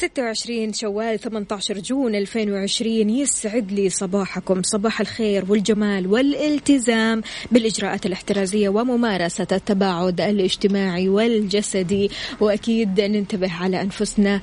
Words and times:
26 0.00 0.72
شوال 0.72 1.18
18 1.18 1.78
June 1.78 2.14
2020 2.14 3.10
يسعد 3.10 3.72
لي 3.72 3.90
صباحكم. 3.90 4.62
صباح 4.62 5.00
الخير 5.00 5.44
والجمال 5.48 6.06
والالتزام 6.06 7.22
بالإجراءات 7.52 8.06
الاحترازية 8.06 8.68
وممارسة 8.68 9.46
التباعد 9.52 10.20
الاجتماعي 10.20 11.08
والجسدي. 11.08 12.10
وأكيد 12.40 13.00
ننتبه 13.00 13.52
على 13.52 13.80
أنفسنا. 13.80 14.40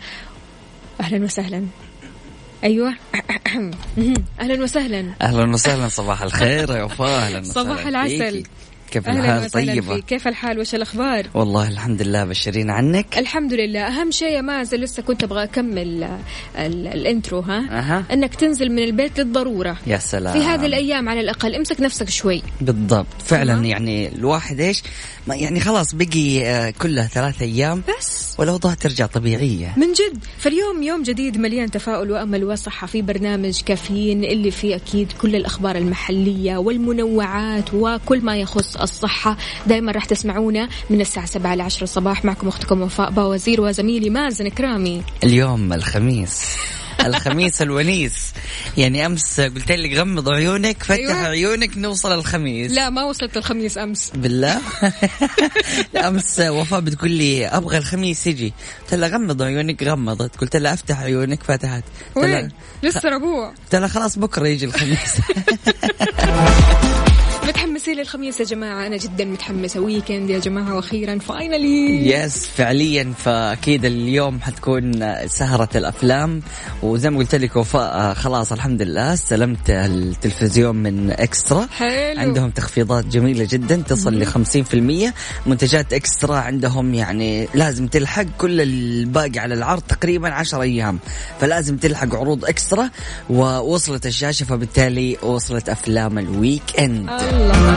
أهلا 1.01 1.23
وسهلا. 1.23 1.65
أيوه. 2.63 2.93
أهلا 4.41 4.63
وسهلا. 4.63 5.13
أهلا 5.21 5.53
وسهلا. 5.53 5.87
صباح 5.87 6.21
الخير 6.21 6.69
يا 6.75 6.83
وفاء. 6.83 7.07
أهلا 7.07 7.39
وسهلا 7.39 7.53
صباح 7.53 7.87
العسل. 7.87 8.31
فيكي. 8.31 8.49
كيف 8.91 9.09
الحال؟ 9.09 9.49
طيبة 9.51 9.95
فيك. 9.95 10.05
كيف 10.05 10.27
الحال؟ 10.27 10.59
وش 10.59 10.75
الأخبار؟ 10.75 11.25
والله 11.33 11.67
الحمد 11.67 12.01
لله 12.01 12.25
بشرين 12.25 12.69
عنك. 12.69 13.17
الحمد 13.17 13.53
لله. 13.53 13.87
أهم 13.87 14.11
شيء 14.11 14.27
يا 14.31 14.41
مازن 14.41 14.77
لسه 14.77 15.03
كنت 15.03 15.23
أبغى 15.23 15.43
أكمل 15.43 15.77
ال- 15.77 16.03
ال- 16.57 16.87
الإنترو 16.87 17.39
ها؟ 17.39 17.79
أها. 17.79 18.03
إنك 18.13 18.35
تنزل 18.35 18.69
من 18.71 18.83
البيت 18.83 19.19
للضرورة. 19.19 19.77
يا 19.87 19.97
سلام. 19.97 20.33
في 20.33 20.45
هذه 20.45 20.65
الأيام 20.65 21.09
على 21.09 21.19
الأقل 21.19 21.55
امسك 21.55 21.81
نفسك 21.81 22.09
شوي. 22.09 22.41
بالضبط. 22.61 23.07
فعلا 23.25 23.53
تمام. 23.53 23.65
يعني 23.65 24.07
الواحد 24.15 24.73
ما 25.27 25.35
يعني 25.35 25.59
خلاص 25.59 25.95
بقي 25.95 26.45
آه، 26.45 26.69
كلها 26.69 27.07
ثلاث 27.07 27.41
أيام. 27.41 27.83
بس. 27.99 28.35
والاوضاع 28.39 28.73
ترجع 28.73 29.05
طبيعية. 29.05 29.73
من 29.77 29.87
جد. 29.93 30.23
فاليوم 30.37 30.83
يوم 30.83 31.03
جديد 31.03 31.37
مليان 31.37 31.71
تفاؤل 31.71 32.11
وأمل 32.11 32.43
وصحة. 32.43 32.87
في 32.87 33.01
برنامج 33.01 33.61
كافيين 33.65 34.23
اللي 34.23 34.51
فيه 34.51 34.75
أكيد 34.75 35.11
كل 35.21 35.35
الأخبار 35.35 35.75
المحلية 35.75 36.57
والمنوعات 36.57 37.73
وكل 37.73 38.21
ما 38.21 38.37
يخص 38.37 38.76
الصحة. 38.81 39.37
دائما 39.67 39.91
راح 39.91 40.05
تسمعونا 40.05 40.69
من 40.89 41.01
الساعة 41.01 41.25
7 41.25 41.55
ل 41.55 41.61
10 41.61 41.83
الصباح. 41.83 42.25
معكم 42.25 42.47
أختكم 42.47 42.81
وفاء 42.81 43.11
باوزير 43.11 43.61
وزميلي 43.61 44.09
مازن 44.09 44.47
كرامي 44.47 45.03
اليوم 45.23 45.73
الخميس. 45.73 46.57
الخميس 47.05 47.61
الونيس. 47.61 48.33
يعني 48.77 49.05
أمس 49.05 49.39
قلت 49.39 49.71
لك 49.71 49.97
غمض 49.97 50.29
عيونك 50.29 50.83
فتح 50.83 50.91
أيوة. 50.91 51.27
عيونك 51.27 51.77
نوصل 51.77 52.11
الخميس. 52.11 52.71
لا 52.71 52.89
ما 52.89 53.03
وصلت 53.03 53.37
الخميس 53.37 53.77
أمس. 53.77 54.11
بالله؟ 54.15 54.61
أمس 56.07 56.39
وفاء 56.39 56.79
بتقول 56.79 57.11
لي 57.11 57.47
أبغى 57.47 57.77
الخميس 57.77 58.27
يجي. 58.27 58.53
قلت 58.83 58.93
لها 58.93 59.09
غمض 59.09 59.41
عيونك 59.41 59.83
غمضت. 59.83 60.35
قلت 60.35 60.55
لها 60.55 60.73
أفتح 60.73 60.99
عيونك 60.99 61.43
فتحت. 61.43 61.83
وين؟ 62.15 62.51
لسه 62.83 63.09
ربوع. 63.09 63.49
قلت 63.49 63.75
لها 63.75 63.87
خلاص 63.87 64.19
بكرة 64.19 64.47
يجي 64.47 64.65
الخميس. 64.65 65.15
متحمسين 67.87 68.05
للخميس 68.05 68.39
يا 68.39 68.45
جماعة. 68.45 68.87
أنا 68.87 68.97
جدا 68.97 69.25
متحمسة. 69.25 69.79
Weekend 69.79 70.29
يا 70.29 70.39
جماعة 70.39 70.75
وأخيرا 70.75 71.19
finally 71.19 72.09
Yes 72.09 72.47
فعليا. 72.47 73.13
فأكيد 73.17 73.85
اليوم 73.85 74.41
حتكون 74.41 74.91
سهرة 75.27 75.69
الأفلام. 75.75 76.41
وزي 76.83 77.09
ما 77.09 77.17
قلت 77.17 77.35
لك 77.35 77.55
وفاء 77.55 78.13
خلاص 78.13 78.51
الحمد 78.51 78.81
لله 78.81 79.13
استلمت 79.13 79.69
التلفزيون 79.69 80.75
من 80.75 81.11
eXtra. 81.11 81.67
حلو. 81.71 82.19
عندهم 82.19 82.49
تخفيضات 82.49 83.05
جميلة 83.05 83.47
جدا 83.51 83.75
تصل 83.75 84.19
ل 84.19 84.25
50% 84.25 85.13
منتجات 85.45 85.93
eXtra 85.93 86.35
عندهم 86.35 86.93
يعني 86.93 87.47
لازم 87.53 87.87
تلحق 87.87 88.25
كل 88.37 88.61
الباقي 88.61 89.39
على 89.39 89.53
العرض 89.53 89.81
تقريبا 89.81 90.29
10 90.29 90.61
أيام. 90.61 90.99
فلازم 91.39 91.77
تلحق 91.77 92.15
عروض 92.15 92.45
eXtra 92.45 92.89
ووصلت 93.29 94.05
الشاشة 94.05 94.43
فبالتالي 94.43 95.17
وصلت 95.23 95.69
أفلام 95.69 96.19
ال 96.19 96.79
weekend 96.79 97.09
الله. 97.09 97.76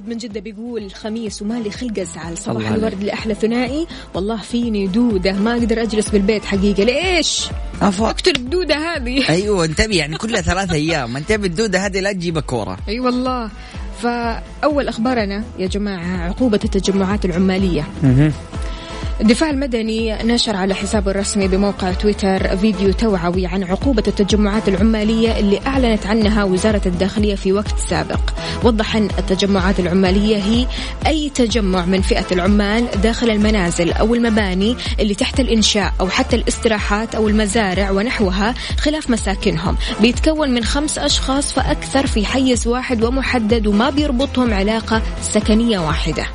خالد 0.00 0.08
من 0.08 0.16
جدة 0.16 0.40
بيقول 0.40 0.90
خميس 0.94 1.42
ومالي 1.42 1.70
خلق 1.70 1.98
أزعل. 1.98 2.38
صباح. 2.38 2.68
الورد 2.68 3.04
لأحلى 3.04 3.34
ثنائي. 3.34 3.86
والله 4.14 4.36
فيني 4.36 4.86
دودة 4.86 5.32
ما 5.32 5.52
أقدر 5.52 5.82
أجلس 5.82 6.08
بالبيت 6.08 6.44
حقيقة. 6.44 6.84
ليش؟ 6.84 7.46
عفوا. 7.82 8.10
اقتل 8.10 8.36
الدودة 8.36 8.76
هذه. 8.76 9.28
أيوه 9.28 9.64
انتبه 9.64 9.96
يعني 9.96 10.16
كلها 10.16 10.40
ثلاث 10.40 10.72
أيام. 10.72 11.16
انتبه 11.16 11.46
الدودة 11.46 11.86
هذه 11.86 12.00
لا 12.00 12.12
تجيبك 12.12 12.52
ورا 12.52 12.76
أي 12.88 13.00
والله. 13.00 13.50
فأول 14.02 14.88
أخبارنا 14.88 15.44
يا 15.58 15.66
جماعة 15.66 16.28
عقوبة 16.28 16.60
التجمعات 16.64 17.24
العمالية. 17.24 17.86
الدفاع 19.20 19.50
المدني 19.50 20.22
نشر 20.22 20.56
على 20.56 20.74
حسابه 20.74 21.10
الرسمي 21.10 21.48
بموقع 21.48 21.92
تويتر 21.92 22.56
فيديو 22.56 22.92
توعوي 22.92 23.46
عن 23.46 23.64
عقوبة 23.64 24.02
التجمعات 24.08 24.68
العمالية 24.68 25.38
اللي 25.38 25.60
أعلنت 25.66 26.06
عنها 26.06 26.44
وزارة 26.44 26.82
الداخلية 26.86 27.34
في 27.34 27.52
وقت 27.52 27.78
سابق. 27.88 28.20
وضح 28.64 28.96
أن 28.96 29.08
التجمعات 29.18 29.80
العمالية 29.80 30.36
هي 30.36 30.66
أي 31.06 31.30
تجمع 31.34 31.84
من 31.84 32.00
فئة 32.00 32.26
العمال 32.32 32.86
داخل 33.02 33.30
المنازل 33.30 33.92
أو 33.92 34.14
المباني 34.14 34.76
اللي 35.00 35.14
تحت 35.14 35.40
الإنشاء 35.40 35.92
أو 36.00 36.08
حتى 36.08 36.36
الاستراحات 36.36 37.14
أو 37.14 37.28
المزارع 37.28 37.90
ونحوها 37.90 38.54
خلاف 38.78 39.10
مساكنهم. 39.10 39.76
بيتكون 40.00 40.50
من 40.50 40.64
خمس 40.64 40.98
أشخاص 40.98 41.52
فأكثر 41.52 42.06
في 42.06 42.26
حيز 42.26 42.66
واحد 42.66 43.04
ومحدد 43.04 43.66
وما 43.66 43.90
بيربطهم 43.90 44.54
علاقة 44.54 45.02
سكنية 45.22 45.78
واحدة. 45.78 46.26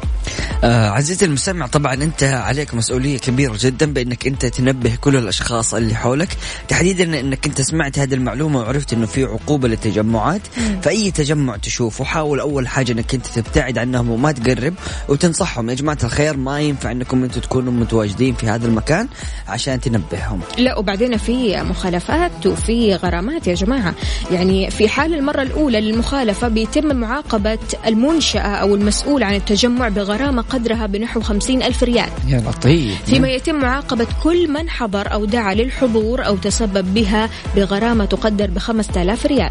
آه 0.63 0.89
عزيزي 0.89 1.25
المستمع 1.25 1.67
طبعا 1.67 1.93
أنت 1.93 2.23
عليك 2.23 2.74
مسؤولية 2.75 3.17
كبيرة 3.17 3.57
جدا 3.59 3.93
بإنك 3.93 4.27
أنت 4.27 4.45
تنبه 4.45 4.95
كل 5.01 5.15
الأشخاص 5.15 5.73
اللي 5.73 5.95
حولك. 5.95 6.37
تحديدا 6.67 7.19
إنك 7.19 7.45
أنت 7.45 7.61
سمعت 7.61 7.99
هذه 7.99 8.13
المعلومة 8.13 8.59
وعرفت 8.59 8.93
إنه 8.93 9.05
في 9.05 9.23
عقوبة 9.23 9.67
للتجمعات. 9.67 10.41
فأي 10.81 11.11
تجمع 11.11 11.57
تشوفه 11.57 12.03
حاول 12.03 12.39
أول 12.39 12.67
حاجة 12.67 12.91
إنك 12.91 13.13
أنت 13.13 13.25
تبتعد 13.27 13.77
عنهم 13.77 14.09
وما 14.09 14.31
تقرب 14.31 14.73
وتنصحهم. 15.09 15.69
يا 15.69 15.75
جماعة 15.75 15.97
الخير 16.03 16.37
ما 16.37 16.59
ينفع 16.59 16.91
إنكم 16.91 17.23
أنتم 17.23 17.41
تكونوا 17.41 17.73
متواجدين 17.73 18.35
في 18.35 18.47
هذا 18.47 18.67
المكان 18.67 19.07
عشان 19.47 19.79
تنبههم. 19.81 20.41
لا 20.57 20.77
وبعدين 20.77 21.17
في 21.17 21.63
مخالفات 21.63 22.45
وفي 22.45 22.95
غرامات 22.95 23.47
يا 23.47 23.53
جماعة. 23.53 23.95
يعني 24.31 24.71
في 24.71 24.89
حال 24.89 25.13
المرة 25.13 25.41
الأولى 25.41 25.81
للمخالفة 25.81 26.47
بيتم 26.47 26.95
معاقبة 26.95 27.59
المنشأة 27.85 28.39
أو 28.39 28.75
المسؤول 28.75 29.23
عن 29.23 29.35
التجمع 29.35 29.89
بغرامة 29.89 30.41
قدرها 30.41 30.85
بنحو 30.85 31.21
خمسين 31.21 31.63
ألف 31.63 31.83
ريال. 31.83 32.09
يا 32.27 32.37
لطيف. 32.37 32.64
فيما 33.05 33.29
يتم 33.29 33.55
معاقبة 33.55 34.07
كل 34.23 34.51
من 34.51 34.69
حضر 34.69 35.13
أو 35.13 35.25
دعا 35.25 35.53
للحضور 35.53 36.25
أو 36.25 36.35
تسبب 36.35 36.93
بها 36.93 37.29
بغرامة 37.55 38.05
تقدر 38.05 38.49
بخمسة 38.49 39.01
آلاف 39.01 39.25
ريال. 39.25 39.49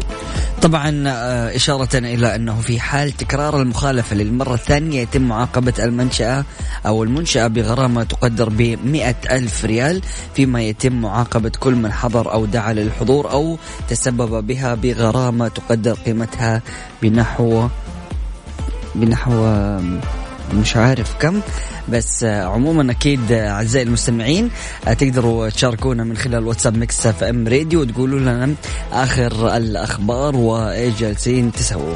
طبعا 0.61 1.03
آه، 1.07 1.55
إشارة 1.55 1.97
إلى 1.97 2.35
أنه 2.35 2.61
في 2.61 2.79
حال 2.79 3.11
تكرار 3.11 3.61
المخالفة 3.61 4.15
للمرة 4.15 4.53
الثانية 4.53 5.01
يتم 5.01 5.21
معاقبة 5.21 5.73
المنشأة 5.79 6.45
أو 6.85 7.03
المنشأة 7.03 7.47
بغرامة 7.47 8.03
تقدر 8.03 8.49
ب 8.49 8.77
ألف 9.31 9.65
ريال 9.65 10.01
فيما 10.35 10.61
يتم 10.61 11.01
معاقبة 11.01 11.51
كل 11.59 11.75
من 11.75 11.91
حضر 11.91 12.33
أو 12.33 12.45
دعا 12.45 12.73
للحضور 12.73 13.31
أو 13.31 13.57
تسبب 13.89 14.47
بها 14.47 14.75
بغرامة 14.75 15.47
تقدر 15.47 15.93
قيمتها 15.93 16.61
بنحو 17.01 17.67
بنحو 18.95 19.45
مش 20.53 20.75
عارف 20.75 21.13
كم 21.19 21.41
بس 21.89 22.23
عموما 22.23 22.91
أكيد 22.91 23.31
أعزائي 23.31 23.85
المستمعين 23.85 24.49
تقدروا 24.99 25.49
تشاركونا 25.49 26.03
من 26.03 26.17
خلال 26.17 26.47
واتساب 26.47 26.77
Mix 26.77 27.07
FM 27.07 27.47
Radio 27.47 27.81
وتقولوا 27.81 28.19
لنا 28.19 28.53
آخر 28.91 29.57
الأخبار 29.57 30.35
وإيش 30.35 30.95
جالسين 30.99 31.51
تسووا. 31.51 31.95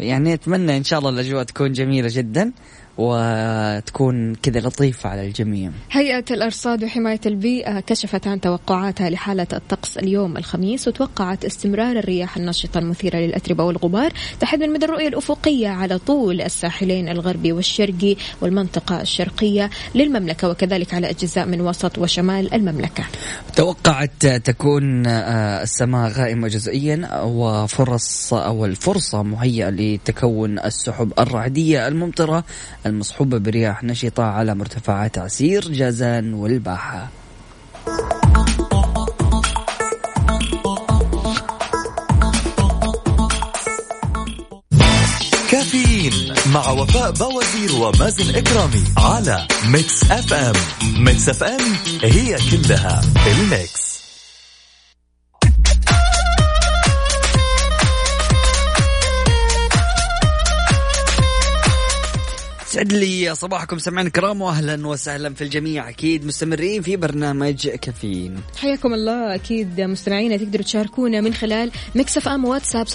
يعني 0.00 0.34
اتمنى 0.34 0.76
إن 0.76 0.84
شاء 0.84 0.98
الله 0.98 1.10
الأجواء 1.10 1.42
تكون 1.44 1.72
جميلة 1.72 2.08
جدا. 2.12 2.52
وتكون 3.00 4.34
كذا 4.34 4.60
لطيفة 4.60 5.10
على 5.10 5.26
الجميع. 5.26 5.70
هيئة 5.90 6.24
الأرصاد 6.30 6.84
وحماية 6.84 7.20
البيئة 7.26 7.80
كشفت 7.80 8.26
عن 8.26 8.40
توقعاتها 8.40 9.10
لحالة 9.10 9.46
الطقس 9.52 9.98
اليوم 9.98 10.36
الخميس 10.36 10.88
وتوقعت 10.88 11.44
استمرار 11.44 11.96
الرياح 11.96 12.36
النشطة 12.36 12.78
المثيرة 12.78 13.16
للأتربة 13.16 13.64
والغبار 13.64 14.12
تحديدا 14.40 14.66
مدى 14.66 14.84
الرؤية 14.84 15.08
الأفقية 15.08 15.68
على 15.68 15.98
طول 15.98 16.40
الساحلين 16.40 17.08
الغربي 17.08 17.52
والشرقي 17.52 18.16
والمنطقة 18.40 19.00
الشرقية 19.00 19.70
للمملكة 19.94 20.48
وكذلك 20.48 20.94
على 20.94 21.10
أجزاء 21.10 21.46
من 21.46 21.60
وسط 21.60 21.98
وشمال 21.98 22.54
المملكة. 22.54 23.04
توقعت 23.56 24.26
تكون 24.26 25.06
آه، 25.06 25.62
السماء 25.62 26.10
غائمة 26.10 26.48
جزئيا 26.48 27.22
وفرص 27.22 28.34
أو 28.34 28.64
الفرصة 28.64 29.22
مهيئة 29.22 29.70
لتكون 29.70 30.58
السحب 30.58 31.12
الرعدية 31.18 31.88
الممطرة 31.88 32.44
المصحوبة 32.90 33.38
برياح 33.38 33.84
نشطة 33.84 34.22
على 34.24 34.54
مرتفعات 34.54 35.18
عسير 35.18 35.72
جازان 35.72 36.34
والباحة. 36.34 37.08
كافيين 45.50 46.34
مع 46.46 46.70
وفاء 46.70 47.10
بوازير 47.10 47.74
ومازن 47.82 48.34
إكرامي 48.36 48.84
على 48.98 49.46
Mix 49.68 50.10
FM 50.10 50.54
Mix 51.04 51.28
FM 51.28 51.60
هي 52.02 52.36
كلها 52.50 53.00
ال 53.26 53.39
Mix. 53.39 53.89
يسعد 62.70 62.92
لي 62.92 63.34
صباحكم 63.34 63.78
سمعنا 63.78 64.06
الكرام 64.06 64.42
واهلا 64.42 64.86
وسهلا 64.86 65.34
في 65.34 65.44
الجميع. 65.44 65.88
أكيد 65.88 66.26
مستمرين 66.26 66.82
في 66.82 66.96
برنامج 66.96 67.68
كافيين. 67.68 68.40
حياكم 68.56 68.94
الله. 68.94 69.34
أكيد 69.34 69.80
مستمعينا 69.80 70.36
تقدروا 70.36 70.64
تشاركونا 70.64 71.20
من 71.20 71.34
خلال 71.34 71.70
واتساب 72.44 72.86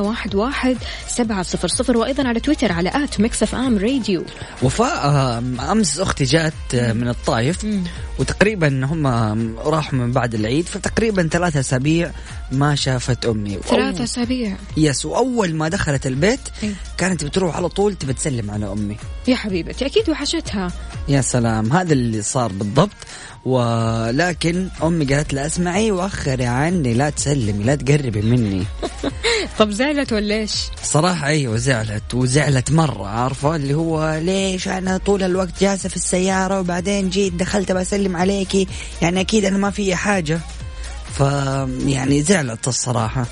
واحد, 0.00 0.34
واحد 0.34 0.76
سبعة 1.08 1.42
صفر 1.42 1.68
صفر 1.68 1.96
وأيضا 1.96 2.28
على 2.28 2.40
تويتر 2.40 2.72
على 2.72 2.90
at 2.94 3.20
Mix 3.20 3.54
FM 3.54 3.78
Radio. 3.78 4.24
وفاء 4.62 5.38
أمس 5.72 6.00
أختي 6.00 6.24
جات 6.24 6.52
آه، 6.74 6.92
من 6.92 7.08
الطايف 7.08 7.66
وتقريبا 8.18 8.84
هم 8.84 9.06
راحوا 9.58 9.98
من 9.98 10.12
بعد 10.12 10.34
العيد 10.34 10.64
فتقريبا 10.66 11.28
ثلاثة 11.32 11.60
أسابيع 11.60 12.10
ما 12.52 12.74
شافت 12.74 13.26
أمي. 13.26 13.58
ثلاثة 13.68 14.04
أسابيع. 14.04 14.56
يس 14.76 15.06
وأول 15.06 15.54
ما 15.54 15.68
دخلت 15.68 16.06
البيت 16.06 16.40
إيه. 16.62 16.74
كانت 16.98 17.24
بتروح 17.24 17.56
على 17.56 17.68
طول 17.68 17.94
تبي 17.94 18.12
تسلم 18.12 18.50
على 18.50 18.72
أمي. 18.72 18.96
يا 19.28 19.36
حبيبتي 19.36 19.86
أكيد 19.86 20.10
وحشتها. 20.10 20.72
يا 21.08 21.20
سلام 21.20 21.72
هذا 21.72 21.92
اللي 21.92 22.22
صار 22.22 22.52
بالضبط. 22.52 22.90
ولكن 23.44 24.68
أمي 24.82 25.04
قالت 25.04 25.34
لها 25.34 25.46
أسمعي 25.46 25.90
وأخري 25.90 26.46
عني 26.46 26.94
لا 26.94 27.10
تسلمي 27.10 27.64
لا 27.64 27.74
تقربي 27.74 28.22
مني. 28.22 28.64
طب 29.58 29.70
زعلت 29.70 30.12
ولا 30.12 30.34
إيش؟ 30.34 30.52
صراحة 30.82 31.26
أيوه 31.26 31.56
زعلت 31.56 32.14
وزعلت 32.14 32.70
مرة 32.72 33.06
عارفة؟ 33.06 33.56
اللي 33.56 33.74
هو 33.74 34.20
ليش 34.22 34.68
أنا 34.68 34.96
طول 34.98 35.22
الوقت 35.22 35.60
جالسة 35.60 35.88
في 35.88 35.96
السيارة 35.96 36.60
وبعدين 36.60 37.10
جيت 37.10 37.34
دخلت 37.34 37.72
بسلم 37.72 38.16
عليكي؟ 38.16 38.66
يعني 39.02 39.20
أكيد 39.20 39.44
أنا 39.44 39.58
ما 39.58 39.70
في 39.70 39.94
حاجة. 39.94 40.40
ف 41.18 41.20
يعني 41.86 42.22
زعلت 42.22 42.68
الصراحة. 42.68 43.26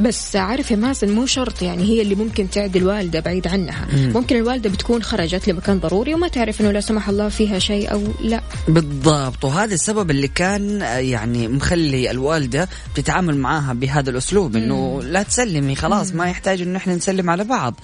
بس 0.00 0.36
عارف 0.36 0.70
يا 0.70 0.76
مازن 0.76 1.14
مو 1.14 1.26
شرط 1.26 1.62
يعني 1.62 1.82
هي 1.84 2.02
اللي 2.02 2.14
ممكن 2.14 2.50
تعدي 2.50 2.78
الوالدة 2.78 3.20
بعيد 3.20 3.46
عنها. 3.46 3.86
ممكن 3.94 4.36
الوالدة 4.36 4.70
بتكون 4.70 5.02
خرجت 5.02 5.48
لمكان 5.48 5.80
ضروري 5.80 6.14
وما 6.14 6.28
تعرف 6.28 6.60
إنه 6.60 6.70
لا 6.70 6.80
سمح 6.80 7.08
الله 7.08 7.28
فيها 7.28 7.58
شيء 7.58 7.92
أو 7.92 8.02
لا. 8.20 8.40
بالضبط 8.68 9.44
وهذا 9.44 9.74
السبب 9.74 10.10
اللي 10.10 10.28
كان 10.28 10.82
آه، 10.82 10.98
يعني 10.98 11.48
مخلي 11.48 12.10
الوالدة 12.10 12.68
بتتعامل 12.94 13.36
معاها 13.36 13.72
بهذا 13.72 14.10
الأسلوب 14.10 14.56
إنه 14.56 15.02
لا 15.02 15.22
تسلمي 15.22 15.74
خلاص 15.74 16.12
ما 16.12 16.26
يحتاج 16.26 16.62
إنه 16.62 16.76
إحنا 16.76 16.94
نسلم 16.94 17.30
على 17.30 17.44
بعض. 17.44 17.74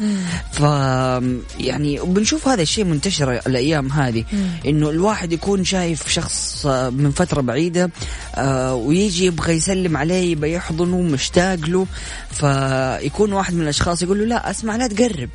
ف 0.53 0.61
يعني 1.61 2.01
وبنشوف 2.01 2.49
هذا 2.49 2.63
الشيء 2.63 2.85
منتشر 2.85 3.33
الأيام 3.47 3.93
هذه 3.93 4.25
إنه 4.67 4.91
الواحد 4.91 5.33
يكون 5.33 5.65
شايف 5.65 6.09
شخص 6.09 6.67
آه، 6.67 6.91
من 6.91 7.11
فترة 7.11 7.41
بعيدة 7.41 7.85
آه، 7.85 7.91
ويجي 8.75 9.25
يبغى 9.25 9.53
يسلم 9.53 9.97
عليه 9.97 10.33
يبغى 10.33 10.53
يحضنه 10.53 11.03
مشتاق 11.03 11.59
له. 11.69 11.87
فيكون 12.31 13.33
واحد 13.33 13.55
من 13.55 13.63
الأشخاص 13.63 14.03
يقول 14.03 14.19
له 14.19 14.25
لا 14.25 14.51
أسمع 14.51 14.77
لا 14.77 14.87
تقرب. 14.87 15.31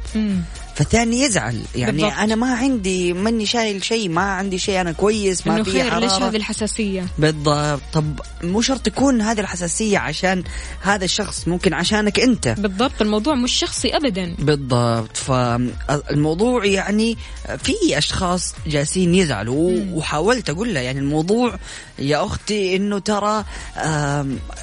فالثاني 0.80 1.22
يزعل. 1.22 1.62
يعني 1.76 1.92
بالضبط. 1.92 2.14
أنا 2.14 2.36
ما 2.36 2.54
عندي 2.54 3.14
ماني 3.14 3.46
شايل 3.46 3.84
شيء 3.84 4.10
ما 4.10 4.22
عندي 4.22 4.58
شيء 4.58 4.82
أنا 4.82 4.92
كويس 4.92 5.48
ما 5.48 5.64
في 5.64 5.72
خير 5.72 6.00
ليش 6.00 6.12
هذه 6.12 6.36
الحساسية؟ 6.36 7.08
بالضبط. 7.18 7.82
طب 7.94 8.20
مو 8.44 8.62
شرط 8.62 8.82
تكون 8.82 9.22
هذه 9.22 9.40
الحساسية 9.40 9.98
عشان 9.98 10.44
هذا 10.82 11.06
الشخص 11.06 11.48
ممكن 11.48 11.74
عشانك 11.74 12.20
أنت. 12.20 12.48
بالضبط. 12.48 13.02
الموضوع 13.02 13.36
مش 13.36 13.52
شخصي 13.52 13.98
ابدا. 13.98 14.36
بالضبط. 14.40 15.18
فالموضوع 15.18 16.66
يعني 16.66 17.18
في 17.64 17.98
أشخاص 17.98 18.54
جالسين 18.68 19.16
يزعلوا 19.16 19.86
وحاولت 19.94 20.50
أقول 20.50 20.74
له 20.74 20.80
يعني 20.80 21.00
الموضوع 21.00 21.60
يا 22.00 22.26
أختي 22.26 22.76
إنه 22.76 23.00
ترى 23.00 23.46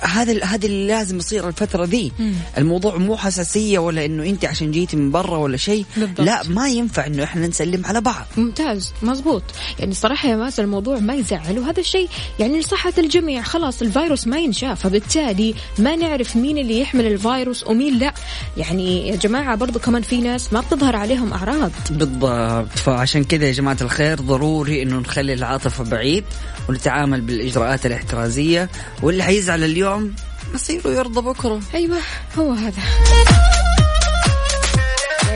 هذا 0.00 0.44
هذا 0.44 0.66
اللي 0.66 0.86
لازم 0.86 1.16
يصير 1.16 1.48
الفترة 1.48 1.84
ذي 1.84 2.12
الموضوع 2.58 2.96
مو 2.96 3.16
حساسية 3.16 3.78
ولا 3.78 4.04
إنه 4.04 4.24
أنت 4.24 4.44
عشان 4.44 4.70
جيتي 4.70 4.96
من 4.96 5.10
برا 5.10 5.38
ولا 5.38 5.56
شيء. 5.56 5.84
بالضبط. 6.06 6.26
لا 6.26 6.42
ما 6.48 6.68
ينفع 6.68 7.06
إنه 7.06 7.24
إحنا 7.24 7.46
نسلم 7.46 7.86
على 7.86 8.00
بعض. 8.00 8.26
ممتاز 8.36 8.92
مزبوط 9.02 9.42
يعني 9.78 9.94
صراحة 9.94 10.28
يا 10.28 10.36
مازن 10.36 10.64
الموضوع 10.64 10.98
ما 10.98 11.14
يزعل 11.14 11.58
وهذا 11.58 11.80
الشيء 11.80 12.08
يعني 12.38 12.60
لصحة 12.60 12.92
الجميع. 12.98 13.42
خلاص 13.42 13.82
الفيروس 13.82 14.26
ما 14.26 14.38
ينشاف 14.38 14.80
فبالتالي 14.80 15.54
ما 15.78 15.96
نعرف 15.96 16.36
مين 16.36 16.58
اللي 16.58 16.80
يحمل 16.80 17.06
الفيروس 17.06 17.66
ومين 17.66 17.98
لا. 17.98 18.14
يعني 18.56 19.08
يا 19.08 19.16
جماعة 19.16 19.56
برضو 19.56 19.78
كمان 19.78 20.02
في 20.02 20.20
ناس 20.20 20.52
ما 20.52 20.60
بتظهر 20.60 20.96
عليهم 20.96 21.32
أعراض. 21.32 21.70
بالضبط. 21.90 22.68
فعشان 22.78 23.24
كذا 23.24 23.46
يا 23.46 23.52
جماعة 23.52 23.76
الخير 23.80 24.20
ضروري 24.20 24.82
إنه 24.82 24.96
نخلي 24.96 25.32
العاطفة 25.32 25.84
بعيد 25.84 26.24
ونتعامل 26.68 27.20
بالإجراءات 27.20 27.86
الاحترازية 27.86 28.70
واللي 29.02 29.22
حيزعل 29.22 29.64
اليوم 29.64 30.14
مصيره 30.54 30.88
يرضى 30.88 31.20
بكرة. 31.20 31.60
أيوة 31.74 31.98
هو 32.38 32.52
هذا. 32.52 32.82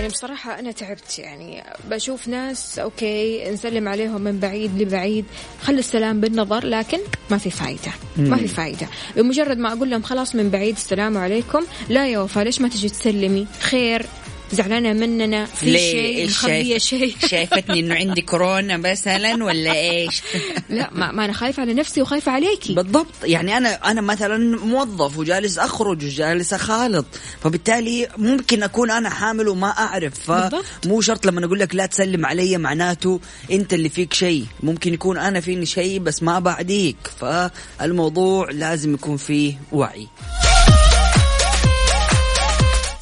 يعني 0.01 0.13
بصراحة 0.13 0.59
أنا 0.59 0.73
تعبت 0.73 1.19
يعني. 1.19 1.63
بشوف 1.91 2.29
ناس 2.29 2.79
أوكي 2.79 3.51
نسلم 3.51 3.89
عليهم 3.89 4.21
من 4.21 4.39
بعيد 4.39 4.83
لبعيد 4.83 5.25
خلي 5.63 5.79
السلام 5.79 6.21
بالنظر 6.21 6.67
لكن 6.67 6.99
ما 7.31 7.39
في 7.39 7.51
فايدة. 7.51 7.93
ما 8.17 8.37
في 8.37 8.49
فايدة. 8.49 8.87
بمجرد 9.17 9.59
ما 9.59 9.73
أقول 9.73 9.91
لهم 9.91 10.03
خلاص 10.03 10.35
من 10.35 10.51
بعيد 10.51 10.77
السلام 10.77 11.19
عليكم 11.19 11.65
لا 11.89 12.09
يا 12.09 12.19
وفاء 12.19 12.45
ليش 12.45 12.61
ما 12.61 12.69
تجي 12.69 12.89
تسلمي؟ 12.89 13.47
خير. 13.61 14.07
زعلانة 14.53 14.93
مننا 14.93 15.45
في؟ 15.47 15.79
شيء 15.79 16.29
شايف- 16.29 16.83
شيء. 16.83 17.15
شايفتني 17.31 17.81
إنه 17.81 17.95
عندي 17.95 18.23
كورونا 18.23 18.77
مثلا 18.77 19.45
ولا 19.45 19.73
إيش؟ 19.75 20.23
لا 20.71 20.91
ما, 20.93 21.13
ما 21.13 21.25
أنا 21.25 21.33
خايفة 21.33 21.61
على 21.61 21.75
نفسي 21.75 22.03
وخايفة 22.03 22.33
عليكي. 22.33 22.75
بالضبط. 22.75 23.07
يعني 23.25 23.57
أنا 23.57 23.91
أنا 23.91 24.01
مثلا 24.01 24.57
موظف 24.67 25.19
وجالس 25.19 25.59
أخرج 25.59 26.05
وجالس 26.05 26.53
أخالط. 26.53 27.07
فبالتالي 27.45 28.09
ممكن 28.17 28.63
أكون 28.63 28.91
أنا 28.91 29.11
حامل 29.11 29.49
وما 29.49 29.69
أعرف. 29.69 30.15
فمو 30.31 31.01
شرط 31.01 31.27
لما 31.27 31.45
أقول 31.47 31.59
لك 31.59 31.75
لا 31.75 31.87
تسلم 31.87 32.27
علي 32.27 32.59
معناته 32.59 33.21
أنت 33.51 33.75
اللي 33.75 33.89
فيك 33.89 34.15
شيء. 34.15 34.45
ممكن 34.63 34.95
يكون 34.95 35.19
أنا 35.19 35.41
فيني 35.41 35.67
شيء 35.67 35.99
بس 35.99 36.23
ما 36.23 36.39
بعديك. 36.39 36.97
فالموضوع 37.21 38.51
لازم 38.51 38.95
يكون 38.95 39.17
فيه 39.17 39.55
وعي. 39.73 40.07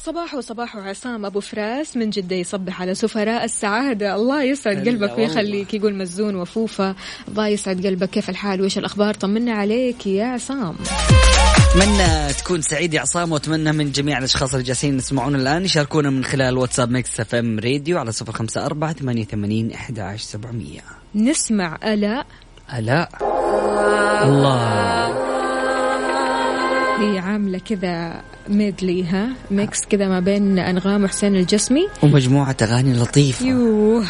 صباح 0.09 0.33
وصباح 0.35 0.77
عصام 0.77 1.25
أبو 1.25 1.39
فراس. 1.39 1.97
من 1.97 2.09
جدة 2.09 2.35
يصبح 2.35 2.81
على 2.81 2.95
سفراء 2.95 3.45
السعادة. 3.45 4.15
الله 4.15 4.43
يسعد 4.43 4.87
قلبك. 4.87 5.17
ويخليك. 5.17 5.73
يقول 5.73 5.95
مزون 5.95 6.35
وفوفه 6.35 6.95
الله 7.27 7.47
يسعد 7.47 7.87
قلبك. 7.87 8.09
كيف 8.09 8.29
الحال؟ 8.29 8.61
وايش 8.61 8.77
الأخبار؟ 8.77 9.13
طمنا 9.13 9.53
عليك 9.53 10.07
يا 10.07 10.25
عصام. 10.25 10.75
أتمنى 11.69 12.33
تكون 12.33 12.61
سعيد 12.61 12.93
يا 12.93 13.01
عصام 13.01 13.31
وأتمنى 13.31 13.71
من 13.71 13.91
جميع 13.91 14.17
الأشخاص 14.17 14.53
اللي 14.53 14.65
جالسين 14.65 14.97
يسمعونا 14.97 15.37
الآن 15.37 15.65
يشاركونا 15.65 16.09
من 16.09 16.23
خلال 16.23 16.57
واتساب 16.57 16.91
Mix 16.91 17.19
FM 17.19 17.59
Radio 17.59 17.99
على 17.99 18.11
صفر 18.11 18.31
خمسة 18.31 18.65
أربعة 18.65 18.93
ثمانية 18.93 19.25
ثمانين 19.25 19.71
أحد 19.71 19.99
عشر 19.99 20.23
سبعمية. 20.23 20.81
نسمع 21.15 21.77
ألاء. 21.83 22.25
ألا 22.73 23.09
الله. 24.23 25.29
هي 26.99 27.19
عاملة 27.19 27.59
كذا 27.59 28.21
medley 28.49 29.03
ها؟ 29.03 29.29
Mix 29.51 29.85
كذا 29.89 30.07
ما 30.07 30.19
بين 30.19 30.59
أنغام 30.59 31.03
وحسين 31.03 31.35
الجسمي. 31.35 31.87
ومجموعة 32.03 32.55
أغاني 32.61 32.93
لطيفة. 32.93 33.45
يوه. 33.45 34.05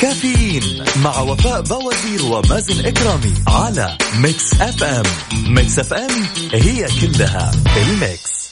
كافيين 0.00 0.84
مع 1.04 1.20
وفاء 1.20 1.62
بوازير 1.62 2.24
ومازن 2.24 2.86
إكرامي 2.86 3.34
على 3.48 3.98
Mix 4.20 4.60
FM. 4.60 5.04
Mix 5.48 5.78
FM 5.78 6.10
هي 6.52 6.86
كلها 7.00 7.50
ال 7.76 7.90
Mix. 7.90 8.45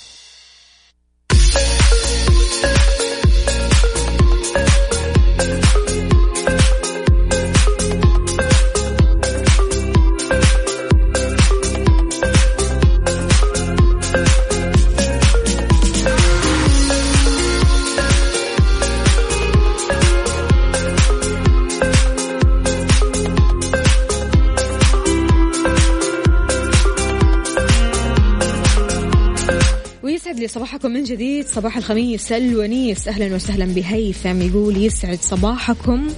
لي 30.44 30.48
صباحكم 30.48 30.90
من 30.90 31.02
جديد. 31.02 31.46
صباح 31.46 31.76
الخميس 31.76 32.32
الونيس. 32.32 33.08
أهلا 33.08 33.34
وسهلا 33.34 33.64
بهيثم 33.64 34.40
يقول 34.42 34.76
يسعد 34.76 35.18
صباحكم. 35.20 36.08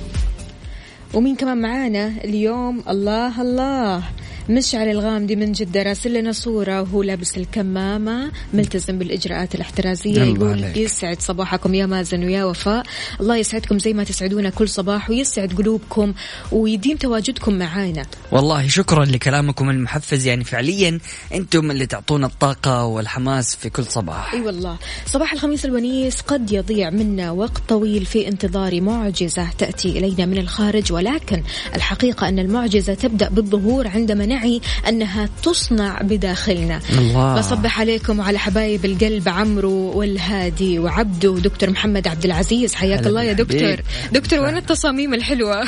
ومين 1.14 1.36
كمان 1.36 1.60
معانا 1.60 2.06
اليوم؟ 2.24 2.82
الله 2.88 3.42
الله. 3.42 4.02
مشعل 4.48 4.88
الغامدي 4.88 5.36
من 5.36 5.52
جدة 5.52 5.82
راسل 5.82 6.12
لنا 6.12 6.32
صورة 6.32 6.80
وهو 6.80 7.02
لابس 7.02 7.36
الكمامة 7.38 8.30
ملتزم 8.54 8.98
بالإجراءات 8.98 9.54
الاحترازية 9.54 10.22
يقول 10.22 10.48
عليك. 10.48 10.76
يسعد 10.76 11.20
صباحكم 11.20 11.74
يا 11.74 11.86
مازن 11.86 12.24
ويا 12.24 12.44
وفاء. 12.44 12.86
الله 13.20 13.36
يسعدكم 13.36 13.78
زي 13.78 13.92
ما 13.92 14.04
تسعدونا 14.04 14.50
كل 14.50 14.68
صباح 14.68 15.10
ويسعد 15.10 15.52
قلوبكم 15.52 16.14
ويديم 16.52 16.96
تواجدكم 16.96 17.58
معانا. 17.58 18.06
والله 18.32 18.68
شكرا 18.68 19.04
لكلامكم 19.04 19.70
المحفز 19.70 20.26
يعني 20.26 20.44
فعليا 20.44 20.98
أنتم 21.34 21.70
اللي 21.70 21.86
تعطونا 21.86 22.26
الطاقة 22.26 22.84
والحماس 22.84 23.56
في 23.56 23.70
كل 23.70 23.84
صباح. 23.84 24.34
أي 24.34 24.40
والله. 24.40 24.76
صباح 25.06 25.32
الخميس 25.32 25.64
الونيس 25.64 26.20
قد 26.20 26.52
يضيع 26.52 26.90
منا 26.90 27.30
وقت 27.30 27.62
طويل 27.68 28.06
في 28.06 28.28
انتظار 28.28 28.80
معجزة 28.80 29.50
تأتي 29.58 29.88
إلينا 29.88 30.26
من 30.26 30.38
الخارج 30.38 30.92
ولكن 30.92 31.42
الحقيقة 31.74 32.28
أن 32.28 32.38
المعجزة 32.38 32.94
تبدأ 32.94 33.28
بالظهور 33.28 33.88
عندما 33.88 34.35
نعي 34.36 34.60
أنها 34.88 35.28
تصنع 35.42 36.00
بداخلنا. 36.02 36.80
الله. 36.98 37.34
بصبح 37.38 37.80
عليكم 37.80 38.18
وعلى 38.18 38.38
حبايب 38.38 38.84
القلب 38.84 39.28
عمرو 39.28 39.98
والهادي 39.98 40.78
وعبدو 40.78 41.34
ودكتور 41.34 41.70
محمد 41.70 42.08
عبد 42.08 42.24
العزيز. 42.24 42.74
حياك 42.74 43.06
الله 43.06 43.22
يا. 43.22 43.32
دكتور. 43.32 43.76
دكتور 44.12 44.38
وين 44.40 44.56
التصاميم 44.56 45.14
الحلوة؟ 45.14 45.64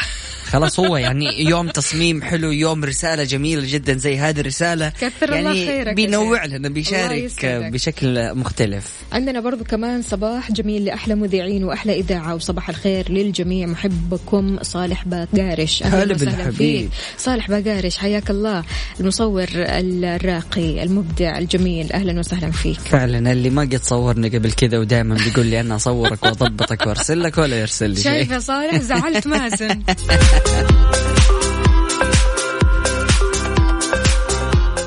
خلاص 0.49 0.81
هو 0.81 0.97
يعني 0.97 1.45
يوم 1.45 1.69
تصميم 1.69 2.23
حلو 2.23 2.51
يوم 2.51 2.85
رسالة 2.85 3.25
جميلة 3.25 3.63
جدا 3.67 3.95
زي 3.99 4.19
هذه 4.19 4.41
الرسالة. 4.41 4.89
كثر 4.89 5.33
يعني 5.33 5.41
الله 5.41 5.67
خيرك 5.67 5.95
بينوع. 5.95 6.45
لنا 6.45 6.69
بيشارك. 6.69 7.33
بشكل 7.45 8.35
مختلف. 8.35 8.93
عندنا 9.13 9.41
برضو 9.41 9.65
كمان 9.65 10.03
صباح 10.03 10.53
جميل 10.53 10.85
لأحلى 10.85 11.15
مذيعين 11.15 11.65
وأحلى 11.65 12.01
إذاعة 12.01 12.35
وصباح 12.35 12.69
الخير 12.69 13.13
للجميع. 13.13 13.67
محبكم 13.67 14.59
صالح 14.63 15.05
باقارش. 15.05 15.83
هلا 15.83 16.15
بالحبيب. 16.15 16.89
صالح 17.19 17.49
باقارش 17.51 17.97
حياك 17.97 18.31
الله. 18.31 18.65
المصور 19.01 19.47
الراقي 19.55 20.83
المبدع 20.83 21.39
الجميل. 21.39 21.93
أهلا 21.93 22.19
وسهلا 22.19 22.51
فيك. 22.51 22.79
فعلا 22.81 23.33
اللي 23.33 23.51
ما 23.51 23.63
قد 23.63 23.81
صورني 23.85 24.29
قبل 24.29 24.53
كذا 24.53 24.79
ودائما 24.79 25.15
بيقول 25.15 25.47
لي 25.47 25.61
أنا 25.61 25.77
أصورك 25.77 26.23
وأضبطك 26.23 26.87
وأرسل 26.87 27.23
لك 27.23 27.39
ولا 27.39 27.61
يرسل 27.61 27.91
لي 27.91 28.01
شايف 28.01 28.31
يا 28.31 28.39
صالح؟ 28.39 28.81
زعلت 28.81 29.27
مازن 29.27 29.83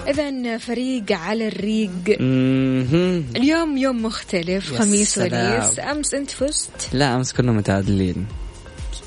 إذا 0.07 0.57
فريق 0.57 1.11
على 1.11 1.47
الريق. 1.47 1.89
اليوم 3.35 3.77
يوم 3.77 4.03
مختلف 4.03 4.73
خميس. 4.73 5.17
ونيس 5.17 5.79
أمس 5.79 6.13
أنت 6.13 6.31
فزت 6.31 6.69
لا 6.93 7.15
أمس 7.15 7.33
كنا 7.33 7.51
متعادلين 7.51 8.27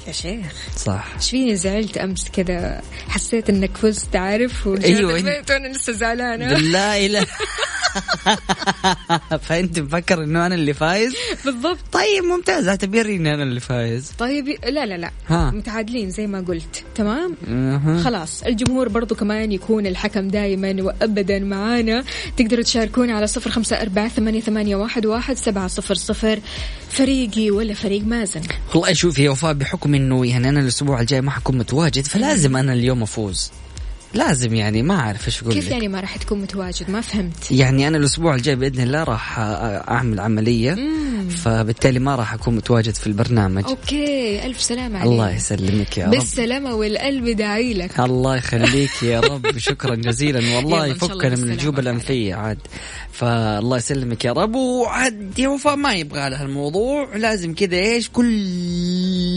يا 0.06 0.12
شيخ. 0.12 0.52
صح. 0.76 1.06
إيش 1.16 1.30
فيني 1.30 1.56
زعلت 1.56 1.98
أمس 1.98 2.28
كذا 2.28 2.82
حسيت 3.08 3.50
إنك 3.50 3.76
فزت 3.76 4.16
عارف؟ 4.16 4.66
ورجعت 4.66 4.84
أيوة، 4.84 5.16
البيت 5.16 5.50
وأنا 5.50 5.68
لسه 5.68 5.92
زعلانة. 5.92 6.48
بالله 6.54 7.06
لا 7.06 7.24
فأنت 9.42 9.78
مفكر 9.78 10.24
إنه 10.24 10.46
أنا 10.46 10.54
اللي 10.54 10.74
فايز؟ 10.74 11.14
بالضبط. 11.44 11.78
طيب 11.92 12.24
ممتاز. 12.24 12.68
اعتبريني 12.68 13.34
أنا 13.34 13.42
اللي 13.42 13.60
فايز. 13.60 14.12
طيب 14.18 14.48
لا 14.48 14.86
لا 14.86 14.94
لا. 14.96 15.10
ها. 15.28 15.50
متعادلين 15.50 16.10
زي 16.10 16.26
ما 16.26 16.40
قلت. 16.40 16.84
تمام؟ 16.94 17.36
أها. 17.48 18.02
خلاص. 18.02 18.42
الجمهور 18.42 18.88
برضو 18.88 19.14
كمان 19.14 19.52
يكون 19.52 19.86
الحكم 19.86 20.28
دائما 20.28 20.76
وابدا 20.82 21.38
معانا. 21.38 22.04
تقدروا 22.36 22.62
تشاركونا 22.62 23.16
على 23.16 23.26
صفر 23.26 23.50
خمسة 23.50 23.82
أربعة 23.82 24.08
ثمانية, 24.08 24.40
ثمانية 24.40 24.76
واحد, 24.76 25.06
واحد 25.06 25.36
سبعة 25.36 25.68
صفر 25.68 25.94
صفر. 25.94 26.40
فريقي 26.94 27.50
ولا 27.50 27.74
فريق 27.74 28.02
مازن. 28.02 28.40
والله 28.74 28.92
شوف 28.92 29.18
يا 29.18 29.30
وفاء 29.30 29.52
بحكم 29.52 29.94
إنه 29.94 30.26
يعني 30.26 30.48
أنا 30.48 30.60
الأسبوع 30.60 31.00
الجاي 31.00 31.20
ما 31.20 31.30
حكون 31.30 31.58
متواجد 31.58 32.04
فلازم 32.04 32.56
أنا 32.56 32.72
اليوم 32.72 33.02
أفوز. 33.02 33.50
لازم 34.14 34.54
يعني 34.54 34.82
ما 34.82 34.94
أعرف 34.94 35.26
إيش 35.26 35.42
أقول 35.42 35.52
كيف. 35.52 35.70
يعني 35.70 35.88
ما 35.88 36.00
راح 36.00 36.16
تكون 36.16 36.40
متواجد؟ 36.42 36.90
ما 36.90 37.00
فهمت. 37.00 37.50
يعني 37.50 37.88
أنا 37.88 37.96
الأسبوع 37.96 38.34
الجاي 38.34 38.56
بإذن 38.56 38.82
الله 38.82 39.04
راح 39.04 39.38
أعمل 39.38 40.20
عملية 40.20 40.76
فبالتالي 41.30 41.98
ما 41.98 42.14
راح 42.14 42.34
أكون 42.34 42.56
متواجد 42.56 42.94
في 42.94 43.06
البرنامج. 43.06 43.64
أوكي 43.64 44.46
ألف 44.46 44.60
سلامة 44.60 44.98
عليك. 44.98 45.12
الله 45.12 45.30
يسلمك 45.30 45.98
يا 45.98 46.04
رب. 46.04 46.10
بالسلامة 46.10 46.74
والقلب 46.74 47.28
داعي 47.28 47.74
لك. 47.74 48.00
الله 48.00 48.36
يخليك 48.36 49.02
يا 49.02 49.20
رب. 49.20 49.58
شكرا 49.68 49.94
جزيلا. 49.94 50.56
والله 50.56 50.86
يفكنا 50.86 51.36
من 51.36 51.56
فعلا. 51.56 51.78
الأنفية 51.78 52.34
عاد. 52.34 52.58
فالله 53.12 53.76
يسلمك 53.76 54.24
يا 54.24 54.32
رب. 54.32 54.54
وعاد 54.54 55.38
يا 55.38 55.48
وفاء 55.48 55.76
ما 55.76 55.94
يبغى 55.94 56.30
لها 56.30 56.42
الموضوع 56.42 57.16
لازم 57.16 57.54
كذا 57.54 57.76
إيش؟ 57.76 58.08
كل 58.08 58.24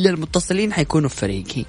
المتصلين 0.08 0.74
حيكونوا 0.74 1.10
في 1.10 1.16
فريقي. 1.16 1.66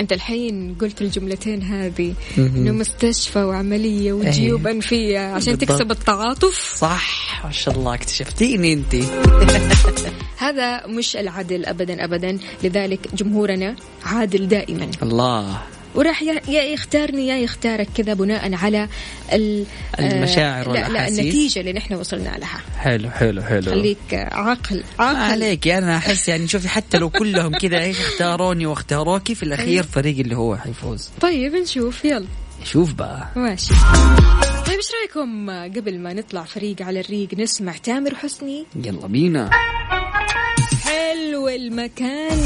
أنت 0.00 0.12
الحين 0.12 0.74
قلت 0.80 1.02
الجملتين 1.02 1.62
هذه. 1.62 2.14
إنه 2.38 2.72
مستشفى 2.72 3.38
وعملية 3.38 4.12
وجيوب 4.12 4.66
أيه. 4.66 4.74
أنفية 4.74 5.18
عشان 5.18 5.54
بالضبط. 5.54 5.78
تكسب 5.78 5.90
التعاطف 5.90 6.76
صح 6.78 7.40
ما 7.44 7.50
شاء 7.50 7.74
الله 7.74 7.94
اكتشفتيني 7.94 8.72
أنت 8.72 8.94
هذا 10.44 10.86
مش 10.86 11.16
العدل 11.16 11.66
ابدا 11.66 12.04
ابدا 12.04 12.38
لذلك 12.64 13.14
جمهورنا 13.14 13.76
عادل 14.04 14.48
دائما 14.48 14.90
الله 15.02 15.62
وراح 15.94 16.22
يا 16.22 16.62
يختارني 16.62 17.26
يا 17.28 17.36
يختارك 17.38 17.88
كذا 17.96 18.14
بناء 18.14 18.54
على 18.54 18.88
ال- 19.32 19.64
المشاعر 20.00 20.70
آه، 20.70 20.72
لا 20.72 20.88
لا. 20.88 21.08
النتيجة 21.08 21.60
اللي 21.60 21.72
نحن 21.72 21.94
وصلنا 21.94 22.36
لها. 22.38 22.60
حلو 22.78 23.10
حلو 23.10 23.42
حلو. 23.42 23.70
خليك 23.70 23.98
عاقل 24.12 24.84
عاقل. 24.98 25.16
عليك 25.16 25.68
أنا 25.68 25.96
أحس 25.96 26.28
يعني 26.28 26.48
شوفي 26.48 26.68
حتى 26.68 26.98
لو 26.98 27.10
كلهم 27.10 27.52
كذا 27.58 27.78
إيش 27.82 28.00
اختاروني 28.00 28.66
واختاروكي 28.66 29.34
في 29.34 29.42
الأخير 29.42 29.82
فريقي 29.82 30.20
اللي 30.20 30.36
هو 30.36 30.56
حيفوز. 30.56 31.10
طيب 31.20 31.54
نشوف 31.54 32.04
يلا. 32.04 32.26
شوف 32.64 32.92
بقى. 32.92 33.28
ماشي. 33.36 33.74
طيب 34.66 34.76
إيش 34.76 34.86
رأيكم 35.00 35.50
قبل 35.50 35.98
ما 35.98 36.12
نطلع 36.12 36.42
فريق 36.44 36.82
على 36.82 37.00
الريق 37.00 37.28
نسمع 37.38 37.72
تامر 37.72 38.14
حسني؟ 38.14 38.66
يلا 38.84 39.06
بينا. 39.06 39.50
والمكان 41.34 42.38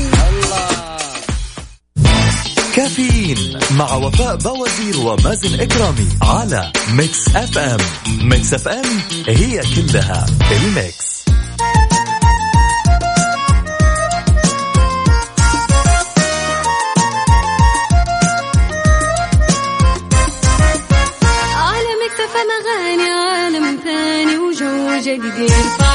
كافيين 2.79 3.59
مع 3.79 3.95
وفاء 3.95 4.37
بوازير 4.37 5.01
ومازن 5.01 5.61
إكرامي 5.61 6.09
على 6.23 6.73
Mix 6.93 7.29
FM. 7.37 7.79
Mix 8.29 8.55
FM 8.55 9.01
هي 9.29 9.63
كلها 9.77 10.27
ال 10.53 10.64
Mix. 10.64 11.09
على 22.69 23.03
عالم 23.03 23.81
ثاني 23.85 24.39
وجو 24.39 24.99
جديد 25.01 25.39
يرفع 25.39 25.95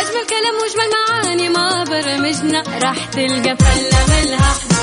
أجمل 0.00 0.26
كلام 0.28 0.54
وأجمل 0.62 0.90
معاني 0.92 1.48
مع 1.48 1.84
برنامجنا 1.84 2.62
راح 2.82 3.04
تلقى 3.04 3.56
فله 3.56 4.06
ملها 4.08 4.75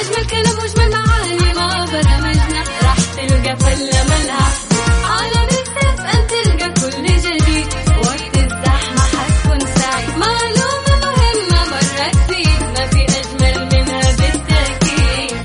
أجمل 0.00 0.26
كلام 0.30 0.58
وأجمل 0.58 0.90
معاني 0.90 1.52
مع 1.54 1.84
برنامجنا. 1.84 2.64
راح 2.82 2.96
تلقى 3.16 3.56
فله 3.56 4.04
ملها. 4.04 4.48
على 5.04 5.40
Mix 5.50 5.74
FM 5.76 6.26
تلقى 6.26 6.68
كل 6.68 7.06
جديد. 7.06 7.66
وقت 8.04 8.36
الزحمة 8.36 9.00
حتكون 9.00 9.60
سعيد 9.60 10.08
معلومة 10.18 10.94
مهمة 11.02 11.64
مرة 11.70 12.10
تفيد 12.12 12.62
ما 12.74 12.86
في 12.86 13.02
أجمل 13.04 13.68
منها 13.72 14.16
بالتأكيد. 14.16 15.36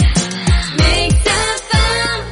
Mix 0.80 1.28
FM 1.28 2.24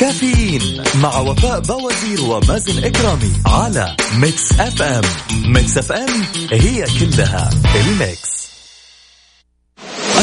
كافيين 0.00 0.82
مع 0.94 1.18
وفاء 1.18 1.60
بوازير 1.60 2.20
ومازن 2.20 2.84
إكرامي 2.84 3.32
على 3.46 3.96
Mix 4.14 4.52
FM 4.60 5.04
Mix 5.44 5.78
FM 5.78 6.22
هي 6.52 6.84
كلها 7.00 7.50
ال 7.74 7.87
mix. 7.87 8.37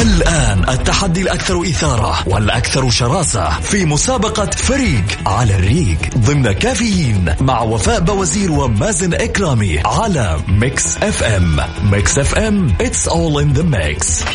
الآن 0.01 0.69
التحدي 0.69 1.21
الأكثر 1.21 1.61
إثارة 1.61 2.27
والأكثر 2.27 2.89
شراسة 2.89 3.59
في 3.59 3.85
مسابقة 3.85 4.45
فريق 4.45 5.03
على 5.25 5.55
الريق 5.55 5.97
ضمن 6.17 6.51
كافيين 6.51 7.35
مع 7.41 7.61
وفاء 7.61 7.99
بوازير 7.99 8.51
ومازن 8.51 9.13
إكرامي 9.13 9.79
على 9.85 10.39
Mix 10.47 10.97
FM. 10.97 11.59
Mix 11.91 12.19
FM 12.19 12.75
it's 12.79 13.07
all 13.07 13.39
in 13.39 13.53
the 13.53 13.63
mix. 13.63 14.25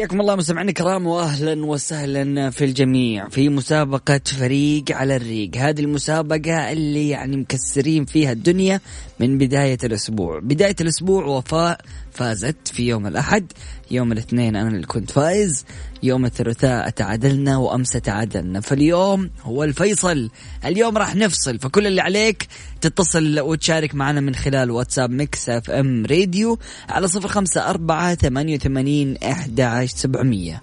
حياكم 0.00 0.20
الله 0.20 0.36
مستمعينا 0.36 0.70
الكرام 0.70 1.06
واهلا 1.06 1.66
وسهلا 1.66 2.50
في 2.50 2.64
الجميع 2.64 3.28
في 3.28 3.48
مسابقة 3.48 4.20
فريق 4.38 4.84
على 4.90 5.16
الريق. 5.16 5.56
هذه 5.56 5.80
المسابقة 5.80 6.72
اللي 6.72 7.08
يعني 7.08 7.36
مكسرين 7.36 8.04
فيها 8.04 8.32
الدنيا 8.32 8.80
من 9.20 9.38
بداية 9.38 9.78
الأسبوع. 9.84 10.38
بداية 10.38 10.76
الأسبوع 10.80 11.24
وفاء 11.24 11.80
فازت 12.12 12.68
في 12.68 12.88
يوم 12.88 13.06
الأحد 13.06 13.52
يوم 13.90 14.12
الاثنين 14.12 14.56
أنا 14.56 14.68
اللي 14.68 14.86
كنت 14.86 15.10
فايز 15.10 15.64
يوم 16.02 16.24
الثلاثاء 16.24 16.90
تعادلنا 16.90 17.56
وأمس 17.56 17.90
تعادلنا. 17.90 18.60
فاليوم 18.60 19.30
هو 19.42 19.64
الفيصل. 19.64 20.30
اليوم 20.64 20.98
راح 20.98 21.16
نفصل 21.16 21.58
فكل 21.58 21.86
اللي 21.86 22.00
عليك 22.00 22.48
تتصل 22.80 23.40
وتشارك 23.40 23.94
معنا 23.94 24.20
من 24.20 24.34
خلال 24.34 24.70
واتساب 24.70 25.10
Mix 25.10 25.48
FM 25.48 26.06
Radio 26.06 26.58
على 26.88 27.08
صفر 27.08 27.28
خمسة 27.28 27.70
أربعة 27.70 28.14
ثمانية 28.14 28.56
وثمانين 28.56 29.16
أحد 29.16 29.60
عشر 29.60 29.96
سبعمية. 29.96 30.62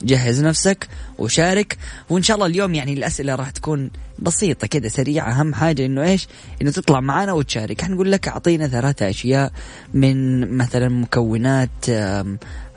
فجهز 0.00 0.44
نفسك 0.44 0.88
وشارك. 1.18 1.78
وإن 2.10 2.22
شاء 2.22 2.34
الله 2.34 2.46
اليوم 2.46 2.74
يعني 2.74 2.92
الأسئلة 2.92 3.34
راح 3.34 3.50
تكون 3.50 3.90
بسيطة 4.18 4.66
كده 4.66 4.88
سريعة. 4.88 5.30
أهم 5.30 5.54
حاجة 5.54 5.86
إنه 5.86 6.02
إيش؟ 6.02 6.28
إنه 6.62 6.70
تطلع 6.70 7.00
معنا 7.00 7.32
وتشارك. 7.32 7.82
حنقول 7.82 8.12
لك 8.12 8.28
أعطينا 8.28 8.68
ثلاثة 8.68 9.10
أشياء 9.10 9.52
من 9.94 10.40
مثلا 10.56 10.88
مكونات 10.88 11.90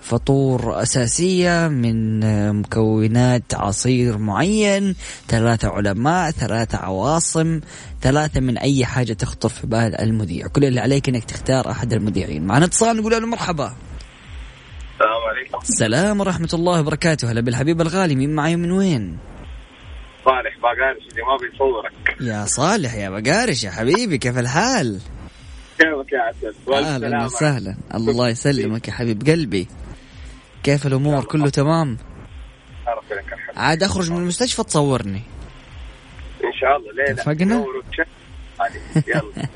فطور 0.02 0.82
أساسية 0.82 1.68
من 1.68 2.20
مكونات 2.60 3.44
عصير 3.54 4.18
معين 4.18 4.96
ثلاثة 5.28 5.68
علماء 5.68 6.32
ثلاثة 6.32 6.78
عواصم 6.78 7.60
ثلاثة 8.02 8.40
من 8.40 8.58
أي 8.58 8.86
حاجة 8.86 9.14
تخطر 9.14 9.50
في 9.50 9.68
بال 9.68 10.02
المذيع. 10.02 10.48
كل 10.48 10.66
اللي 10.66 10.80
عليك 10.80 11.10
إنك 11.10 11.24
تختار 11.24 11.72
أحد 11.72 11.94
المذيعين. 11.94 12.44
معنا 12.44 12.66
اتصال 12.66 12.98
نقول 12.98 13.12
له 13.12 13.20
مرحبا. 13.20 13.74
السلام 15.62 16.20
ورحمة 16.20 16.50
الله 16.54 16.80
وبركاته. 16.80 17.32
هلا 17.32 17.42
بالحبيب 17.42 17.82
الغالي 17.82 18.16
مين 18.16 18.36
معي 18.36 18.56
من 18.56 18.72
وين؟ 18.72 19.18
صالح 20.26 20.58
باقارش 20.58 21.08
اللي 21.12 21.22
ما 21.24 21.38
بيصورك. 21.38 22.18
يا 22.22 22.46
صالح 22.46 22.94
يا 22.94 23.10
بقارش 23.10 23.64
يا 23.64 23.72
حبيبي 23.72 24.18
كيف 24.18 24.38
الحال؟ 24.38 25.00
كيفك 25.80 26.14
يا 26.14 26.20
عسل؟ 26.20 26.74
أهلا. 26.74 27.26
وسهلا. 27.26 27.76
الله 27.96 28.30
يسلمك 28.30 28.88
يا 28.88 28.94
حبيب 28.94 29.28
قلبي. 29.28 29.68
كيف 30.64 30.88
الأمور؟ 30.88 31.24
كله 31.24 31.50
تمام؟ 31.50 31.98
ربنا 32.88 33.20
لك 33.20 33.34
الحمد 33.34 33.58
عاد 33.58 33.84
أخرج 33.84 34.12
من 34.12 34.18
المستشفى 34.18 34.64
تصورني. 34.64 35.22
إن 36.44 36.54
شاء 36.62 36.78
الله. 36.78 36.92
ليلة. 36.92 37.12
اتفقنا؟ 37.12 37.66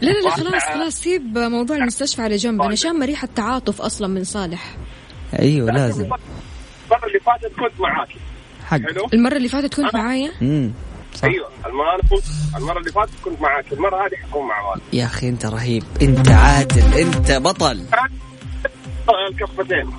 لا 0.02 0.12
لا 0.12 0.22
لا 0.22 0.30
خلاص. 0.30 0.64
خلاص. 0.64 0.94
سيب 0.94 1.38
موضوع 1.38 1.78
المستشفى 1.78 2.22
على 2.22 2.36
جنب. 2.36 2.62
أنا 2.62 2.76
شامة 2.76 3.06
ريحة 3.06 3.28
تعاطف 3.36 3.82
أصلا 3.82 4.08
من 4.08 4.24
صالح. 4.24 4.76
أيوه 5.40 5.72
لازم. 5.72 6.04
المرة 6.04 7.08
اللي 7.08 7.20
فاتت 7.20 7.54
كنت 7.60 7.80
معاك. 7.82 8.10
حق. 8.66 8.78
حلو؟ 8.78 9.08
المرة 9.14 9.38
اللي 9.38 9.50
فاتت 9.50 9.74
كنت 9.74 9.96
معايا؟ 9.96 10.32
امم 10.42 10.72
صح. 11.16 11.24
أيوه 11.24 11.48
كنت 12.10 12.24
المرة 12.58 12.80
اللي 12.80 12.92
فاتت 12.92 13.12
كنت 13.26 13.42
معاك. 13.42 13.66
المرة 13.74 13.96
هذه 13.96 14.16
حكون 14.16 14.48
مع 14.48 14.62
والد 14.62 14.82
يا 14.94 15.06
أخي 15.06 15.30
أنت 15.30 15.46
رهيب. 15.46 15.84
أنت 16.02 16.32
عادل 16.32 16.94
أنت 16.94 17.32
بطل. 17.32 17.86
الكفتين 19.32 19.92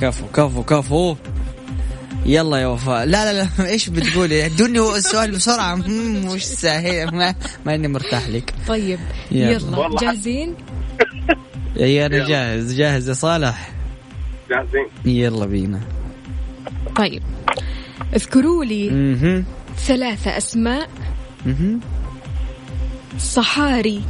كفو 0.00 0.26
كفو 0.26 0.62
كفو. 0.62 1.16
يلا 2.26 2.56
يا 2.56 2.66
وفاء. 2.66 3.04
لا 3.04 3.32
لا 3.32 3.48
لا 3.58 3.68
إيش 3.68 3.88
بتقولي 3.88 4.46
ادوني 4.46 4.78
هو 4.78 4.96
السؤال 4.96 5.30
بسرعة. 5.30 5.74
مش 5.74 6.44
سهل. 6.44 7.16
ما, 7.16 7.34
ما 7.66 7.74
إني 7.74 7.88
مرتاح 7.88 8.28
لك. 8.28 8.54
طيب 8.68 9.00
يلا. 9.30 9.52
يلا. 9.52 9.96
جاهزين؟ 10.00 10.54
اي 11.80 12.06
أنا. 12.06 12.28
جاهز 12.28 12.74
جاهز 12.74 13.08
يا 13.08 13.14
صالح. 13.14 13.75
جاهزين؟ 14.50 14.86
يلا 15.04 15.46
بينا. 15.46 15.80
طيب. 16.96 17.22
اذكروا 18.14 18.64
لي 18.64 18.90
أها 18.90 19.44
ثلاثة 19.78 20.36
أسماء. 20.36 20.90
أها 21.46 21.78
صحاري. 23.18 24.02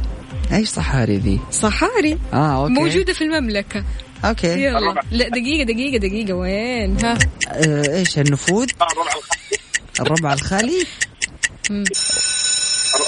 إيش 0.53 0.69
صحاري 0.69 1.17
ذي؟ 1.17 1.39
صحاري. 1.51 2.17
آه 2.33 2.63
okay. 2.63 2.73
موجودة 2.73 3.13
في 3.13 3.23
المملكة. 3.23 3.83
okay. 4.25 4.63
يلا. 4.63 5.01
لا 5.11 5.29
دقيقة 5.29 5.63
دقيقة 5.63 5.97
دقيقة. 5.97 6.33
وين؟ 6.33 7.05
ها. 7.05 7.17
آه 7.47 7.97
إيش 7.99 8.19
النفود؟ 8.19 8.67
آه، 8.81 8.87
الربع 8.91 9.13
الخ- 9.13 10.01
الربع 10.01 10.33
الخالي؟ 10.33 10.85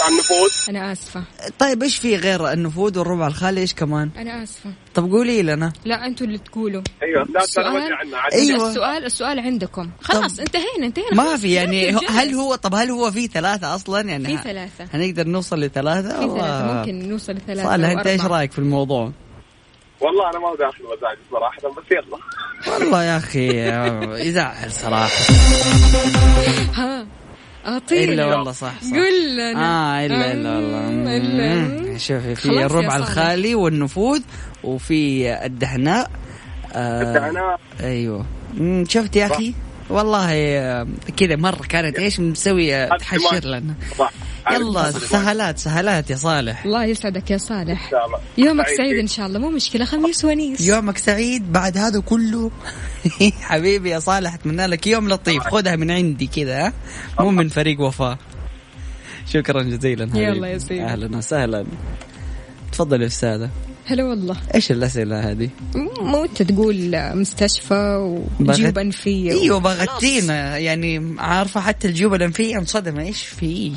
النفوذ. 0.09 0.69
أنا 0.69 0.91
آسفة. 0.91 1.23
طيب 1.59 1.83
إيش 1.83 1.97
في 1.97 2.15
غير 2.15 2.51
النفوذ 2.53 2.99
والربع 2.99 3.27
الخالي؟ 3.27 3.61
إيش 3.61 3.73
كمان؟ 3.73 4.09
أنا 4.17 4.43
آسفة. 4.43 4.73
طب 4.95 5.11
قولي 5.11 5.41
لنا. 5.41 5.73
لا 5.85 6.05
أنتوا 6.05 6.27
اللي 6.27 6.37
تقولوا. 6.37 6.81
أيوه. 7.03 7.25
لا 7.33 7.43
السؤال- 7.43 7.93
أيوة. 8.33 8.69
السؤال 8.69 9.05
السؤال 9.05 9.39
عندكم. 9.39 9.89
خلاص 10.01 10.39
انتهينا 10.39 10.85
انتهينا. 10.85 11.13
ما 11.13 11.37
في 11.37 11.53
يعني. 11.53 11.89
هل 12.09 12.33
هو 12.33 12.55
طب 12.55 12.75
هل 12.75 12.91
هو 12.91 13.11
في 13.11 13.27
ثلاثة 13.27 13.75
أصلا؟ 13.75 14.01
يعني 14.09 14.25
في 14.25 14.35
ه- 14.35 14.41
ثلاثة. 14.43 14.85
هنقدر 14.93 15.27
نوصل 15.27 15.59
لثلاثة؟ 15.59 16.09
في 16.09 16.15
ثلاثة. 16.15 16.27
والله. 16.33 16.73
ممكن 16.73 17.09
نوصل 17.09 17.33
لثلاثة 17.33 17.63
صالح 17.63 17.89
أنت 17.89 18.07
إيش. 18.07 18.21
رأيك 18.21 18.51
في 18.51 18.59
الموضوع؟ 18.59 19.11
والله 20.01 20.29
أنا 20.29 20.39
ما 20.39 20.55
داخل 20.59 20.83
مزاجي 20.83 21.21
صراحة 21.31 21.57
بس 21.81 21.91
يلا. 21.91 22.17
والله 22.73 23.03
يا 23.03 23.17
أخي 23.17 23.49
يزعل 24.27 24.71
صراحة. 24.71 25.23
ها. 26.75 27.07
أعطينا 27.67 28.13
إلا 28.13 28.25
والله 28.25 28.51
صح 28.51 28.73
صح. 28.81 28.89
قل 28.89 29.35
لنا. 29.35 29.59
آه 29.59 30.05
إلا 30.05 30.31
إلا 30.33 30.55
والله. 30.55 30.87
أم، 30.87 31.07
إلا. 31.07 31.55
مم. 31.55 31.97
شوفي 31.97 32.35
في 32.35 32.65
الربع. 32.65 32.95
الخالي 32.95 33.55
والنفوذ 33.55 34.21
وفي 34.63 35.33
الدهناء. 35.45 36.11
آه 36.73 37.01
الدهناء. 37.01 37.59
أيوه. 37.83 38.25
مم، 38.53 38.83
شفت 38.89 39.15
يا 39.15 39.25
أخي؟ 39.25 39.53
والله 39.89 40.31
آه، 40.33 40.87
كذا 41.17 41.35
مرة 41.35 41.61
كانت 41.69 41.99
إيش 41.99 42.19
مسوي 42.19 42.87
تحشر 42.87 43.45
لنا. 43.45 43.73
صح. 43.97 44.11
يلا 44.51 44.91
سهلات 44.91 45.57
سهلات 45.57 46.09
يا 46.09 46.15
صالح. 46.15 46.65
الله 46.65 46.85
يسعدك 46.85 47.31
يا 47.31 47.37
صالح. 47.37 47.83
إن 47.85 47.89
شاء 47.91 48.05
الله. 48.05 48.19
يومك 48.37 48.67
سعيد. 48.67 48.99
إن 48.99 49.07
شاء 49.07 49.27
الله 49.27 49.39
مو 49.39 49.49
مشكلة 49.49 49.85
خميس 49.85 50.25
ونيس. 50.25 50.61
يومك 50.61 50.97
سعيد 50.97 51.51
بعد 51.51 51.77
هذا 51.77 51.99
كله. 51.99 52.51
حبيبي 53.41 53.89
يا 53.89 53.99
صالح 53.99 54.33
أتمنى 54.33 54.67
لك 54.67 54.87
يوم 54.87 55.09
لطيف. 55.09 55.43
خذها 55.43 55.75
من 55.75 55.91
عندي 55.91 56.27
كذا 56.27 56.67
ها؟ 56.67 56.73
مو 57.19 57.31
من 57.31 57.49
فريق 57.49 57.81
وفاء. 57.81 58.17
شكرا 59.27 59.63
جزيلا 59.63 60.05
حبيبي. 60.05 60.25
يلا 60.25 60.47
يا 60.47 60.57
سيدي. 60.57 60.83
أهلا 60.83 61.17
وسهلا. 61.17 61.65
تفضل 62.71 63.01
يا 63.01 63.07
أستاذة. 63.07 63.49
هلا 63.89 64.03
والله. 64.03 64.35
إيش 64.55 64.71
الأسئلة 64.71 65.31
هذه؟ 65.31 65.49
مو 66.01 66.23
أنت 66.23 66.41
تقول 66.41 66.91
مستشفى 67.15 67.95
وجيوب 68.39 68.73
بغت- 68.73 68.77
أنفية 68.77 69.33
و- 69.35 69.41
أيوه 69.41 69.59
بغتينا. 69.59 70.57
يعني 70.57 71.15
عارفة 71.19 71.61
حتى 71.61 71.87
الجيوب 71.87 72.13
الأنفية 72.13 72.57
انصدم 72.57 72.99
إيش 72.99 73.21
في؟ 73.23 73.71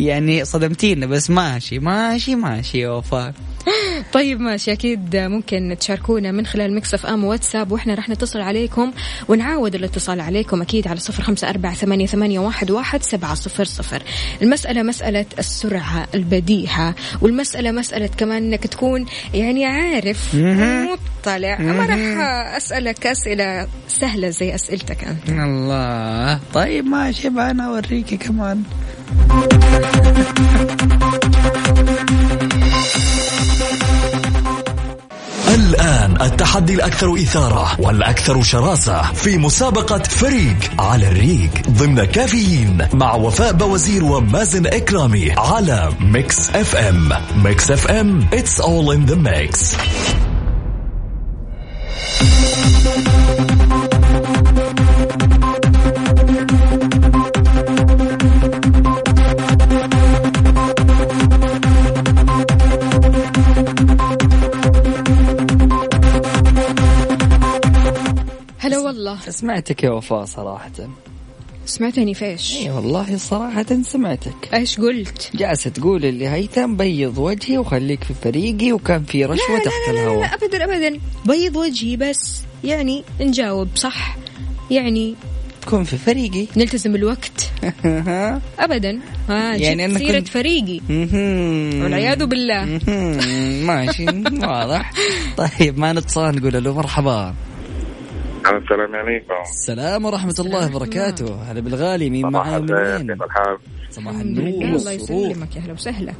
يعني 0.00 0.44
صدمتينا 0.44 1.06
بس 1.06 1.30
ماشي 1.30 1.78
ماشي 1.78 2.34
ماشي 2.34 2.78
يا 2.78 2.88
وفاء. 2.90 3.34
طيب 4.12 4.40
ماشي. 4.40 4.72
أكيد 4.72 5.16
ممكن 5.16 5.76
تشاركونا 5.80 6.32
من 6.32 6.46
خلال 6.46 6.74
مكسف 6.74 7.06
إم 7.06 7.24
واتساب 7.24 7.72
وإحنا 7.72 7.94
راح 7.94 8.08
نتصل 8.08 8.40
عليكم 8.40 8.92
ونعاود 9.28 9.74
الاتصال 9.74 10.20
عليكم 10.20 10.62
أكيد 10.62 10.88
على 10.88 11.00
صفر 11.00 11.22
خمسة 11.22 11.50
أربعة 11.50 11.74
ثمانية, 11.74 12.06
ثمانية 12.06 12.38
واحد, 12.38 12.70
واحد 12.70 13.02
سبعة 13.02 13.34
صفر 13.34 13.64
صفر. 13.64 14.02
المسألة 14.42 14.82
مسألة 14.82 15.26
السرعة 15.38 16.06
البديهة 16.14 16.94
والمسألة 17.20 17.70
مسألة 17.70 18.06
كمان 18.06 18.42
إنك 18.42 18.66
تكون 18.66 19.06
يعني 19.34 19.64
عارف 19.66 20.34
مطلع. 20.34 21.58
ما 21.58 21.86
راح 21.86 22.56
أسألك 22.56 23.06
أسئلة 23.06 23.68
سهلة 23.88 24.28
زي 24.28 24.54
أسئلتك 24.54 25.04
أنت. 25.04 25.28
الله. 25.28 26.40
طيب 26.54 26.84
ماشي. 26.84 27.28
بقى 27.28 27.50
أنا 27.50 27.66
أوريكي 27.66 28.16
كمان. 28.16 28.62
الآن 35.54 36.22
التحدي 36.22 36.74
الأكثر 36.74 37.14
إثارة 37.14 37.80
والأكثر 37.80 38.42
شراسة 38.42 39.02
في 39.12 39.38
مسابقة 39.38 39.98
فريق 39.98 40.56
على 40.78 41.08
الريق 41.08 41.50
ضمن 41.70 42.04
كافيين 42.04 42.88
مع 42.94 43.14
وفاء 43.14 43.52
بوازير 43.52 44.04
ومازن 44.04 44.66
إكرامي 44.66 45.32
على 45.38 45.92
Mix 46.00 46.50
FM. 46.50 47.12
Mix 47.44 47.70
FM 47.70 48.26
it's 48.32 48.60
all 48.60 48.90
in 48.90 49.06
the 49.06 49.16
mix. 49.16 49.76
هلا 68.72 68.78
والله. 68.80 69.18
سمعتك 69.28 69.82
يا 69.84 69.90
وفاء 69.90 70.24
صراحة. 70.24 70.70
سمعتني 71.66 72.14
فيش 72.14 72.56
اي 72.56 72.70
والله 72.70 73.16
صراحة 73.16 73.66
سمعتك. 73.82 74.34
إيش 74.54 74.80
قلت؟ 74.80 75.30
جالسة 75.34 75.70
تقول 75.70 76.04
اللي 76.04 76.28
هيثم 76.28 76.76
بيض 76.76 77.18
وجهي 77.18 77.58
وخليك 77.58 78.04
في 78.04 78.14
فريقي 78.14 78.72
وكان 78.72 79.04
في 79.04 79.24
رشوة 79.24 79.58
تحت 79.64 79.88
لا 79.88 79.92
لا 79.92 79.96
لا, 79.96 80.02
الهواء. 80.02 80.20
لا 80.20 80.34
ابدا 80.34 80.64
ابدا. 80.64 80.98
بيض 81.26 81.56
وجهي 81.56 81.96
بس. 81.96 82.40
يعني 82.64 83.04
نجاوب 83.20 83.68
صح؟ 83.74 84.16
يعني 84.70 85.14
تكون 85.62 85.84
في 85.84 85.96
فريقي. 85.96 86.46
نلتزم 86.56 86.94
الوقت. 86.94 87.50
ابدا. 88.58 89.00
ها 89.28 89.54
يعني 89.56 89.84
أنا 89.84 89.98
سيرة 89.98 90.18
كنت- 90.18 90.28
فريقي. 90.28 90.80
والعياذ 91.82 92.24
بالله. 92.26 92.64
ماشي 93.66 94.06
واضح. 94.46 94.92
طيب 95.36 95.78
ما 95.78 95.92
نتصل 95.92 96.34
نقول 96.36 96.64
له 96.64 96.74
مرحبا. 96.74 97.34
السلام 98.46 98.96
عليكم. 98.96 99.34
السلام 99.42 100.04
ورحمة 100.04 100.34
الله 100.38 100.76
وبركاته. 100.76 101.42
هلا 101.42 101.60
بالغالي 101.60 102.10
مين 102.10 102.30
معاي 102.30 102.60
من 102.60 102.74
وين 102.74 103.12
كيف 103.12 103.22
الحال؟ 103.22 103.58
صباح 103.90 104.14
النور 104.14 104.76
الله 104.76 104.92
يسلمك. 104.92 105.56
يا 105.56 105.60
هلا 105.60 105.72
وسهلا. 105.72 106.12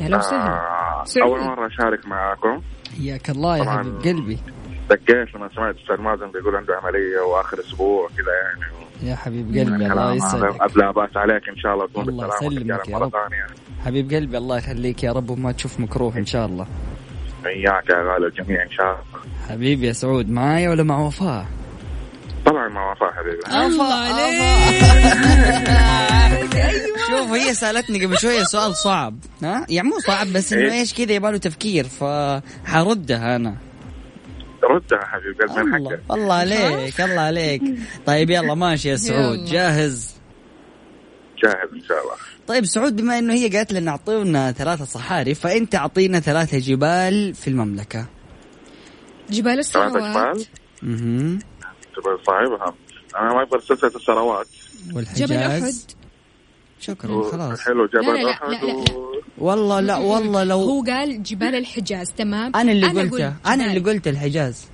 يا 0.00 0.06
هلا 0.06 0.18
وسهلا. 0.18 0.50
آه،. 0.50 1.04
أول 1.22 1.40
مرة 1.40 1.66
أشارك 1.66 2.06
معاكم. 2.06 2.60
حياك 2.98 3.30
الله 3.30 3.56
يا. 3.58 3.64
حبيب 3.64 3.94
قلبي. 3.94 4.38
دقيت 4.90 5.34
لما 5.34 5.48
سمعت 5.54 5.74
أستاذ 5.82 6.00
مازن 6.00 6.30
بيقول 6.30 6.56
عنده 6.56 6.74
عملية 6.74 7.20
وآخر 7.20 7.60
أسبوع 7.60 8.08
كذا 8.08 8.34
يعني. 8.42 9.10
يا 9.10 9.16
حبيب 9.16 9.46
قلبي 9.46 9.86
الله. 9.86 10.14
يسعدك. 10.14 10.60
أبلا 10.60 10.90
بأس 10.90 11.16
عليك 11.16 11.48
إن 11.48 11.56
شاء 11.56 11.74
الله 11.74 11.86
تكون 11.86 12.08
الله 12.08 12.26
بالسلامة 12.26 12.54
يسلمك 12.54 12.88
يا 12.88 12.98
رب. 12.98 13.12
حبيب 13.84 14.14
قلبي 14.14 14.38
الله 14.38 14.58
يخليك 14.58 15.04
يا 15.04 15.12
رب 15.12 15.30
وما 15.30 15.52
تشوف 15.52 15.80
مكروه 15.80 16.16
إن 16.16 16.26
شاء 16.26 16.46
الله. 16.46 16.66
إياك 17.46 17.90
يا 17.90 18.12
غالي 18.12 18.26
الجميع 18.26 18.62
إن 18.62 18.70
شاء 18.70 18.86
الله. 18.86 19.20
حبيبي 19.48 19.86
يا 19.86 19.92
سعود 19.92 20.30
معايا 20.30 20.70
ولا 20.70 20.82
مع 20.82 20.98
وفاء؟ 20.98 21.46
طبعا 22.46 22.68
مع 22.68 22.92
وفاء 22.92 23.12
حبيبي. 23.12 23.66
الله 23.66 23.94
عليك. 23.94 24.40
شوف 27.10 27.30
هي 27.30 27.54
سألتني 27.54 28.04
قبل 28.04 28.18
شوية 28.18 28.42
سؤال 28.42 28.76
صعب. 28.76 29.18
ها؟ 29.42 29.66
يعني 29.68 29.88
مو 29.88 29.98
صعب 29.98 30.26
بس 30.26 30.52
إنه 30.52 30.72
إيه؟ 30.72 30.80
إيش 30.80 30.94
كذا 30.94 31.12
يباله 31.12 31.38
تفكير 31.38 31.84
فحردها 31.84 33.36
أنا. 33.36 33.56
ردها 34.64 35.04
حبيبي 35.04 35.44
الله 35.44 35.98
الله 36.10 36.34
عليك 36.34 37.00
الله 37.00 37.20
عليك. 37.20 37.62
طيب 38.06 38.30
يلا 38.30 38.54
ماشي 38.54 38.88
يا 38.88 38.96
سعود. 38.96 39.44
جاهز؟ 39.44 40.14
جاهز 41.42 41.72
إن 41.74 41.82
شاء 41.88 42.02
الله. 42.02 42.14
طيب 42.46 42.64
سعود 42.64 42.96
بما 42.96 43.18
إنه 43.18 43.34
هي 43.34 43.48
قالت 43.48 43.72
لنا 43.72 43.90
اعطونا 43.90 44.52
ثلاثة 44.52 44.84
صحاري 44.84 45.34
فانت 45.34 45.74
اعطينا 45.74 46.20
ثلاثة 46.20 46.58
جبال 46.58 47.34
في 47.34 47.48
المملكة. 47.48 48.06
جبال 49.30 49.64
ثلاثة 49.64 50.32
صعبها 52.26 52.74
أنا 53.16 53.34
ما 53.34 53.42
أقدر 53.42 53.60
سلسلة 53.60 53.96
الثروات. 53.96 54.46
والحجاز. 54.94 55.22
جبل 55.22 55.36
أحد. 55.36 55.74
شكرا 56.80 57.22
خلاص. 57.30 57.60
حلو 57.60 57.84
لا، 57.84 58.00
لا، 58.00 58.02
جبل 58.02 58.24
لا، 58.24 58.30
أحد 58.30 58.48
لا، 58.48 58.56
لا. 58.56 58.96
و... 58.96 59.22
والله 59.38 59.80
لا 59.80 59.96
والله 59.98 60.44
لو 60.44 60.58
هو 60.58 60.82
قال 60.82 61.22
جبال 61.22 61.54
الحجاز 61.54 62.12
تمام؟ 62.12 62.52
أنا 62.56 62.72
اللي 62.72 62.86
قلت 62.86 63.12
قلته 63.12 63.34
أنا 63.46 63.64
اللي. 63.66 63.80
قلت 63.80 64.08
الحجاز. 64.08 64.66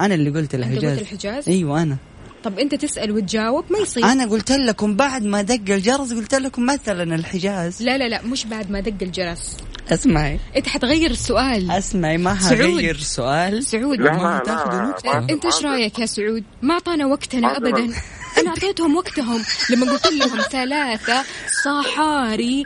أنا 0.00 0.14
اللي 0.14 0.30
قلت 0.30 0.54
الحجاز 0.54 0.98
قلت 0.98 1.02
الحجاز؟ 1.02 1.48
أيوه 1.48 1.82
أنا. 1.82 1.96
طب 2.44 2.58
أنت 2.58 2.74
تسأل 2.74 3.12
وتجاوب 3.12 3.64
ما 3.70 3.78
يصير. 3.78 4.04
أنا 4.04 4.26
قلت 4.26 4.52
لكم 4.52 4.96
بعد 4.96 5.22
ما 5.24 5.42
دق 5.42 5.74
الجرس 5.74 6.12
قلت 6.12 6.34
لكم 6.34 6.66
مثلا 6.66 7.14
الحجاز. 7.14 7.82
لا 7.82 7.98
لا 7.98 8.08
لا 8.08 8.22
مش 8.22 8.46
بعد 8.46 8.70
ما 8.70 8.80
دق 8.80 9.02
الجرس. 9.02 9.56
أسمعي. 9.88 10.38
أنت 10.56 10.68
حتغير 10.68 11.10
السؤال. 11.10 11.70
أسمعي 11.70 12.18
ما. 12.18 12.32
هغير 12.32 12.96
سؤال. 12.96 13.64
سعود. 13.64 13.98
لا، 14.00 14.12
ما 14.12 14.22
لا، 14.22 14.42
تاخذوا 14.46 15.20
ما- 15.20 15.26
أنت 15.30 15.44
إيش 15.44 15.64
رأيك 15.64 15.98
يا 15.98 16.06
سعود؟ 16.06 16.44
ما 16.62 16.74
أعطانا 16.74 17.06
وقتنا 17.06 17.56
ابدا. 17.56 17.84
أنا 18.38 18.48
أعطيتهم 18.48 18.96
وقتهم. 18.96 19.42
لما 19.70 19.92
قلت 19.92 20.06
لهم 20.06 20.40
ثلاثة 20.40 21.22
صحاري 21.64 22.64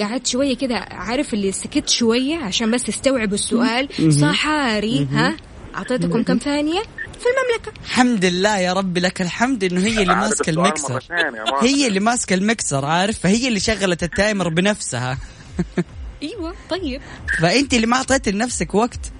قعدت 0.00 0.26
شوية 0.26 0.56
كذا 0.56 0.76
عارف 0.76 1.34
اللي 1.34 1.52
سكت 1.52 1.88
شوية 1.88 2.36
عشان 2.36 2.70
بس 2.70 2.88
يستوعبوا 2.88 3.34
السؤال. 3.34 3.88
صحاري 4.20 5.08
ها؟ 5.12 5.36
أعطيتكم 5.74 6.22
كم 6.22 6.38
ثانية؟ 6.38 6.82
في 7.18 7.24
المملكة. 7.28 7.80
الحمد 7.84 8.24
لله 8.24 8.58
يا 8.58 8.72
رب 8.72 8.98
لك 8.98 9.22
الحمد 9.22 9.64
إنه 9.64 9.80
هي 9.80 10.02
اللي 10.02 10.14
ماسكة 10.14 10.50
المكسر. 10.50 11.04
هي 11.62 11.86
اللي 11.86 12.00
ماسكة 12.00 12.34
المكسر 12.34 12.84
عارف؟ 12.84 13.18
فهي 13.18 13.48
اللي 13.48 13.60
شغلت 13.60 14.02
التايمر 14.02 14.48
بنفسها. 14.48 15.18
أيوه 16.22 16.54
طيب. 16.70 17.00
فأنت 17.40 17.74
اللي 17.74 17.86
ما 17.86 17.96
اعطيتي 17.96 18.30
لنفسك 18.30 18.74
وقت. 18.74 19.12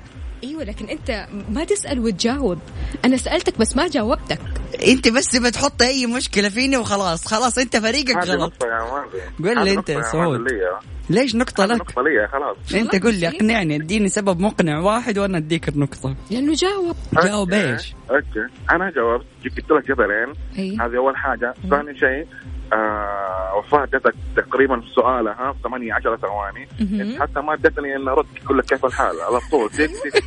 إيوه 0.45 0.65
لكن 0.65 0.87
أنت 0.87 1.27
ما 1.51 1.65
تسأل 1.65 2.01
وتجاوب. 2.01 2.59
أنا 3.05 3.17
سألتك 3.17 3.59
بس 3.59 3.77
ما 3.77 3.89
جاوبتك. 3.89 4.41
أنت 4.87 5.09
بس 5.09 5.37
بتحط 5.37 5.83
أي 5.83 6.07
مشكلة 6.07 6.49
فيني 6.49 6.77
وخلاص. 6.77 7.27
خلاص 7.27 7.59
أنت 7.59 7.77
فريقك 7.77 8.17
غلط 8.17 8.53
نقطة 8.53 8.67
يا 8.67 8.79
مازن 8.79 9.59
قول 9.59 9.65
لي 9.65 9.71
أنت 9.71 9.79
نقطة 9.79 9.93
يا 9.93 9.97
مازن 9.97 10.11
سعود. 10.13 10.41
ليش 11.11 11.35
نقطة 11.35 11.65
هذه 11.65 11.71
لك؟ 11.71 11.81
نقطة 11.81 12.03
لي 12.03 12.29
خلاص. 12.29 12.75
أنت 12.75 13.05
قل 13.05 13.15
لي. 13.15 13.29
اقنعني 13.29 13.77
اديني 13.77 14.09
سبب 14.09 14.41
مقنع 14.41 14.79
واحد 14.79 15.19
وأنا 15.19 15.39
أديك 15.39 15.69
النقطة. 15.69 16.17
لأنه 16.31 16.55
جاوب. 16.55 16.97
جاوب. 17.25 17.53
إيش؟ 17.53 17.95
okay. 18.11 18.53
أنا 18.71 18.91
جاوبت 18.91 19.27
جبت 19.45 19.71
لك 19.71 19.89
جبلين. 19.89 20.35
اي 20.59 20.77
هذه 20.77 20.97
أول 20.97 21.17
حاجة. 21.17 21.55
ثاني 21.71 21.99
شيء 21.99 22.27
آه 22.73 23.55
وفاء 23.59 23.83
ادتك 23.83 24.15
تقريبا 24.37 24.81
في 24.81 24.87
سؤالها 24.95 25.53
في 25.53 25.59
8 25.69 25.95
10 25.95 26.17
ثواني. 26.17 26.69
حتى 27.21 27.41
ما 27.41 27.55
ادتني 27.55 27.97
ان 27.97 28.09
ارد 28.09 28.27
أقول 28.45 28.59
لك 28.59 28.65
كيف 28.65 28.85
الحال 28.85 29.21
على 29.21 29.41
طول. 29.51 29.71
ديك 29.77 29.91
ديك. 29.91 30.25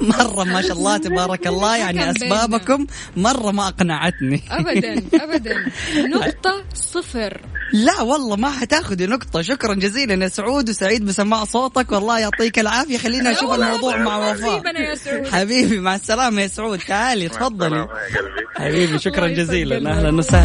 مرة 0.00 0.44
ما 0.44 0.62
شاء 0.62 0.72
الله 0.72 0.96
تبارك 0.96 1.46
الله. 1.46 1.76
يعني. 1.76 2.10
أسبابكم 2.10 2.86
مرة 3.16 3.50
ما 3.50 3.68
أقنعتني. 3.68 4.42
ابدا 4.50 5.02
ابدا. 5.24 5.54
نقطة 6.08 6.64
صفر. 6.74 7.40
لا 7.72 8.00
والله 8.02 8.36
ما 8.36 8.50
حتاخذي 8.50 9.06
نقطة. 9.06 9.42
شكرا 9.42 9.74
جزيلا 9.74 10.24
يا 10.24 10.28
سعود 10.28 10.68
وسعيد 10.68 11.04
بسماع 11.06 11.44
صوتك. 11.44 11.92
والله 11.92 12.18
يعطيك 12.20 12.58
العافية. 12.58 12.98
خلينا 12.98 13.30
نشوف 13.30 13.52
الموضوع 13.54 13.96
مع 13.96 14.30
وفاء. 14.30 14.62
حبيبي 15.32 15.80
مع 15.80 15.94
السلامة 15.94 16.42
يا 16.42 16.46
سعود. 16.46 16.78
تعالي 16.78 17.28
تفضلي. 17.28 17.88
حبيبي 18.56 18.98
شكرا 18.98 19.28
جزيلا. 19.28 19.90
أهلا 19.90 20.16
وسهلا. 20.16 20.43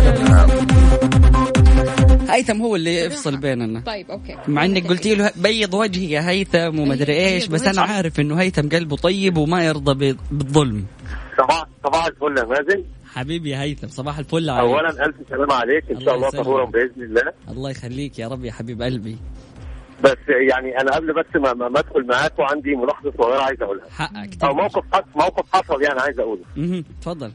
هيثم 2.30 2.62
هو 2.62 2.76
اللي 2.76 2.96
يفصل 3.06 3.38
بيننا 3.38 3.80
طيب 3.80 4.12
أوكي 4.12 4.38
مع 4.48 4.66
انك 4.66 4.88
قلتي 4.88 5.16
له 5.16 5.32
بيض 5.36 5.74
وجهي 5.74 6.12
يا 6.12 6.30
هيثم 6.30 6.80
وما 6.80 6.94
ادري 6.94 7.14
إيش 7.14 7.48
بس 7.48 7.68
أنا. 7.68 7.82
عارف 7.82 8.20
انه 8.20 8.36
هيثم 8.42 8.70
قلبه 8.70 8.96
طيب 8.96 9.38
وما 9.38 9.66
يرضى 9.66 10.16
بالظلم 10.32 10.86
صباح 11.38 11.66
صباح 11.84 12.06
الفل 12.06 12.38
يا 12.38 12.44
مازن 12.44 12.84
حبيبي 13.14 13.50
يا 13.50 13.62
هيثم 13.62 13.88
صباح 13.88 14.18
الفل 14.18 14.50
عليك 14.50 14.72
اولا 14.72 14.90
الف 15.06 15.16
سلامه 15.30 15.54
عليك 15.54 15.84
ان 15.92 16.00
شاء 16.02 16.16
الله. 16.16 16.30
طهورا 16.30 16.66
باذن 16.66 17.04
الله 17.04 17.22
الله 17.50 17.70
يخليك 17.72 18.20
يا 18.20 18.28
رب 18.28 18.46
يا 18.46 18.52
حبيب 18.52 18.82
قلبي 18.82 19.18
بس 20.04 20.18
يعني 20.50 20.82
أنا 20.82 20.92
قبل 20.96 21.14
بس 21.14 21.26
ما, 21.36 21.54
ما 21.54 21.80
ادخل 21.80 22.08
معاكم 22.08 22.44
عندي 22.44 22.76
ملاحظه 22.76 23.14
صغيره 23.18 23.42
عايز 23.42 23.62
اقولها 23.62 23.86
حقك 23.90 24.44
أو 24.44 24.54
موقف 24.54 24.84
موقف 25.16 25.46
حصل 25.54 25.82
يعني 25.82 26.00
عايز 26.00 26.20
اقوله 26.20 26.42
مهم. 26.58 26.84
تفضل 27.02 27.32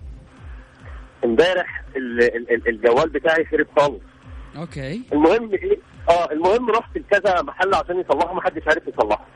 امبارح 1.24 1.82
ال- 1.96 2.22
ال- 2.37 2.50
ال- 2.54 2.68
الجوال 2.68 3.08
بتاعي 3.08 3.44
خرب 3.44 3.66
خالص. 3.78 4.00
أوكي. 4.56 5.02
المهم 5.12 5.50
إيه؟ 5.52 5.78
آه 6.08 6.32
المهم 6.32 6.70
رحت 6.70 6.96
لكذا 6.98 7.42
محل 7.42 7.74
عشان 7.74 8.00
يصلحه 8.00 8.34
ما 8.34 8.40
حدش 8.42 8.62
عارف 8.68 8.82
يصلحه. 8.88 9.26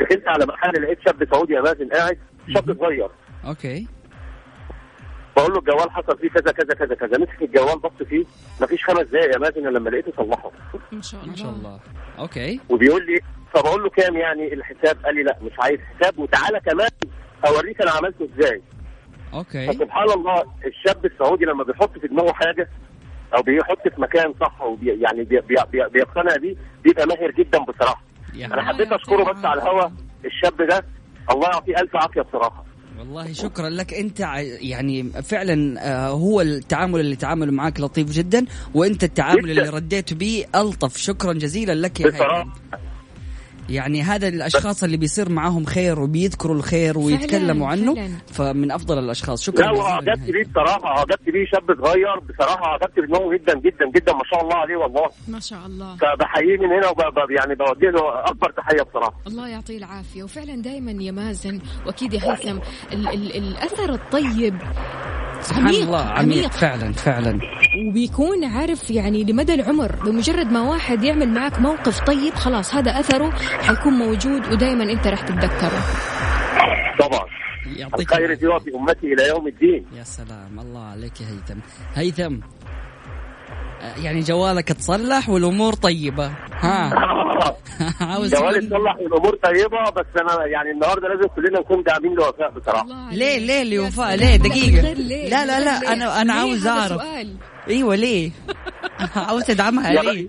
دخلت 0.00 0.28
على 0.28 0.46
محل 0.46 0.82
لقيت 0.82 0.98
شاب 1.06 1.28
سعودي 1.32 1.52
يا 1.54 1.60
مازن 1.60 1.88
قاعد 1.88 2.18
شاب 2.54 2.76
صغير. 2.80 3.08
okay. 3.46 3.86
بقول 5.36 5.52
له 5.52 5.58
الجوال 5.58 5.90
حصل 5.90 6.18
فيه 6.18 6.28
كذا 6.28 6.52
كذا 6.52 6.74
كذا 6.74 6.94
كذا. 6.94 7.18
مسك 7.18 7.42
الجوال 7.42 7.78
بص 7.78 8.06
فيه 8.08 8.24
مفيش 8.60 8.84
خمس 8.84 9.02
دقايق 9.02 9.32
يا 9.34 9.38
مازن 9.38 9.62
لما 9.62 9.90
لقيته 9.90 10.12
صلحه. 10.16 10.50
ما 10.92 11.02
شاء 11.02 11.20
الله 11.20 11.30
ما 11.30 11.36
شاء 11.36 11.50
الله. 11.50 11.80
okay. 12.18 12.60
وبيقول 12.68 13.06
لي 13.06 13.20
فبقول 13.54 13.82
له 13.82 13.90
كام 13.90 14.16
يعني؟ 14.16 14.52
الحساب 14.54 14.96
قال 15.04 15.14
لي 15.14 15.22
لا 15.22 15.36
مش 15.42 15.52
عايز 15.58 15.80
حساب. 15.80 16.18
وتعالى 16.18 16.60
كمان 16.60 16.90
أوريك 17.46 17.82
أنا 17.82 17.90
عملته 17.90 18.28
إزاي. 18.38 18.62
okay. 19.36 19.66
فسبحان 19.72 20.10
الله 20.10 20.42
الشاب 20.66 21.06
السعودي 21.06 21.44
لما 21.44 21.64
بيحط 21.64 21.98
في 21.98 22.08
دماغه 22.08 22.32
حاجة 22.32 22.68
أو 23.36 23.42
بيحط 23.42 23.88
في 23.94 24.00
مكان 24.00 24.34
صح 24.40 24.62
وبي 24.62 24.86
يعني 25.00 25.24
بي 25.24 25.40
بي 25.40 25.54
بي 25.72 25.78
بيقتنع 25.92 26.36
بيه 26.42 26.54
بيبقى 26.84 27.06
ماهر 27.06 27.30
جدا 27.30 27.58
بصراحة. 27.58 28.02
أنا 28.34 28.62
حبيت 28.62 28.92
أشكره 28.92 29.32
بس 29.32 29.44
على 29.44 29.62
الهوا 29.62 29.88
الشاب 30.24 30.62
ده. 30.68 30.84
الله 31.30 31.48
يعطيه 31.48 31.74
ألف 31.74 31.96
عافية 31.96 32.20
بصراحة. 32.20 32.64
والله 32.98 33.32
شكرا 33.32 33.68
لك. 33.68 33.94
أنت 33.94 34.20
يعني 34.60 35.02
فعلا 35.22 35.80
آه، 35.80 36.08
هو 36.08 36.40
التعامل 36.40 37.00
اللي 37.00 37.16
تعاملوا 37.16 37.52
معك 37.54 37.80
لطيف 37.80 38.10
جدا 38.10 38.44
وأنت 38.74 39.04
التعامل 39.04 39.42
جداً. 39.42 39.50
اللي 39.50 39.68
رديت 39.68 40.14
به 40.14 40.44
ألطف. 40.54 40.96
شكرا 40.96 41.32
جزيلا 41.32 41.72
لك 41.74 42.00
يا 42.00 42.08
بصراحة 42.10 42.38
هيثم 42.38 42.85
يعني 43.68 44.02
هذا 44.02 44.28
الأشخاص 44.28 44.84
اللي 44.84 44.96
بيصير 44.96 45.28
معاهم 45.28 45.64
خير 45.64 46.00
وبيذكروا 46.00 46.56
الخير 46.56 46.98
ويتكلموا 46.98 47.68
عنه 47.68 47.94
فعلاً. 47.94 48.10
فمن 48.26 48.72
أفضل 48.72 48.98
الأشخاص. 48.98 49.42
شكرا 49.42 49.66
لا 49.66 49.70
وأعجبت. 49.72 50.30
بيه 50.30 50.44
بصراحة 50.50 50.86
أعجبت 50.98 51.24
بيه 51.26 51.46
شاب 51.52 51.84
صغير. 51.84 52.18
بصراحة 52.20 52.64
أعجبت 52.66 53.00
بدماغه 53.00 53.34
جدا 53.34 53.54
جدا 53.54 53.90
جدا. 53.96 54.12
ما 54.12 54.22
شاء 54.32 54.42
الله 54.42 54.56
عليه 54.56 54.76
والله. 54.76 55.08
ما 55.28 55.40
شاء 55.40 55.66
الله. 55.66 55.96
فبحييه 55.96 56.56
من 56.58 56.72
هنا 56.72 56.88
وب 56.88 57.30
يعني 57.40 57.54
بوجه 57.54 57.90
له 57.90 58.24
أكبر 58.24 58.50
تحية 58.50 58.82
بصراحة. 58.82 59.14
الله 59.26 59.48
يعطيه 59.48 59.78
العافية. 59.78 60.22
وفعلا 60.22 60.62
دائما 60.62 61.02
يا 61.02 61.12
مازن 61.12 61.60
وأكيد 61.86 62.14
يا 62.14 62.20
هيثم 62.32 62.58
ال 62.92 63.08
ال 63.08 63.36
الأثر 63.36 63.92
الطيب 63.94 64.54
سبحان 65.40 65.66
عميق 65.66 65.82
الله 65.82 65.98
عميق. 66.02 66.50
فعلا 66.50 66.92
فعلا. 66.92 67.40
وبيكون 67.88 68.44
عارف 68.44 68.90
يعني 68.90 69.24
لمدى 69.24 69.54
العمر 69.54 69.92
بمجرد 70.04 70.46
ما 70.46 70.62
واحد 70.62 71.04
يعمل 71.04 71.28
معك 71.34 71.60
موقف 71.60 72.00
طيب 72.00 72.34
خلاص 72.34 72.74
هذا 72.74 72.90
أثره 73.00 73.32
حيكون 73.62 73.92
موجود 73.92 74.52
ودائما 74.52 74.84
أنت 74.84 75.06
راح 75.06 75.20
تتذكره 75.20 75.82
طبعا 77.00 77.26
يعطيك 77.76 78.12
الخير. 78.12 78.36
في 78.36 78.74
أمتي 78.74 79.06
إلى 79.12 79.28
يوم 79.28 79.48
الدين 79.48 79.86
يا 79.98 80.02
سلام 80.02 80.60
الله 80.60 80.84
عليك 80.84 81.20
يا 81.20 81.26
هيثم 81.26 81.60
هيثم 81.94 82.36
يعني 84.04 84.20
جوالك 84.20 84.68
تصلح 84.68 85.28
والأمور 85.28 85.72
طيبة 85.72 86.26
ها 86.52 86.90
عاوز 88.00 88.34
جوالي 88.34 88.66
تصلح 88.66 88.96
والأمور 88.96 89.36
طيبة 89.36 89.90
بس 89.96 90.06
أنا 90.20 90.46
يعني 90.46 90.70
النهارده 90.70 91.08
لازم 91.08 91.28
كلنا 91.28 91.60
نكون 91.60 91.82
داعمين 91.82 92.14
لوفاء 92.14 92.50
بصراحة. 92.50 93.10
ليه 93.12 93.38
ليه 93.38 93.76
لوفاء. 93.76 94.16
ليه 94.16 94.36
ليه؟ 94.36 95.28
لا 95.28 95.46
لا 95.46 95.60
لا؟ 95.60 95.92
أنا 95.92 96.22
ليه؟ 96.22 96.32
عاوز 96.32 96.68
سؤال. 96.88 97.36
أيوة 97.68 97.94
ليه 97.94 98.30
عاوز 99.26 99.50
أدعمها 99.50 99.90
يا 99.90 100.02
ليه 100.02 100.28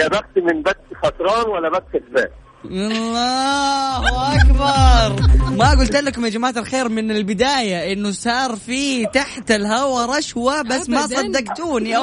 يا 0.00 0.08
بخت 0.08 0.38
من 0.38 0.62
بث 0.62 0.76
خسران 1.02 1.50
ولا 1.50 1.68
بث 1.68 1.82
كسبان 1.92 2.28
الله 2.64 4.34
أكبر. 4.36 5.22
ما 5.56 5.70
قلت 5.70 5.96
لكم 5.96 6.24
يا 6.24 6.30
جماعة 6.30 6.54
الخير 6.56 6.88
من 6.88 7.10
البداية 7.10 7.92
إنه 7.92 8.10
صار 8.10 8.56
في 8.56 9.06
تحت 9.06 9.50
الهوا 9.50 10.18
رشوة 10.18 10.62
بس 10.62 10.88
ما. 10.88 11.06
صدقتوني. 11.06 11.96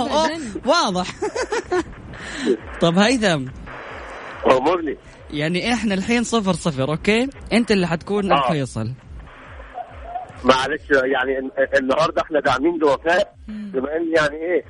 واضح. 0.66 1.08
طب 2.82 2.98
هيثم. 2.98 3.46
أمرني. 4.52 4.98
يعني 5.32 5.74
إحنا 5.74 5.94
الحين 5.94 6.24
صفر 6.24 6.54
صفر 6.54 6.92
أوكي؟ 6.92 7.28
أنت 7.54 7.72
اللي 7.72 7.88
حتكون 7.88 8.32
آه. 8.32 8.36
معلش 10.44 10.82
يعني 10.92 11.40
ال- 11.40 11.78
النهارده 11.78 12.22
إحنا 12.22 12.40
داعمين 12.40 12.78
لوفاء 12.78 13.36
بما 13.48 13.96
إن 13.98 14.14
يعني 14.18 14.36
إيه 14.36 14.64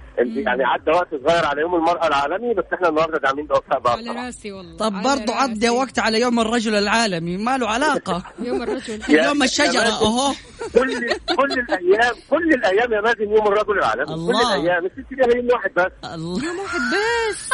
يعني 0.43 0.63
عدى 0.63 0.91
وقت 0.91 1.07
صغير 1.27 1.45
على 1.45 1.61
يوم 1.61 1.75
المرأة 1.75 2.07
العالمي 2.07 2.53
بس 2.53 2.63
إحنا 2.73 2.89
النهارده 2.89 3.17
داعمين 3.17 3.45
لوفاء 3.47 3.79
بقى 3.79 3.93
على. 3.93 4.11
راسي 4.25 4.51
والله 4.51 4.77
طب 4.77 4.93
راسي. 4.95 5.33
عدى 5.33 5.69
وقت 5.69 5.99
على 5.99 6.21
يوم 6.21 6.39
الرجل 6.39 6.75
العالمي 6.75 7.37
ما 7.37 7.57
له 7.57 7.67
علاقة. 7.69 8.23
يوم 8.47 8.63
الرجل. 8.63 8.99
يوم 9.25 9.37
مازن، 9.37 9.77
أهو. 9.77 10.33
كل 10.73 11.09
كل 11.35 11.51
الأيام 11.59 12.13
كل 12.29 12.49
الأيام 12.53 12.93
يا 12.93 13.01
مازن 13.01 13.21
يوم 13.35 13.47
الرجل 13.47 13.77
العالمي. 13.79 14.05
كل 14.05 14.11
الله. 14.13 14.55
الأيام. 14.55 14.85
الست 14.85 15.11
ليها 15.11 15.35
يوم 15.37 15.47
واحد 15.51 15.71
بس. 15.75 16.09
الله. 16.13 16.45
يوم 16.45 16.59
واحد 16.59 16.79
بس. 16.93 17.49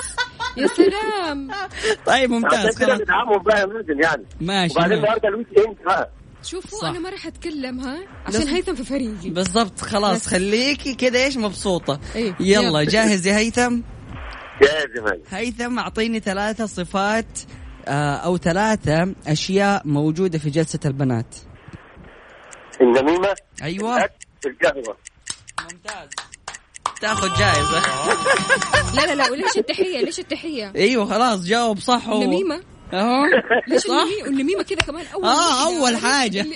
يا 0.58 0.68
سلام. 0.68 1.48
طيب 2.08 2.10
عشان 2.10 2.32
ممتاز 2.32 2.78
كده 2.80 2.88
خلاص. 2.88 3.02
ندعمهم 3.02 3.44
بقى 3.44 3.60
يا 3.60 3.66
مازن 3.66 4.00
يعني. 4.04 4.26
ماشي 4.42 4.74
وبعدين. 4.78 4.98
النهارده 4.98 5.30
الويك 5.30 5.48
إند 5.68 5.78
بقى. 5.86 6.10
شوفوا 6.44 6.80
صح. 6.80 6.88
أنا 6.88 7.00
ما 7.00 7.10
راح 7.10 7.28
أتكلم 7.28 7.80
ها؟ 7.80 8.00
عشان 8.26 8.48
هيثم 8.48 8.76
في 8.76 8.84
فريقي. 8.84 9.30
بالضبط 9.30 9.80
خلاص 9.80 10.18
بس. 10.18 10.28
خليكي 10.28 10.96
كده 10.96 11.24
إيش 11.24 11.38
مبسوطة. 11.38 12.00
إيه، 12.16 12.36
يلا. 12.40 12.68
يلا. 12.68 12.84
جاهز 12.84 13.28
يا 13.28 13.38
هيثم؟ 13.38 13.82
يا 14.62 14.86
زمان 14.98 15.22
هيثم 15.32 15.80
أعطيني 15.80 16.20
ثلاثة 16.20 16.66
صفات 16.66 17.40
آه، 17.88 18.16
أو 18.16 18.38
ثلاثة 18.38 19.16
أشياء 19.28 19.82
موجودة 19.88 20.40
في 20.40 20.50
جلسة 20.50 20.80
البنات. 20.86 21.36
النميمة؟ 22.82 23.36
أيوه. 23.64 24.10
القهوة. 24.46 24.98
ممتاز. 25.62 26.10
تاخذ 27.02 27.28
جائزة. 27.40 27.82
لا 28.96 29.02
لا 29.06 29.16
لا 29.16 29.32
وليش 29.32 29.58
التحية؟ 29.58 30.06
ليش 30.06 30.20
التحية؟ 30.20 30.74
أيوه 30.76 31.06
خلاص 31.06 31.46
جاوب 31.46 31.80
صح 31.80 32.10
و... 32.10 32.22
النميمة 32.22 32.62
أهو. 32.94 33.26
ليش 33.68 33.84
والنميمة 34.26 34.64
كذا 34.64 34.78
كمان؟ 34.78 35.06
أول 35.14 35.26
آه. 35.26 35.66
أول 35.66 35.98
حاجة. 35.98 36.42
اللي, 36.42 36.56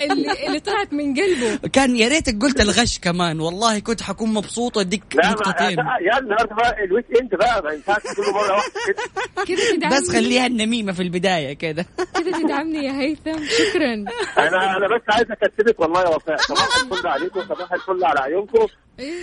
اللي, 0.12 0.46
اللي 0.46 0.60
طلعت 0.60 0.92
من 0.92 1.14
قلبه. 1.14 1.68
كان 1.68 1.96
يا 1.96 2.08
ريتك 2.08 2.42
قلت 2.42 2.60
الغش 2.60 2.98
كمان. 2.98 3.40
والله 3.40 3.78
كنت 3.78 4.02
حكون 4.02 4.34
مبسوط 4.34 4.76
وأديك 4.76 5.02
لا 5.14 5.22
ما 5.28 5.30
نقطتين. 5.34 5.78
يا 5.78 6.18
النهارده 6.18 6.54
بقى 6.54 6.84
الويك 6.84 7.04
إند 7.20 7.34
بقى 7.34 7.62
ما 7.62 7.72
ينفعش 7.72 8.02
كل 8.02 8.32
مرة 8.34 8.52
واحدة 8.54 8.72
كده. 8.86 9.02
كذا 9.44 9.76
تدعمني. 9.76 9.96
بس 10.00 10.10
خليها 10.10 10.46
النميمة 10.46 10.92
في 10.92 11.02
البداية 11.02 11.52
كده. 11.52 11.86
كذا 12.14 12.42
تدعمني 12.42 12.84
يا 12.84 12.92
هيثم. 12.92 13.44
شكرا. 13.46 13.94
أنا 14.38 14.76
أنا 14.76 14.86
بس 14.96 15.02
عايز 15.08 15.26
أكتبك 15.30 15.80
والله 15.80 16.02
يا 16.02 16.08
وفاء. 16.08 16.36
صباح 16.36 16.68
الفل 16.84 17.06
عليكم 17.06 17.40
صباح 17.42 17.72
الفل 17.72 18.04
على 18.04 18.20
عيونكم. 18.20 18.66
إيه. 18.98 19.22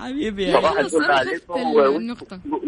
حبيبي 0.00 0.44
يا 0.44 0.56
صباح 0.60 0.78
الفل 0.78 1.04
عليكم. 1.04 1.52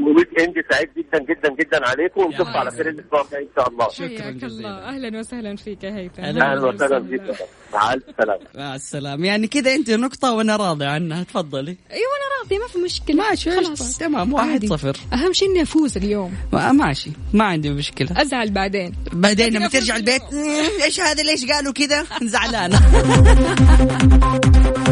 وويك 0.02 0.40
إند 0.40 0.54
سعيد 0.72 0.88
جدا 0.96 1.18
جدا 1.18 1.54
جدا 1.60 1.88
عليكم. 1.88 2.20
ونشوفكم 2.20 2.56
على 2.56 2.70
خير 2.70 2.88
الأسبوع 2.88 3.22
الجاي 3.24 3.42
إن 3.42 3.48
شاء 3.56 3.68
الله. 3.68 3.88
شكراً 3.88 4.08
حياك. 4.22 4.44
الله. 4.44 4.68
أهلا 4.70 5.18
وسهلا 5.18 5.56
فيك 5.56 5.84
يا 5.84 5.96
هيثم. 5.96 6.22
أهلا 6.22 6.60
وسهلا. 6.68 6.98
بك 6.98 7.36
مع 7.74 7.92
الف 7.92 8.02
سلامة. 8.18 8.40
مع 8.54 8.74
السلامة. 8.74 9.26
يعني 9.26 9.46
كده 9.46 9.74
أنت 9.74 9.90
نقطة 9.90 10.32
وأنا 10.32 10.56
راضي 10.56 10.84
عنها. 10.84 11.22
تفضلي. 11.22 11.76
أيوه 11.90 12.02
أنا 12.18 12.42
راضي. 12.42 12.58
ما 12.58 12.66
في 12.66 12.78
مشكلة. 12.78 13.16
ماشي 13.28 13.50
خلاص. 13.50 13.98
تمام. 13.98 14.32
واحد. 14.32 14.66
صفر. 14.66 14.96
أهم 15.12 15.32
شيء 15.32 15.50
إني 15.50 15.62
أفوز 15.62 15.96
اليوم. 15.96 16.34
ما- 16.52 16.72
ماشي. 16.72 17.10
ما 17.34 17.44
عندي 17.44 17.70
مشكلة. 17.70 18.22
أزعل 18.22 18.50
بعدين. 18.50 18.94
بعدين 19.12 19.52
لما 19.54 19.68
ترجع 19.68 19.96
البيت 19.96 20.22
"مم، 20.32 20.82
إيش 20.84 21.00
هذا؟ 21.00 21.22
ليش 21.22 21.44
قالوا 21.46 21.72
كذا؟ 21.72 22.04
زعلانة. 22.32 22.78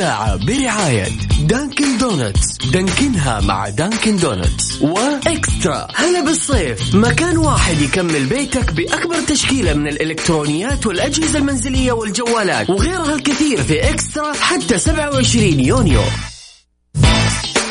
الساعة 0.00 0.36
برعاية 0.36 1.08
Dunkin' 1.40 1.98
Donuts 1.98 2.56
دانكنها 2.72 3.40
مع 3.40 3.68
Dunkin' 3.68 4.16
Donuts 4.16 4.82
و 4.82 4.97
eXtra. 4.97 5.88
هلا 5.94 6.20
بالصيف. 6.24 6.94
مكان 6.94 7.36
واحد 7.36 7.80
يكمل 7.82 8.26
بيتك 8.26 8.72
بأكبر 8.72 9.20
تشكيلة 9.28 9.74
من 9.74 9.88
الإلكترونيات 9.88 10.86
والأجهزة 10.86 11.38
المنزلية 11.38 11.92
والجوالات 11.92 12.70
وغيرها 12.70 13.14
الكثير 13.14 13.62
في 13.62 13.90
eXtra 13.90 14.32
حتى 14.32 14.78
27 14.78 15.60
يونيو. 15.60 16.02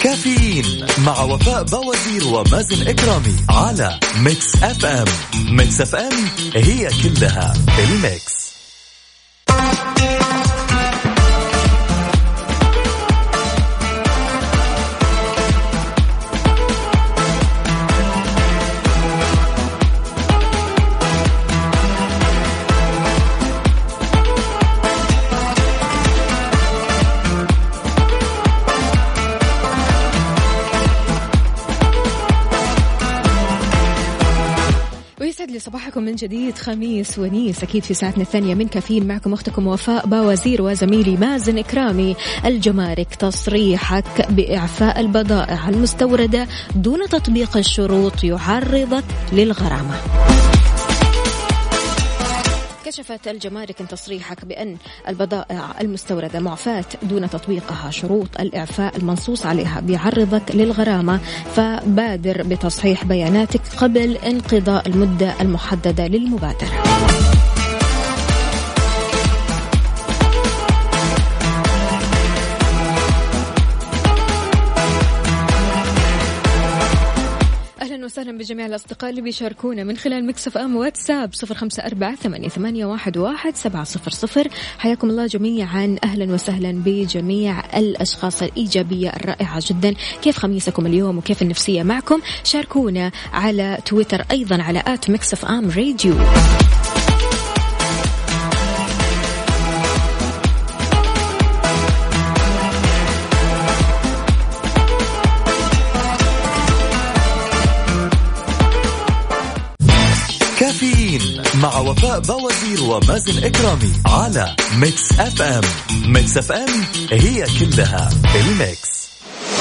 كافيين 0.04 0.86
مع 1.06 1.22
وفاء 1.22 1.64
بوازير 1.64 2.28
ومازن 2.28 2.88
إكرامي 2.88 3.36
على 3.50 4.00
Mix 4.18 4.64
FM 4.64 5.06
Mix 5.56 5.82
FM 5.82 6.14
هي 6.56 6.90
كلها 7.04 7.54
ال 7.80 7.92
mix. 7.92 8.39
لي 35.60 35.66
صباحكم 35.66 36.04
من 36.04 36.16
جديد 36.16 36.58
خميس 36.58 37.20
ونيس 37.20 37.64
أكيد 37.64 37.84
في 37.84 37.94
ساعتنا 37.94 38.24
الثانية 38.24 38.56
من 38.56 38.68
كافيين 38.68 39.08
معكم 39.08 39.34
أختكم 39.34 39.68
وفاء 39.68 40.08
باوزير 40.08 40.62
وزميلي 40.62 41.18
مازن 41.18 41.58
إكرامي. 41.58 42.16
الجمارك 42.46 43.16
تصريحك 43.16 44.32
بإعفاء 44.32 45.00
البضائع 45.00 45.70
المستوردة 45.70 46.48
دون 46.76 47.00
تطبيق 47.10 47.58
الشروط 47.58 48.24
يعرضك 48.24 49.04
للغرامة. 49.34 49.96
كشفت 52.90 53.28
الجمارك 53.28 53.78
تصريحك 53.78 54.46
بأن 54.46 54.78
البضائع 55.08 55.82
المستوردة 55.82 56.40
معفاة 56.40 56.86
دون 57.04 57.30
تطبيقها 57.30 57.92
شروط 57.92 58.40
الإعفاء 58.40 58.98
المنصوص 58.98 59.46
عليها 59.46 59.80
بيعرضك 59.80 60.56
للغرامة 60.56 61.18
فبادر 61.56 62.44
بتصحيح 62.44 63.06
بياناتك 63.06 63.62
قبل 63.78 64.18
انقضاء 64.18 64.88
المدة 64.88 65.42
المحددة 65.42 66.08
للمبادرة. 66.08 67.19
وسهلا 78.10 78.38
بجميع 78.38 78.66
الأصدقاء 78.66 79.10
اللي 79.10 79.22
بيشاركونا 79.22 79.84
من 79.84 79.98
خلال 79.98 80.26
مكسف 80.26 80.58
أم 80.58 80.76
واتساب 80.76 81.34
صفر 81.34 81.56
خمسة 81.56 81.86
أربعة 81.86 82.16
ثمانية 82.16 82.86
واحد 82.86 83.56
سبعة 83.56 83.84
صفر 83.84 84.12
صفر. 84.12 84.48
حياكم 84.78 85.10
الله 85.10 85.26
جميعا. 85.26 85.96
أهلا 86.04 86.34
وسهلا 86.34 86.72
بجميع 86.72 87.78
الأشخاص 87.78 88.44
الإيجابية 88.44 89.10
الرائعة 89.10 89.64
جدا. 89.66 89.94
كيف 90.22 90.38
خميسكم 90.38 90.86
اليوم 90.86 91.18
وكيف 91.18 91.42
النفسية 91.42 91.84
معكم؟ 91.84 92.22
شاركونا 92.44 93.12
على 93.34 93.78
تويتر 93.86 94.26
أيضا 94.32 94.62
على 94.62 94.84
at 94.88 95.10
Mix 95.10 95.46
FM 95.46 95.70
Radio. 95.70 96.14
وفاء 112.10 112.20
بوازير 112.20 112.84
ومازن 112.84 113.44
إكرامي 113.44 113.94
على 114.06 114.56
Mix 114.78 115.20
FM 115.20 115.62
Mix 116.06 116.38
FM 116.38 116.68
هي 117.12 117.46
كلها 117.60 118.10
ال 118.36 118.51
mix. 118.51 119.10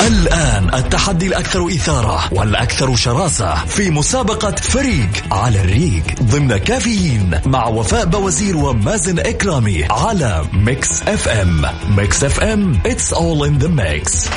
الآن 0.07 0.75
التحدي 0.75 1.27
الأكثر 1.27 1.67
إثارة 1.67 2.35
والأكثر 2.35 2.97
شراسة 2.97 3.65
في 3.65 3.91
مسابقة 3.91 4.51
فريق 4.51 5.09
على 5.33 5.61
الريق 5.61 6.05
ضمن 6.23 6.57
كافيين 6.57 7.41
مع 7.47 7.67
وفاء 7.67 8.05
بوازير 8.05 8.57
ومازن 8.57 9.19
إكرامي 9.19 9.85
على 9.85 10.45
Mix 10.53 11.03
FM 11.03 11.67
Mix 11.97 12.25
FM 12.25 12.81
It's 12.85 13.13
all 13.13 13.45
in 13.45 13.59
the 13.59 13.69
mix. 13.69 14.29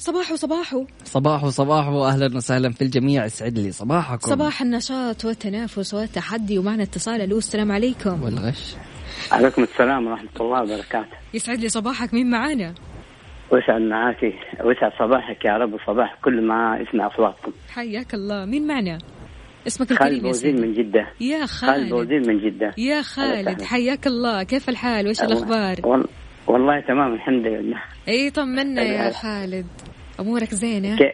صباحو 0.00 0.36
صباحو. 0.36 0.86
صباح 1.04 1.44
وصباح 1.44 1.88
واهلا 1.88 2.36
وسهلا 2.36 2.70
في 2.70 2.82
الجميع. 2.82 3.24
يسعد 3.24 3.58
لي 3.58 3.72
صباحكم. 3.72 4.30
صباح 4.30 4.62
النشاط 4.62 5.24
والتنافس 5.24 5.94
والتحدي 5.94 6.58
ومعنا 6.58 6.82
اتصال 6.82 7.20
ألو 7.20 7.38
السلام 7.38 7.72
عليكم. 7.72 8.22
والغش. 8.22 8.76
عليكم 9.32 9.62
السلام 9.62 10.06
ورحمة 10.06 10.28
الله 10.40 10.62
وبركاته. 10.62 11.16
يسعد 11.34 11.58
لي 11.58 11.68
صباحك. 11.68 12.14
مين 12.14 12.30
معانا؟ 12.30 12.74
وسعد 13.52 13.80
معاكي. 13.80 14.32
وسعد 14.64 14.92
صباحك 14.98 15.44
يا 15.44 15.52
رب. 15.52 15.72
وصباح 15.72 16.18
كل 16.24 16.46
ما 16.46 16.78
يسمع 16.80 17.06
أصواتكم. 17.06 17.52
حياك 17.68 18.14
الله. 18.14 18.44
مين 18.44 18.66
معنا؟ 18.66 18.98
اسمك 19.66 19.88
خالد 19.88 20.02
الكريم 20.02 20.16
يا 20.16 20.22
بوزين 20.22 20.60
من 20.60 20.74
جدة. 20.74 21.06
يا 21.20 21.46
خالد 21.46 21.72
خالد. 21.72 21.90
بوزين 21.90 22.22
من 22.28 22.50
جدة. 22.50 22.74
يا 22.78 23.02
خالد. 23.02 23.62
حياك 23.62 24.06
الله. 24.06 24.42
كيف 24.42 24.68
الحال؟ 24.68 25.06
وايش 25.06 25.22
الأخبار؟ 25.22 25.76
وال... 25.84 26.04
والله 26.46 26.80
تمام 26.80 27.14
الحمد 27.14 27.46
لله. 27.46 27.82
إي 28.08 28.30
طمنا 28.30 28.82
يا. 28.82 29.12
خالد. 29.12 29.66
أمورك 30.20 30.54
زينة؟ 30.54 30.96
كي... 30.96 31.12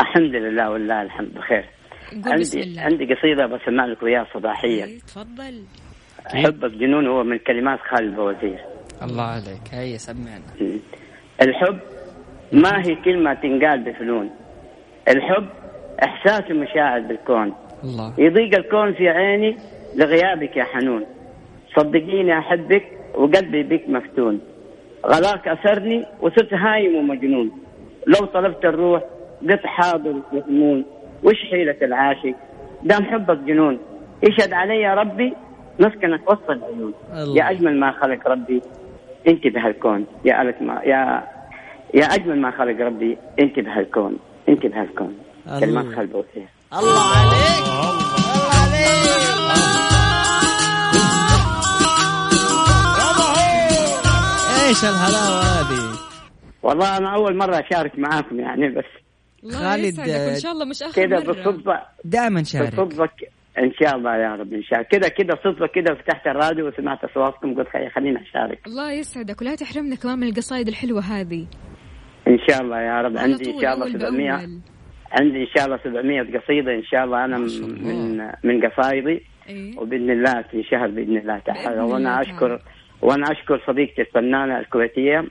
الحمد 0.00 0.34
لله 0.34 0.70
والله 0.70 1.02
الحمد 1.02 1.34
بخير. 1.34 1.64
قول 2.24 2.40
بسم 2.40 2.58
عندي 2.58 2.70
الله. 2.70 2.82
عندي 2.82 3.14
قصيدة 3.14 3.46
بسمع 3.46 3.86
لك 3.86 4.02
وياها 4.02 4.26
صباحيا. 4.34 4.84
إيه، 4.84 4.98
تفضل. 4.98 5.62
حبك 6.26 6.70
جنون 6.70 7.06
هو 7.06 7.24
من 7.24 7.38
كلمات 7.38 7.78
خالد 7.90 8.16
بوزير 8.16 8.60
الله 9.02 9.22
عليك. 9.22 9.66
هيا 9.72 9.96
سمعنا. 9.96 10.80
الحب 11.42 11.78
ما 12.52 12.86
هي 12.86 12.94
كلمة 12.94 13.34
تنقال 13.34 13.84
بفنون. 13.84 14.30
الحب 15.08 15.48
إحساس 16.04 16.50
ومشاعر 16.50 17.00
بالكون. 17.00 17.54
الله. 17.84 18.14
يضيق 18.18 18.54
الكون 18.58 18.94
في 18.94 19.08
عيني 19.08 19.56
لغيابك 19.96 20.56
يا 20.56 20.64
حنون. 20.64 21.06
صدقيني 21.76 22.38
أحبك 22.38 22.84
وقلبي 23.14 23.62
بك 23.62 23.88
مفتون. 23.88 24.40
غلاك 25.06 25.48
أسرني 25.48 26.06
وصرت 26.20 26.54
هايم 26.54 26.96
ومجنون. 26.96 27.50
لو 28.06 28.26
طلبت 28.26 28.64
الروح 28.64 29.02
قط 29.50 29.66
حاضر 29.66 30.14
وهمون 30.32 30.84
وش 31.22 31.36
حيلة 31.50 31.76
العاشق؟ 31.82 32.34
دام 32.82 33.04
حبك 33.04 33.38
جنون. 33.38 33.78
يشهد 34.22 34.52
علي 34.52 34.80
يا 34.80 34.94
ربي 34.94 35.34
مسكنك 35.78 36.30
وسط 36.30 36.50
العيون. 36.50 36.94
يا 37.36 37.50
أجمل 37.50 37.80
ما 37.80 37.92
خلق 37.92 38.28
ربي 38.28 38.62
انت 39.28 39.46
بهالكون 39.46 40.06
يا 40.24 40.42
ألك 40.42 40.62
ما 40.62 40.80
يا 40.84 41.22
يا 41.94 42.04
أجمل 42.04 42.40
ما 42.40 42.50
خلق 42.50 42.80
ربي 42.86 43.18
انت 43.40 43.58
بهالكون 43.58 44.18
انت 44.48 44.66
بهالكون 44.66 45.18
الله. 45.46 45.60
كلمات 45.60 45.84
خالد 45.96 46.14
الله 46.14 46.24
عليك. 46.24 46.48
الله 46.72 47.00
عليك. 48.60 49.00
إيش 54.68 54.84
الهلاوة 54.84 55.42
هذه؟ 55.42 55.89
والله 56.62 56.96
أنا 56.98 57.14
أول 57.14 57.36
مرة 57.36 57.56
أشارك 57.70 57.98
معاكم 57.98 58.40
يعني 58.40 58.68
بس 58.68 58.84
الله 59.44 59.58
خالد، 59.58 59.84
يسعدك 59.84 60.10
وان 60.10 60.40
شاء 60.40 60.52
الله 60.52 60.64
مش 60.64 60.82
آخر 60.82 60.92
كذا 61.06 61.18
مرة 61.20 61.32
بالصدفة 61.32 61.80
دائما 62.04 62.42
شارك 62.42 62.74
بالصدفة 62.74 63.06
ك- 63.06 63.30
إن 63.58 63.72
شاء 63.82 63.96
الله 63.96 64.16
يا 64.16 64.34
رب 64.36 64.52
إن 64.52 64.62
شاء 64.62 64.78
الله 64.78 64.88
كذا 64.90 65.08
كذا 65.08 65.38
صدفة 65.44 65.66
كذا 65.66 65.94
فتحت 65.94 66.26
الراديو 66.26 66.68
وسمعت 66.68 67.04
أصواتكم 67.04 67.54
قلت 67.54 67.68
خلي 67.68 67.90
خليني 67.90 68.22
أشارك 68.22 68.66
الله 68.66 68.92
يسعدك 68.92 69.42
ولا 69.42 69.54
تحرمنا 69.54 69.96
كمان 69.96 70.18
من 70.18 70.26
القصايد 70.28 70.68
الحلوة 70.68 71.00
هذه 71.00 71.46
إن 72.28 72.38
شاء 72.48 72.62
الله 72.62 72.80
يا 72.80 73.00
رب 73.02 73.18
عندي 73.18 73.48
إن 73.50 73.52
طول 73.52 73.62
شاء 73.62 73.74
الله 73.74 73.84
أول 73.86 74.00
700 74.00 74.30
بأول. 74.36 74.60
عندي 75.20 75.40
إن 75.42 75.46
شاء 75.56 75.66
الله 75.66 75.78
700 75.84 76.20
قصيدة 76.38 76.72
إن 76.74 76.82
شاء 76.84 77.04
الله 77.04 77.24
الله. 77.24 77.38
من 77.68 78.16
من 78.44 78.66
قصايدي 78.68 79.22
إيه. 79.48 79.78
وبإذن 79.78 80.10
الله 80.10 80.42
في 80.50 80.62
شهر 80.62 80.88
بإذن 80.88 81.16
الله 81.16 81.38
تعالى 81.38 81.60
بإذن 81.68 81.72
الله 81.80 81.84
وأنا 81.94 82.10
تعالى. 82.14 82.30
أشكر 82.30 82.60
وأنا 83.02 83.32
أشكر 83.32 83.62
صديقتي 83.66 84.02
الفنانة 84.02 84.58
الكويتية 84.58 85.24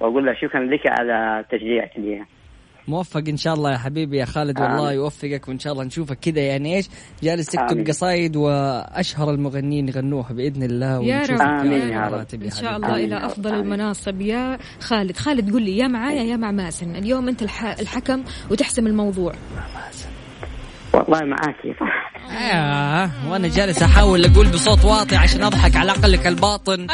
وأقول 0.00 0.26
لها 0.26 0.34
شكرا 0.34 0.60
لك 0.64 0.80
على 0.86 1.44
تشجيعك 1.50 1.90
لي 1.98 2.24
موفق 2.88 3.22
إن 3.28 3.36
شاء 3.36 3.54
الله 3.54 3.72
يا 3.72 3.78
حبيبي 3.78 4.16
يا 4.18 4.24
خالد 4.24 4.60
والله 4.60 4.88
آمين. 4.88 4.94
يوفقك 4.94 5.48
وإن 5.48 5.58
شاء 5.58 5.72
الله 5.72 5.84
نشوفك 5.84 6.18
كذا 6.18 6.40
يعني 6.40 6.76
إيش 6.76 6.88
جالس 7.22 7.46
تكتب. 7.46 7.86
قصايد 7.88 8.36
وأشهر 8.36 9.30
المغنيين 9.30 9.88
يغنوها 9.88 10.32
بإذن 10.32 10.62
الله 10.62 11.04
يا 11.04 11.22
رب 11.22 11.40
آمين 11.40 11.88
يا 11.90 12.08
رب. 12.08 12.42
إن 12.42 12.50
شاء. 12.50 12.76
الله 12.76 12.88
آمين 12.94 13.04
إلى 13.04 13.14
يا 13.14 13.18
رب. 13.20 13.24
أفضل 13.24 13.50
آمين. 13.50 13.62
المناصب 13.64 14.20
يا 14.20 14.58
خالد 14.80 15.16
خالد 15.16 15.52
قل 15.54 15.62
لي 15.62 15.76
يا 15.78 15.88
معايا 15.88 16.22
يا 16.22 16.36
مع 16.36 16.50
مازن 16.50 16.96
اليوم 16.96 17.28
أنت 17.28 17.42
الح... 17.42 17.64
الحكم 17.80 18.24
وتحسم 18.50 18.86
الموضوع 18.86 19.32
والله 20.94 21.24
معاكي 21.24 21.74
صح 21.80 21.95
آه 22.30 23.10
وأنا 23.30 23.48
جالس 23.48 23.82
أحاول 23.82 24.24
أقول 24.24 24.46
بصوت 24.46 24.84
واطي 24.84 25.16
عشان 25.16 25.42
أضحك 25.42 25.76
على 25.76 25.90
عقلك 25.90 26.26
الباطن 26.26 26.86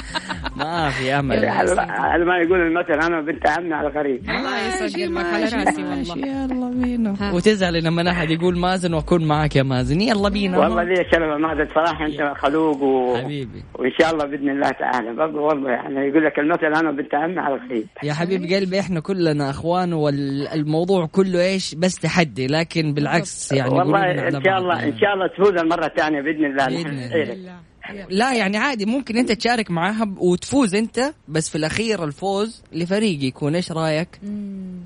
ما 0.56 0.90
في 0.90 1.14
أمل. 1.18 1.44
على 1.44 2.24
ما 2.24 2.38
يقول 2.38 2.60
المثل 2.60 3.06
أنا 3.06 3.20
بنت 3.20 3.48
عمي 3.48 3.74
على 3.74 3.88
غريب. 3.88 4.30
الله 4.30 4.68
يسعد 4.68 5.02
قلبك 5.02 5.24
على 5.24 5.44
راسي 5.44 5.82
والله 5.82 6.26
يلا 6.26 6.70
بينا. 6.84 7.32
وتزعل 7.34 7.84
لما 7.84 8.10
أحد 8.10 8.30
يقول 8.30 8.58
مازن 8.58 8.94
وأكون 8.94 9.24
معك 9.24 9.56
يا 9.56 9.62
مازن. 9.62 10.00
يلا 10.00 10.28
بينا. 10.28 10.58
والله 10.58 10.82
لي 10.82 11.04
كلمه 11.12 11.36
مازن؟ 11.36 11.68
صراحة 11.74 12.06
أنت 12.06 12.32
خلوق 12.38 12.82
و... 12.82 13.16
حبيبي. 13.16 13.62
وإن 13.74 13.90
شاء 14.00 14.12
الله 14.12 14.24
بإذن 14.24 14.50
الله 14.50 14.70
تعالى. 14.70 15.12
برضه 15.16 15.40
والله 15.40 15.70
يعني 15.70 16.08
يقول 16.08 16.24
لك 16.24 16.38
المثل 16.38 16.80
أنا 16.80 16.90
بنت 16.90 17.14
عمي 17.14 17.38
على 17.38 17.54
غريب. 17.54 17.86
يا 18.02 18.12
حبيب 18.12 18.42
قلبي 18.52 18.80
إحنا 18.80 19.00
كلنا 19.00 19.50
إخوان 19.50 19.92
والموضوع 19.92 21.06
كله 21.06 21.44
إيش؟ 21.44 21.74
بس 21.74 21.94
تحدي 21.98 22.46
لكن 22.46 22.94
بالعكس 22.94 23.52
يعني 23.52 23.70
والله 23.70 24.10
إن 24.10 24.44
شاء 24.44 24.58
الله. 24.58 24.84
إن 24.84 24.98
شاء 24.98 25.14
الله 25.14 25.21
تفوز 25.26 25.56
المرة 25.56 25.86
الثانية 25.86 26.20
بإذن 26.20 26.44
الله 26.44 26.66
بإذن 26.66 26.94
نحن 26.96 27.32
الله. 27.32 28.06
لا 28.10 28.34
يعني 28.34 28.56
عادي 28.56 28.86
ممكن 28.86 29.16
أنت 29.16 29.32
تشارك 29.32 29.70
معاها 29.70 30.14
وتفوز 30.18 30.74
أنت 30.74 31.00
بس 31.28 31.50
في 31.50 31.56
الأخير 31.56 32.04
الفوز 32.04 32.64
لفريق 32.72 33.24
يكون 33.24 33.54
إيش 33.54 33.72
رأيك؟ 33.72 34.08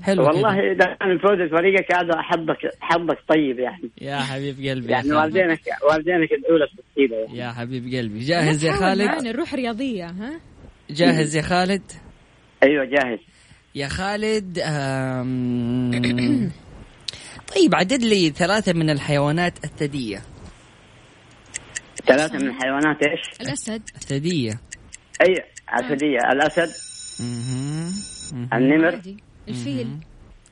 حلو 0.03 0.23
والله. 0.23 0.71
إذا 0.71 0.85
كان 0.85 1.17
فوز 1.17 1.49
فريقك 1.51 1.93
هذا 1.93 2.21
حظك 2.21 2.57
حظك 2.79 3.17
طيب 3.29 3.59
يعني 3.59 3.89
يا 4.01 4.17
حبيب 4.19 4.55
قلبي 4.55 4.91
يعني. 4.91 5.13
والدينك 5.13 5.59
والدينك 5.89 6.29
ادعوا 6.33 6.57
لك 6.57 6.69
يعني. 6.97 7.37
يا 7.37 7.51
حبيب 7.51 7.95
قلبي 7.95 8.19
جاهز 8.19 8.65
يا 8.65 8.71
خالد؟ 8.71 9.01
معانا 9.01 9.29
الروح 9.29 9.53
رياضية 9.53 10.05
ها 10.05 10.39
جاهز 10.89 11.35
يا 11.35 11.41
خالد؟ 11.41 11.91
أيوه 12.63 12.85
جاهز 12.85 13.19
يا 13.75 13.87
خالد. 13.87 14.59
طيب 17.57 17.75
عدد 17.75 18.03
لي 18.03 18.29
ثلاثة 18.29 18.73
من 18.73 18.89
الحيوانات 18.89 19.63
الثدية 19.63 20.21
ثلاثة 22.05 22.37
من 22.37 22.47
الحيوانات 22.47 23.03
إيش؟ 23.03 23.19
الأسد 23.41 23.81
الثدية 23.95 24.59
الأسد 26.31 26.69
مهم. 27.19 27.91
مهم. 28.33 28.49
النمر. 28.53 29.01
الفيل 29.47 29.97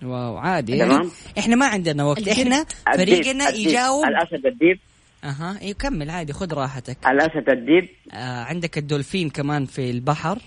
wow 0.04 0.38
عادي 0.38 0.80
تمام. 0.80 1.12
إحنا 1.38 1.56
ما 1.56 1.66
عندنا 1.66 2.04
وقت. 2.04 2.28
إحنا. 2.28 2.66
فريقنا. 2.96 3.50
يجاوب 3.50 4.06
الأسد 4.06 4.46
الديب 4.46 4.80
أها 5.24 5.60
أيوه 5.62 5.74
كمل 5.74 6.10
عادي 6.10 6.34
خذ 6.34 6.54
راحتك 6.54 6.98
الأسد 7.08 7.50
الديب 7.50 7.90
آه 8.12 8.44
عندك 8.44 8.78
الدولفين 8.78 9.30
كمان 9.30 9.66
في 9.66 9.90
البحر 9.92 10.42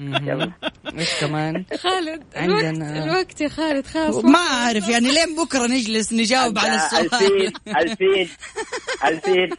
يلا. 0.00 0.52
إيش 0.98 1.08
كمان؟ 1.20 1.64
خالد 1.82 2.22
عندنا- 2.36 2.70
الوقت 2.70 3.08
الوقت 3.08 3.40
يا 3.40 3.48
خالد 3.48 3.86
خلاص 3.86 4.24
ما 4.24 4.38
أعرف 4.38 4.88
يعني 4.88 5.10
لين 5.12 5.36
بكرة 5.44 5.66
نجلس 5.66 6.12
نجاوب 6.12 6.58
على 6.58 6.74
السؤال. 6.76 7.04
الفيل 7.14 7.52
الفيل 7.76 9.00
خالد 9.00 9.54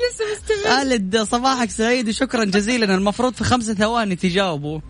لسه 0.10 0.24
مستمر. 0.32 0.76
خالد 0.76 1.16
صباحك 1.22 1.70
سعيد 1.70 2.08
وشكرا 2.08 2.44
جزيلا. 2.44 2.94
المفروض 2.94 3.34
في 3.34 3.44
خمسة 3.44 3.74
ثواني 3.74 4.16
تجاوبوا. 4.16 4.80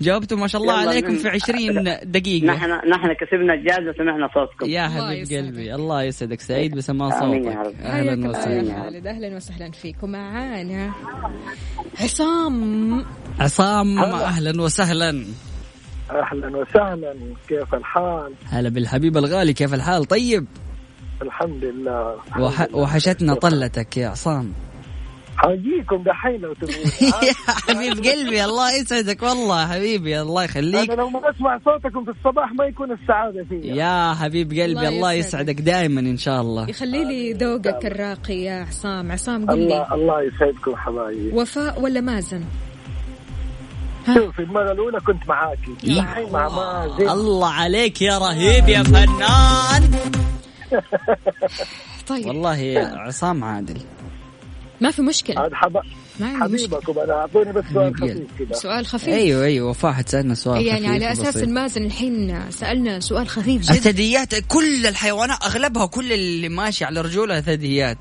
جاوبتوا 0.00 0.38
ما 0.38 0.46
شاء 0.46 0.62
الله 0.62 0.74
عليكم 0.74 1.16
في 1.16 1.28
عشرين 1.28 1.84
دقيقة. 2.04 2.46
نحن 2.46 2.70
نحن 2.70 3.12
كسبنا 3.12 3.54
الجائزه 3.54 3.90
وسمعنا 3.90 4.28
صوتكم. 4.34 4.66
يا 4.66 4.88
حبيب. 4.88 5.26
قلبي 5.26 5.74
الله 5.74 6.02
يسعدك. 6.02 6.40
سعيد 6.40 6.76
بسماع 6.76 7.22
آمين 7.22 7.44
يا 7.44 7.64
صوتك. 7.64 7.76
الله 7.80 8.28
وسهلا. 8.28 8.82
خالد. 8.82 9.06
أهلا 9.06 9.36
وسهلا 9.36 9.70
فيك 9.70 10.02
ومعانا 10.02 10.92
عصام. 12.00 13.04
عصام 13.40 13.98
أهلا 13.98 14.62
وسهلا. 14.62 15.24
أهلا 16.10 16.56
وسهلا. 16.56 17.14
كيف 17.48 17.74
الحال؟ 17.74 18.32
هلا 18.46 18.68
بالحبيب 18.68 19.16
الغالي. 19.16 19.52
كيف 19.52 19.74
الحال؟ 19.74 20.04
طيب. 20.04 20.46
الحمد 21.22 21.64
لله. 21.64 22.16
وح... 22.38 22.66
وحشتنا 22.74 23.34
طلتك 23.34 23.96
يا 23.96 24.08
عصام. 24.08 24.52
حاجيكم 25.36 26.02
دحين 26.02 26.40
لو 26.40 26.54
تبغون. 26.54 26.90
يا 27.28 27.34
حبيب 27.68 28.04
قلبي 28.04 28.44
الله 28.44 28.76
يسعدك 28.80 29.22
والله 29.22 29.66
حبيبي 29.66 30.20
الله 30.20 30.44
يخليك. 30.44 30.90
أنا 30.90 31.00
لو 31.00 31.10
ما 31.10 31.30
أسمع 31.30 31.58
صوتكم 31.64 32.04
في 32.04 32.10
الصباح 32.10 32.52
ما 32.52 32.64
يكون 32.64 32.92
السعادة 32.92 33.44
فيا. 33.44 33.74
يا 33.74 34.14
حبيب 34.14 34.50
قلبي 34.50 34.62
الله 34.64 34.88
الله 34.88 35.12
يسعدك. 35.12 35.48
يسعدك 35.48 35.60
دائما 35.60 36.00
إن 36.00 36.16
شاء 36.16 36.40
الله. 36.40 36.70
يخلي 36.70 37.04
لي 37.04 37.32
ذوقك 37.32 37.86
الراقي 37.86 38.34
يا 38.34 38.66
عصام. 38.68 39.12
عصام 39.12 39.50
قل 39.50 39.58
لي. 39.58 39.64
الله 39.64 39.94
الله 39.94 40.22
يسعدكم 40.22 40.76
حبايبي. 40.76 41.30
وفاء 41.32 41.80
ولا 41.80 42.00
مازن؟ 42.00 42.44
شوفي 44.14 44.42
المرة 44.42 44.72
الأولى 44.72 45.00
كنت 45.00 45.28
معاكي 45.28 45.74
الحين 45.84 46.32
مع 46.32 46.48
مازن. 46.48 47.08
الله 47.08 47.48
عليك 47.48 48.02
يا 48.02 48.18
رهيب 48.18 48.68
يا 48.68 48.82
فنان. 48.82 49.90
طيب. 52.08 52.26
والله 52.26 52.56
يا 52.56 52.86
عصام 52.96 53.44
عادل. 53.44 53.80
ما 54.80 54.90
في 54.90 55.02
مشكلة. 55.02 55.40
عاد 55.40 55.54
حب... 55.54 55.76
ما 56.20 56.26
عندي 56.26 56.54
مشكلة. 56.54 56.80
حبيبكم 56.80 57.00
أنا 57.00 57.12
اعطوني 57.12 57.52
بس 57.52 57.64
سؤال 57.72 57.94
خفيف 57.96 58.26
كذا 58.38 58.58
سؤال 58.58 58.86
خفيف. 58.86 59.14
أيوه 59.14 59.44
أيوه. 59.44 59.70
وفاء 59.70 59.92
حتسالنا 59.92 60.34
سؤال 60.34 60.66
يعني 60.66 60.88
خفيف 60.88 60.94
على 60.94 61.12
أساس. 61.12 61.36
ان 61.36 61.54
مازن 61.54 61.84
الحين 61.84 62.40
سألنا 62.50 63.00
سؤال 63.00 63.28
خفيف 63.28 63.62
جدا. 63.62 63.74
الثدييات 63.74 64.34
كل 64.34 64.86
الحيوانات 64.86 65.44
أغلبها 65.44 65.86
كل 65.86 66.12
اللي 66.12 66.48
ماشي 66.48 66.84
على 66.84 67.00
رجولها 67.00 67.40
ثدييات. 67.40 67.98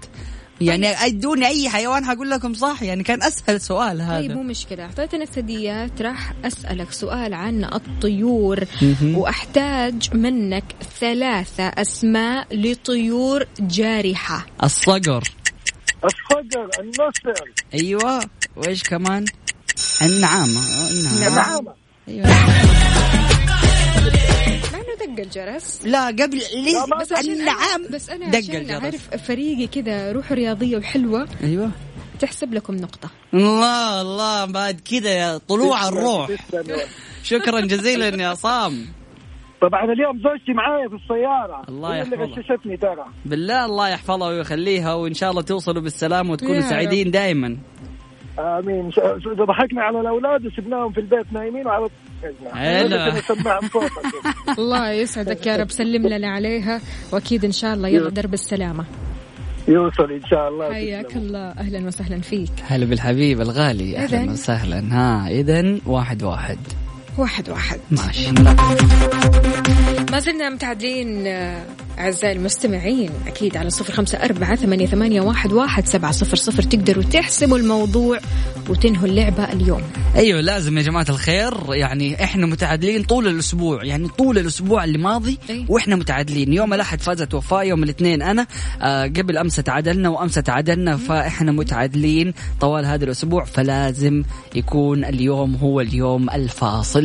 يعني 0.62 0.88
أدوني 0.88 1.48
أي 1.48 1.70
حيوان 1.70 2.06
حقول 2.06 2.30
لكم 2.30 2.54
صح؟ 2.54 2.84
يعني 2.84 3.04
كان 3.04 3.24
أسهل 3.24 3.62
سؤال 3.62 3.98
طيب 3.98 4.02
هذا 4.02 4.34
مو 4.34 4.44
مشكلة. 4.44 4.84
أعطيتنا 4.84 5.24
الثدييات 5.24 6.02
راح 6.02 6.34
أسألك 6.46 6.92
سؤال 6.92 7.34
عن 7.34 7.64
الطيور. 7.64 8.64
مهم. 8.82 9.18
وأحتاج 9.18 10.10
منك 10.14 10.64
ثلاثة 11.00 11.64
أسماء 11.64 12.48
لطيور 12.52 13.46
جارحة. 13.60 14.46
الصقر. 14.64 15.24
الصقر 16.06 16.70
النسر 16.80 17.34
أيوه. 17.74 18.30
وإيش 18.56 18.84
كمان؟ 18.84 19.26
النعامة. 20.02 20.62
النعامة. 20.92 21.36
نعم 21.36 21.68
أيوة. 22.08 22.28
مع 24.74 24.80
إنه 24.80 24.96
دق 25.00 25.20
الجرس. 25.20 25.80
لا 25.84 26.06
قبل 26.08 26.38
ليه؟ 26.38 26.86
بس 27.02 27.12
النعام 27.12 27.88
بس 27.92 28.10
أنا 28.10 28.30
دق 28.30 28.38
الجرس. 28.38 28.84
أعرف 28.84 29.10
فريقي 29.28 29.68
كذا 29.68 30.12
روح 30.12 30.32
رياضية 30.32 30.78
وحلوة. 30.78 31.28
أيوه. 31.44 31.72
تحسب 32.20 32.54
لكم 32.54 32.76
نقطة. 32.76 33.10
الله 33.34 34.02
الله 34.02 34.46
بعد 34.46 34.82
كذا 34.92 35.10
يا 35.10 35.38
طلوع 35.38 35.88
الروح. 35.88 36.32
شكرا 37.24 37.60
جزيلا 37.60 38.24
يا 38.24 38.28
عصام 38.28 38.86
طبعا 39.62 39.84
اليوم 39.84 40.20
زوجتي 40.20 40.54
معايا 40.54 40.90
في 40.90 40.96
السيارة. 40.96 41.62
الله 41.70 41.96
هي 41.96 42.02
اللي 42.02 42.16
يحفظها. 42.16 42.44
غششتني 42.44 42.78
ترى. 42.78 43.06
بالله 43.26 43.66
الله 43.66 43.90
يحفظها 43.90 44.28
ويخليها 44.28 44.94
وإن 44.94 45.14
شاء 45.14 45.32
الله 45.32 45.42
توصلوا 45.42 45.82
بالسلامة 45.82 46.32
وتكونوا 46.32 46.62
سعيدين 46.62 47.12
دائما 47.12 47.58
آمين. 48.40 48.90
ضحكنا 49.28 49.84
على 49.84 50.02
الأولاد 50.02 50.46
وسبناهم 50.46 50.92
في 50.92 51.00
البيت 51.00 51.34
نايمين 51.34 51.68
وعلى 51.68 51.88
الله 54.60 54.92
يسعدك 54.92 55.48
يا 55.48 55.58
رب. 55.58 55.72
سلم 55.72 56.08
لنا 56.08 56.28
عليها 56.28 56.82
وأكيد 57.14 57.46
إن 57.46 57.52
شاء 57.52 57.74
الله 57.74 57.90
يلا 57.90 58.10
درب 58.10 58.34
السلامة. 58.34 58.86
يوصل 59.68 60.12
إن 60.12 60.26
شاء 60.26 60.50
الله. 60.50 60.74
حياك. 60.74 61.16
الله. 61.16 61.40
أهلا 61.40 61.88
وسهلا 61.88 62.22
فيك. 62.22 62.52
هلا 62.68 62.86
بالحبيب 62.86 63.42
الغالي. 63.42 63.98
أهلا؟ 63.98 64.32
وسهلا. 64.32 64.84
ها 64.92 65.28
اذا 65.28 65.78
واحد 65.86 66.24
واحد. 66.24 66.58
واحد 67.18 67.50
واحد. 67.50 67.80
ماشي. 67.92 68.32
ما 70.12 70.20
زلنا 70.20 70.50
متعادلين 70.50 71.28
آه، 71.28 71.66
أعزائي 72.00 72.36
المستمعين 72.36 73.10
أكيد 73.28 73.58
على 73.58 73.70
صفر 73.70 73.94
خمسة 73.94 74.18
أربعة 74.18 74.56
ثمانية, 74.56 74.86
ثمانية 74.86 75.22
واحد, 75.22 75.54
واحد 75.54 75.88
سبعة 75.88 76.12
صفر 76.12 76.36
صفر. 76.36 76.64
تقدروا 76.64 77.04
تحسموا 77.04 77.58
الموضوع 77.58 78.20
وتنهوا 78.70 79.06
اللعبة 79.08 79.44
اليوم. 79.44 79.82
أيوه 80.16 80.42
لازم 80.42 80.78
يا 80.78 80.84
جماعة 80.84 81.06
الخير. 81.10 81.54
يعني 81.70 82.24
إحنا 82.24 82.46
متعادلين 82.46 83.04
طول 83.04 83.28
الأسبوع 83.28 83.84
يعني 83.84 84.08
طول 84.08 84.38
الأسبوع 84.38 84.84
اللي 84.84 84.98
ماضي 84.98 85.38
أي. 85.50 85.66
وإحنا 85.70 85.96
متعادلين. 85.96 86.54
يوم 86.54 86.74
الأحد 86.74 87.02
فازت 87.02 87.34
وفاء 87.34 87.68
يوم 87.68 87.84
الاثنين 87.84 88.22
أنا. 88.22 88.48
آه 88.82 89.06
قبل 89.06 89.38
أمس 89.38 89.56
تعادلنا 89.56 90.10
وأمس 90.10 90.34
تعادلنا 90.34 90.98
فإحنا 90.98 91.52
متعادلين 91.52 92.34
طوال 92.62 92.86
هذا 92.86 93.06
الأسبوع. 93.06 93.46
فلازم 93.46 94.24
يكون 94.56 95.06
اليوم 95.06 95.56
هو 95.56 95.82
اليوم 95.82 96.30
الفاصل. 96.30 97.05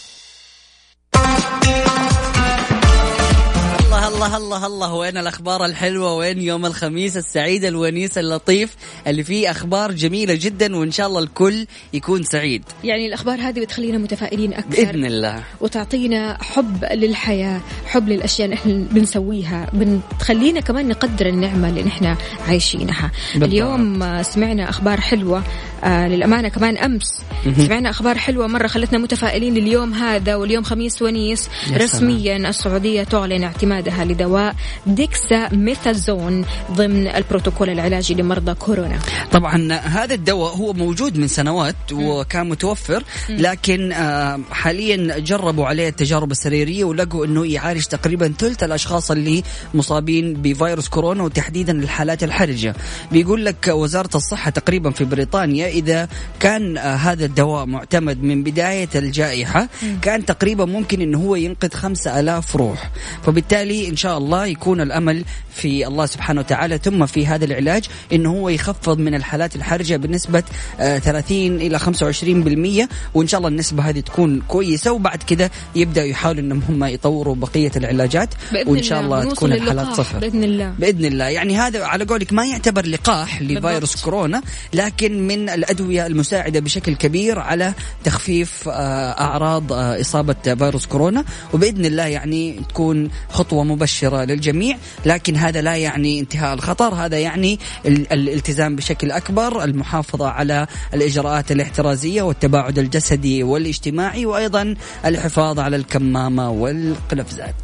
الله 4.21 4.37
الله 4.37 4.65
الله 4.65 4.93
وين 4.93 5.17
الأخبار 5.17 5.65
الحلوة؟ 5.65 6.15
وين 6.15 6.41
يوم 6.41 6.65
الخميس 6.65 7.17
السعيد 7.17 7.65
الونيس 7.65 8.17
اللطيف؟ 8.17 8.75
اللي 9.07 9.23
فيه 9.23 9.51
أخبار 9.51 9.91
جميلة 9.91 10.33
جدا 10.41 10.75
وإن 10.75 10.91
شاء 10.91 11.07
الله 11.07 11.19
الكل 11.19 11.67
يكون 11.93 12.23
سعيد. 12.23 12.63
يعني 12.83 13.07
الأخبار 13.07 13.39
هذه 13.39 13.59
بتخلينا 13.59 13.97
متفائلين 13.97 14.53
أكثر. 14.53 14.69
بإذن 14.69 15.05
الله. 15.05 15.43
وتعطينا 15.61 16.37
حب 16.43 16.85
للحياة 16.93 17.61
حب 17.85 18.09
للأشياء 18.09 18.45
اللي 18.45 18.55
إحنا 18.55 18.73
بنسويها. 18.73 19.71
بتخلينا 19.73 20.59
كمان 20.59 20.87
نقدر 20.87 21.25
النعمة 21.25 21.69
اللي 21.69 21.83
نحن 21.83 22.15
عايشينها. 22.47 23.11
بالضبط. 23.33 23.49
اليوم 23.49 24.23
سمعنا 24.23 24.69
أخبار 24.69 25.01
حلوة 25.01 25.43
آه 25.83 26.07
للأمانة 26.07 26.49
كمان 26.49 26.77
أمس 26.77 27.21
سمعنا 27.57 27.89
أخبار 27.89 28.17
حلوة. 28.17 28.47
مرة 28.47 28.67
خلتنا 28.67 28.99
متفائلين 28.99 29.53
لليوم 29.53 29.93
هذا 29.93 30.35
واليوم 30.35 30.63
خميس 30.63 31.01
ونيس. 31.01 31.49
يا 31.71 31.77
رسميا 31.77 32.37
السعودية 32.37 33.03
تعلن 33.03 33.43
اعتمادها 33.43 34.05
لدواء 34.11 34.55
ديكسا 34.87 35.49
ميثازون 35.53 36.45
ضمن 36.71 37.07
البروتوكول 37.07 37.69
العلاجي 37.69 38.13
لمرضى 38.13 38.53
كورونا. 38.53 38.99
طبعا 39.31 39.73
هذا 39.73 40.13
الدواء 40.13 40.55
هو 40.55 40.73
موجود 40.73 41.17
من 41.17 41.27
سنوات 41.27 41.75
وكان 41.93 42.49
متوفر 42.49 43.03
لكن 43.29 43.91
آه، 43.91 44.39
حاليا 44.51 45.19
جربوا 45.19 45.65
عليه 45.65 45.89
التجارب 45.89 46.31
السريرية 46.31 46.83
ولقوا 46.83 47.25
إنه 47.25 47.45
يعالج 47.45 47.83
تقريبا 47.83 48.33
ثلث 48.39 48.63
الأشخاص 48.63 49.11
اللي 49.11 49.43
مصابين 49.73 50.33
بفيروس 50.33 50.87
كورونا 50.87 51.23
وتحديدا 51.23 51.73
الحالات 51.79 52.23
الحرجة. 52.23 52.75
بيقول 53.11 53.45
لك 53.45 53.67
وزارة 53.67 54.09
الصحة 54.15 54.51
تقريبا 54.51 54.91
في 54.91 55.03
بريطانيا 55.03 55.67
إذا 55.67 56.07
كان 56.39 56.77
آه، 56.77 56.95
هذا 56.95 57.25
الدواء 57.25 57.65
معتمد 57.65 58.23
من 58.23 58.43
بداية 58.43 58.89
الجائحة 58.95 59.67
كان 60.01 60.25
تقريبا 60.25 60.65
ممكن 60.65 61.01
إنه 61.01 61.17
هو 61.17 61.35
ينقذ 61.35 61.71
خمسة 61.73 62.19
ألاف 62.19 62.55
روح. 62.55 62.91
فبالتالي 63.23 63.87
إن 63.87 63.97
شاء 64.01 64.17
الله 64.17 64.45
يكون 64.45 64.81
الأمل 64.81 65.25
في 65.53 65.87
الله 65.87 66.05
سبحانه 66.05 66.41
وتعالى. 66.41 66.77
ثم 66.77 67.05
في 67.05 67.27
هذا 67.27 67.45
العلاج 67.45 67.83
إنه 68.13 68.31
هو 68.31 68.49
يخفض 68.49 68.97
من 68.99 69.15
الحالات 69.15 69.55
الحرجة 69.55 69.95
بنسبة 69.95 70.43
آه، 70.79 70.97
30 70.97 71.55
إلى 71.55 71.79
25% 71.79 72.89
وإن 73.13 73.27
شاء 73.27 73.37
الله 73.37 73.49
النسبة 73.49 73.83
هذه 73.83 73.99
تكون 73.99 74.41
كويسة. 74.47 74.91
وبعد 74.91 75.23
كذا 75.23 75.49
يبداوا 75.75 76.07
يحاولوا 76.07 76.41
إنهم 76.41 76.61
هم 76.69 76.83
يطوروا 76.83 77.35
بقية 77.35 77.71
العلاجات. 77.75 78.29
وإن 78.65 78.83
شاء 78.83 79.01
الله 79.01 79.21
الله 79.21 79.33
تكون 79.33 79.53
الحالات 79.53 79.87
صفر. 79.87 80.19
بإذن 80.19 80.43
الله. 80.43 80.73
بإذن 80.79 81.05
الله. 81.05 81.25
يعني 81.25 81.57
هذا 81.57 81.85
على 81.85 82.05
قولك 82.05 82.33
ما 82.33 82.45
يعتبر 82.45 82.85
لقاح 82.85 83.41
لفيروس. 83.41 84.01
كورونا 84.01 84.41
لكن 84.73 85.27
من 85.27 85.49
الأدوية 85.49 86.07
المساعدة 86.07 86.59
بشكل 86.59 86.95
كبير 86.95 87.39
على 87.39 87.73
تخفيف 88.03 88.69
آه، 88.69 89.11
أعراض 89.11 89.73
آه، 89.73 90.01
إصابة 90.01 90.55
فيروس 90.55 90.85
كورونا. 90.85 91.23
وبإذن 91.53 91.85
الله 91.85 92.05
يعني 92.05 92.61
تكون 92.69 93.09
خطوة 93.29 93.63
مبشره 93.91 94.23
للجميع 94.23 94.77
لكن 95.05 95.35
هذا 95.35 95.61
لا 95.61 95.75
يعني 95.75 96.19
انتهاء 96.19 96.53
الخطر 96.53 96.93
هذا 96.93 97.19
يعني 97.19 97.59
ال- 97.85 98.13
الالتزام 98.13 98.75
بشكل 98.75 99.11
أكبر 99.11 99.63
المحافظة 99.63 100.27
على 100.27 100.67
الإجراءات 100.93 101.51
الاحترازية 101.51 102.21
والتباعد 102.21 102.79
الجسدي 102.79 103.43
والاجتماعي 103.43 104.25
وأيضا 104.25 104.75
الحفاظ 105.05 105.59
على 105.59 105.75
الكمامة 105.75 106.49
والقفازات 106.49 107.55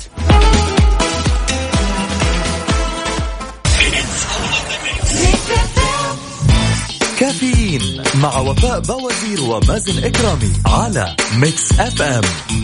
كافيين 7.20 8.04
مع 8.22 8.40
وفاء 8.40 8.80
بوازير 8.80 9.42
ومازن 9.42 10.04
إكرامي 10.04 10.54
على 10.66 11.16
Mix 11.40 11.80
FM. 11.80 12.22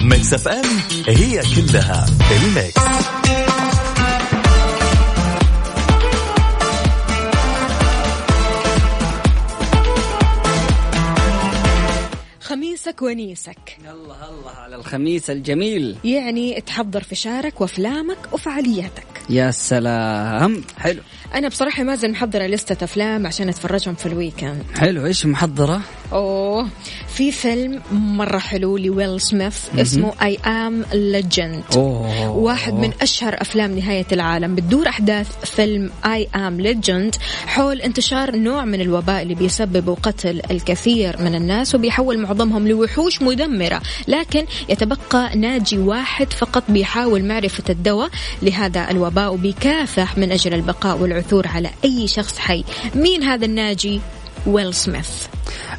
Mix 0.10 0.34
FM 0.34 0.66
هي 1.08 1.42
كلها 1.56 2.06
ال 2.32 2.42
Mix. 2.42 2.82
خميسك 12.42 13.02
ونيسك. 13.02 13.78
الله 13.80 14.30
الله 14.30 14.52
على 14.52 14.76
الخميس 14.76 15.30
الجميل. 15.30 15.98
يعني 16.04 16.62
تحضر 16.62 17.04
فشارك 17.04 17.62
وأفلامك 17.62 18.18
وفعالياتك. 18.32 19.08
يا 19.30 19.52
سلام. 19.52 20.64
حلو. 20.78 21.02
أنا 21.36 21.48
بصراحة 21.48 21.84
مازن 21.84 22.12
محضرة 22.12 22.44
لستة 22.48 22.84
أفلام 22.84 23.28
عشان 23.28 23.50
أتفرجهم 23.50 23.96
في 23.96 24.06
ال 24.06 24.12
weekend. 24.12 24.64
حلو 24.78 25.06
إيش 25.06 25.26
محضرة؟ 25.26 25.82
أوه. 26.14 26.70
في 27.14 27.32
فيلم 27.32 27.82
مرة 27.92 28.38
حلو 28.38 28.78
لويل 28.78 29.22
سميث 29.22 29.58
اسمه 29.78 30.14
I 30.22 30.38
Am 30.46 30.86
Legend. 30.94 31.64
واحد 32.28 32.74
من 32.74 32.92
أشهر 33.02 33.42
أفلام 33.42 33.80
نهاية 33.80 34.06
العالم. 34.12 34.56
بتدور 34.56 34.88
أحداث 34.88 35.28
فيلم 35.44 35.92
I 36.06 36.28
Am 36.36 36.62
Legend 36.62 37.16
حول 37.46 37.82
انتشار 37.82 38.36
نوع 38.36 38.66
من 38.66 38.82
الوباء 38.82 39.22
اللي 39.22 39.36
بيسبب 39.36 39.98
قتل 40.04 40.42
الكثير 40.52 41.22
من 41.22 41.36
الناس 41.36 41.76
وبيحول 41.76 42.18
معظمهم 42.18 42.68
لوحوش 42.68 43.22
مدمرة. 43.22 43.82
لكن 44.08 44.46
يتبقى 44.70 45.38
ناجي 45.38 45.78
واحد 45.78 46.34
فقط 46.34 46.64
بيحاول 46.70 47.26
معرفة 47.26 47.64
الدواء 47.70 48.10
لهذا 48.42 48.92
الوباء 48.92 49.34
وبيكافح 49.34 50.18
من 50.18 50.32
أجل 50.32 50.54
البقاء 50.54 50.98
والعثور 50.98 51.48
على 51.48 51.70
أي 51.86 52.08
شخص 52.08 52.38
حي. 52.38 52.64
مين 52.96 53.24
هذا 53.24 53.46
الناجي؟ 53.46 54.02
ويل 54.48 54.74
سميث. 54.74 55.10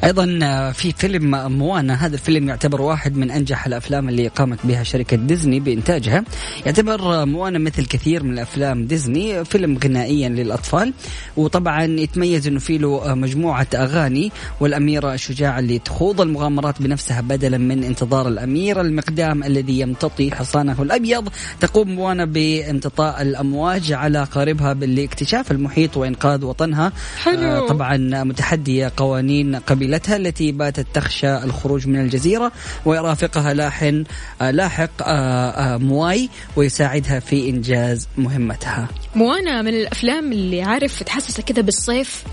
أيضا 0.03 0.39
آه، 0.43 0.71
في 0.71 0.91
فيلم 0.91 1.51
موانا 1.57 2.05
هذا 2.05 2.15
الفيلم 2.15 2.49
يعتبر 2.49 2.81
واحد 2.81 3.17
من 3.17 3.31
أنجح 3.31 3.65
الأفلام 3.65 4.09
اللي 4.09 4.27
قامت 4.27 4.59
بها 4.63 4.83
شركة 4.83 5.17
ديزني 5.17 5.59
بإنتاجها. 5.59 6.23
يعتبر 6.65 7.01
آه، 7.01 7.25
موانا 7.25 7.59
مثل 7.59 7.85
كثير 7.85 8.23
من 8.23 8.39
افلام 8.39 8.85
ديزني 8.85 9.45
فيلم 9.45 9.77
غنائيا 9.83 10.29
للأطفال. 10.29 10.93
وطبعا 11.37 11.83
يتميز 11.83 12.47
إنه 12.47 12.59
فيه 12.59 12.77
له 12.77 13.11
آه، 13.11 13.13
مجموعة 13.13 13.67
أغاني 13.75 14.31
والأميرة 14.59 15.13
الشجاعه 15.13 15.59
اللي 15.59 15.79
تخوض 15.79 16.21
المغامرات 16.21 16.81
بنفسها 16.81 17.21
بدلا 17.21 17.57
من 17.57 17.83
انتظار 17.83 18.27
الأمير. 18.27 18.81
المقدام 18.81 19.43
الذي 19.43 19.79
يمتطي 19.79 20.31
حصانه 20.31 20.81
الأبيض 20.81 21.29
تقوم 21.59 21.89
موانا 21.89 22.25
بامتطاء 22.25 23.21
الأمواج 23.21 23.91
على 23.91 24.23
قاربها 24.23 24.73
بالاكتشاف 24.73 25.51
المحيط 25.51 25.97
وإنقاذ 25.97 26.45
وطنها. 26.45 26.91
حلو. 27.23 27.39
آه، 27.39 27.67
طبعا 27.67 27.97
متحدية 28.23 28.91
قوانين 28.97 29.54
قبيلتها 29.57 30.15
التي 30.15 30.51
باتت 30.51 30.85
تخشى 30.93 31.37
الخروج 31.37 31.87
من 31.87 31.99
الجزيرة 31.99 32.51
ويرافقها 32.85 33.53
لاحن 33.53 34.03
آه، 34.41 34.51
لاحق 34.51 34.89
آه، 35.01 35.49
آه، 35.49 35.77
مواي 35.77 36.29
ويساعدها 36.55 37.19
في 37.19 37.49
إنجاز 37.49 38.07
مهمتها. 38.17 38.87
موانا 39.15 39.61
من 39.61 39.73
الأفلام 39.73 40.31
اللي 40.31 40.61
عارف 40.61 41.03
تحسسك 41.03 41.43
كذا 41.43 41.61
بالصيف. 41.61 42.23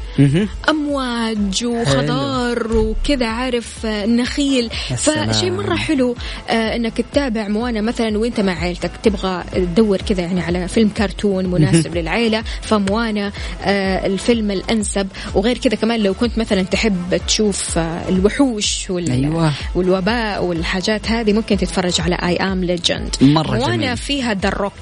أمواج 0.68 1.64
وخضار 1.64 2.76
وكذا 2.76 3.26
عارف 3.26 3.86
نخيل. 3.86 4.70
فشيء 4.96 5.50
مرة 5.50 5.76
حلو 5.76 6.16
آه 6.48 6.76
إنك 6.76 7.00
تتابع 7.00 7.48
موانا 7.48 7.80
مثلا 7.80 8.18
وأنت 8.18 8.40
مع 8.40 8.52
عيلتك 8.52 8.90
تبغى 9.02 9.44
تدور 9.54 9.98
كذا 9.98 10.20
يعني 10.22 10.40
على 10.40 10.68
فيلم 10.68 10.88
كرتون 10.88 11.46
مناسب 11.46 11.94
للعيلة 11.96 12.42
فموانا 12.62 13.32
آه 13.64 14.06
الفيلم 14.06 14.50
الأنسب 14.50 15.08
وغير 15.34 15.58
كذا 15.58 15.74
كمان 15.74 16.00
لو 16.00 16.14
كنت 16.14 16.38
مثلا 16.38 16.62
تحب 16.62 17.20
تشوف 17.26 17.78
آه 17.78 18.08
الوحوش 18.08 18.90
وال 18.90 19.10
أيوة. 19.10 19.52
والوباء 19.74 20.44
والحاجات 20.44 21.10
هذه 21.10 21.32
ممكن 21.32 21.56
تتفرج 21.56 22.00
على 22.00 22.14
I 22.14 22.36
Am 22.36 22.64
Legend 22.64 23.16
مرة 23.20 23.56
موانا 23.56 23.76
جميل. 23.76 23.96
فيها 23.96 24.34
The 24.34 24.48
Rock 24.48 24.72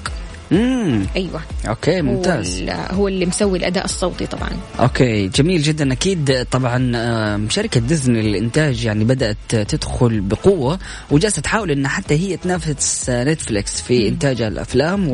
مم. 0.50 1.06
أيوه. 1.16 1.40
okay 1.68 2.02
ممتاز. 2.02 2.62
هو, 2.62 2.70
هو 2.90 3.08
اللي 3.08 3.26
مسوي 3.26 3.58
الأداء 3.58 3.84
الصوتي 3.84 4.26
طبعا. 4.26 4.50
okay 4.80 5.28
جميل 5.28 5.62
جدا. 5.62 5.92
أكيد 5.92 6.46
طبعا 6.50 6.92
آم، 6.96 7.48
شركه 7.50 7.80
ديزني 7.80 8.22
للإنتاج 8.22 8.84
يعني 8.84 9.04
بدأت 9.04 9.36
تدخل 9.50 10.20
بقوة 10.20 10.78
وجالسة 11.10 11.42
تحاول 11.42 11.70
إنها 11.70 11.90
حتى 11.90 12.14
هي 12.14 12.36
تنافس 12.36 13.10
آه، 13.10 13.24
نتفليكس 13.24 13.80
في 13.80 14.08
إنتاج 14.08 14.42
الأفلام 14.42 15.08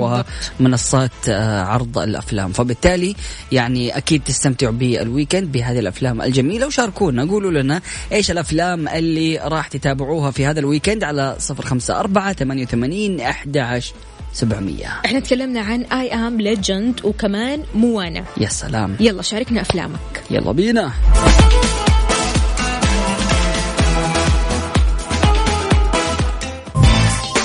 ومنصات 0.61 1.11
آه، 1.28 1.62
عرض 1.62 1.99
الأفلام. 1.99 2.53
فبالتالي 2.53 3.14
يعني 3.53 3.97
أكيد 3.97 4.22
تستمتعوا 4.24 4.72
بال 4.72 4.90
weekend 4.90 5.52
بهذه 5.53 5.78
الأفلام 5.78 6.22
الجميلة 6.22 6.66
وشاركونا 6.66 7.24
قولوا 7.24 7.62
لنا 7.62 7.80
إيش 8.12 8.30
الأفلام 8.30 8.89
اللي 8.89 9.39
راح 9.39 9.68
تتابعوها 9.68 10.30
في 10.30 10.47
هذا 10.47 10.61
ال 10.61 10.66
weekend 10.66 11.04
على 11.05 11.37
054 11.51 12.32
88 12.32 13.20
11 13.20 13.95
700 14.37 14.87
إحنا 15.05 15.20
تكلمنا 15.20 15.61
عن 15.61 15.82
I 15.82 16.14
Am 16.14 16.40
Legend 16.40 17.00
وكمان 17.05 17.62
موانا. 17.74 18.24
يا 18.37 18.49
سلام. 18.49 18.97
يلا 19.01 19.22
شاركنا 19.22 19.61
أفلامك. 19.61 20.22
يلا 20.30 20.53
بينا. 20.53 20.93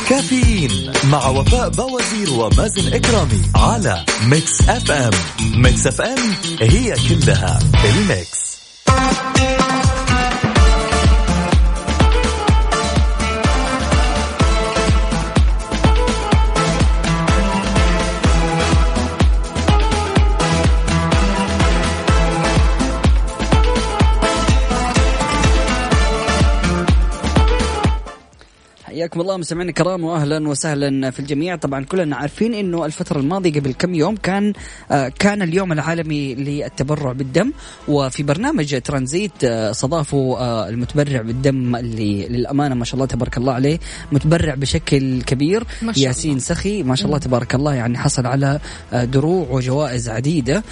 كافيين 0.09 0.91
مع 1.11 1.27
وفاء 1.27 1.69
بوازير 1.69 2.33
ومازن 2.33 2.93
إكرامي 2.93 3.41
على 3.55 4.05
Mix 4.27 4.69
FM. 4.69 5.11
Mix 5.61 5.87
FM 5.87 6.33
هي 6.61 6.95
كلها 7.09 7.59
ال 7.85 7.96
Mix. 7.96 8.41
حياكم 29.01 29.21
الله 29.21 29.37
مستمعينا 29.37 29.69
الكرام 29.69 30.03
واهلا 30.03 30.49
وسهلا 30.49 31.11
في 31.11 31.19
الجميع. 31.19 31.55
طبعا 31.55 31.83
كلنا 31.85 32.15
عارفين 32.15 32.53
إنه 32.53 32.85
الفترة 32.85 33.19
الماضية 33.19 33.59
قبل 33.59 33.73
كم 33.73 33.95
يوم 33.95 34.15
كان 34.15 34.53
آه، 34.91 35.11
كان 35.19 35.41
اليوم 35.41 35.71
العالمي 35.71 36.35
للتبرع 36.35 37.11
بالدم 37.11 37.51
وفي 37.87 38.23
برنامج 38.23 38.81
ترانزيت 38.81 39.43
آه، 39.43 39.71
استضافوا 39.71 40.37
آه، 40.37 40.69
المتبرع 40.69 41.21
بالدم 41.21 41.75
اللي 41.75 42.27
للأمانة 42.27 42.75
ما 42.75 42.85
شاء 42.85 42.95
الله 42.95 43.05
تبارك 43.05 43.37
الله 43.37 43.53
عليه 43.53 43.79
متبرع 44.11 44.55
بشكل 44.55 45.21
كبير. 45.21 45.63
ما 45.81 45.93
شاء 45.93 46.03
ياسين 46.03 46.39
سخي 46.39 46.83
ما 46.83 46.95
شاء 46.95 47.07
الله 47.07 47.17
تبارك 47.17 47.55
الله 47.55 47.73
يعني 47.73 47.97
حصل 47.97 48.25
على 48.25 48.59
دروع 48.93 49.47
وجوائز 49.49 50.09
عديدة 50.09 50.63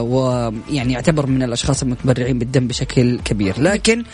ويعني 0.00 0.92
يعتبر 0.92 1.26
من 1.26 1.42
الأشخاص 1.42 1.82
المتبرعين 1.82 2.38
بالدم 2.38 2.66
بشكل 2.66 3.20
كبير. 3.20 3.60
لكن 3.60 4.04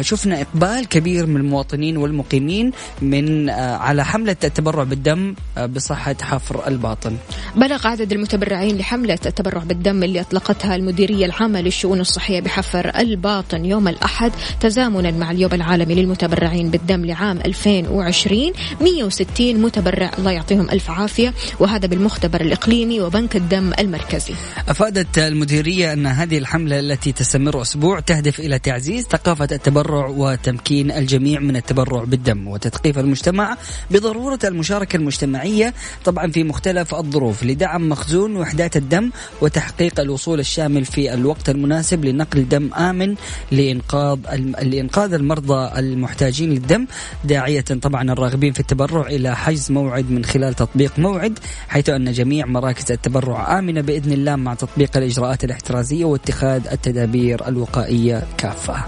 شفنا 0.00 0.40
إقبال 0.40 0.88
كبير 0.88 1.26
من 1.26 1.36
المواطنين 1.36 1.96
والمقيمين 1.96 2.72
من 3.02 3.48
آه، 3.48 3.76
على 3.76 4.04
حملة 4.04 4.36
التبرع 4.44 4.84
بالدم 4.84 5.34
آه، 5.58 5.66
بصحة 5.66 6.16
حفر 6.22 6.68
الباطن. 6.68 7.16
بلغ 7.56 7.86
عدد 7.86 8.12
المتبرعين 8.12 8.78
لحملة 8.78 9.18
التبرع 9.26 9.62
بالدم 9.62 10.02
اللي 10.02 10.20
أطلقتها 10.20 10.76
المديرية 10.76 11.26
العامة 11.26 11.60
للشؤون 11.60 12.00
الصحية 12.00 12.40
بحفر 12.40 12.92
الباطن 12.98 13.64
يوم 13.64 13.88
الأحد 13.88 14.32
تزامنا 14.60 15.10
مع 15.10 15.30
اليوم 15.30 15.52
العالمي 15.54 15.94
للمتبرعين 15.94 16.70
بالدم 16.70 17.04
لعام 17.04 17.38
2020 17.44 18.52
160 18.80 19.56
متبرع 19.56 20.10
الله 20.18 20.30
يعطيهم 20.30 20.70
ألف 20.70 20.90
عافية 20.90 21.34
وهذا 21.60 21.86
بالمختبر 21.86 22.40
الإقليمي 22.40 23.00
وبنك 23.00 23.36
الدم 23.36 23.72
المركزي. 23.78 24.34
أفادت 24.68 25.18
المديرية 25.18 25.92
أن 25.92 26.06
هذه 26.06 26.38
الحملة 26.38 26.78
التي 26.78 27.12
تستمر 27.12 27.62
أسبوع 27.62 28.00
تهدف 28.00 28.40
إلى 28.40 28.58
تعزيز 28.58 29.04
ثقافة 29.04 29.48
التبرع 29.52 29.83
وتمكين 29.92 30.90
الجميع 30.90 31.40
من 31.40 31.56
التبرع 31.56 32.04
بالدم 32.04 32.48
وتثقيف 32.48 32.98
المجتمع 32.98 33.56
بضرورة 33.90 34.38
المشاركة 34.44 34.96
المجتمعية 34.96 35.74
طبعا 36.04 36.30
في 36.30 36.44
مختلف 36.44 36.94
الظروف 36.94 37.42
لدعم 37.42 37.88
مخزون 37.88 38.36
وحدات 38.36 38.76
الدم 38.76 39.10
وتحقيق 39.40 40.00
الوصول 40.00 40.40
الشامل 40.40 40.84
في 40.84 41.14
الوقت 41.14 41.48
المناسب 41.48 42.04
لنقل 42.04 42.48
دم 42.48 42.74
آمن 42.74 43.14
لإنقاذ 43.52 44.18
لإنقاذ 44.62 45.12
المرضى 45.12 45.78
المحتاجين 45.78 46.50
للدم 46.50 46.86
داعية 47.24 47.60
طبعا 47.60 48.12
الراغبين 48.12 48.52
في 48.52 48.60
التبرع 48.60 49.06
إلى 49.06 49.36
حجز 49.36 49.70
موعد 49.70 50.10
من 50.10 50.24
خلال 50.24 50.54
تطبيق 50.54 50.98
موعد 50.98 51.38
حيث 51.68 51.88
أن 51.88 52.12
جميع 52.12 52.46
مراكز 52.46 52.92
التبرع 52.92 53.58
آمنة 53.58 53.80
بإذن 53.80 54.12
الله 54.12 54.36
مع 54.36 54.54
تطبيق 54.54 54.96
الإجراءات 54.96 55.44
الاحترازية 55.44 56.04
واتخاذ 56.04 56.66
التدابير 56.72 57.48
الوقائية 57.48 58.22
كافة. 58.38 58.84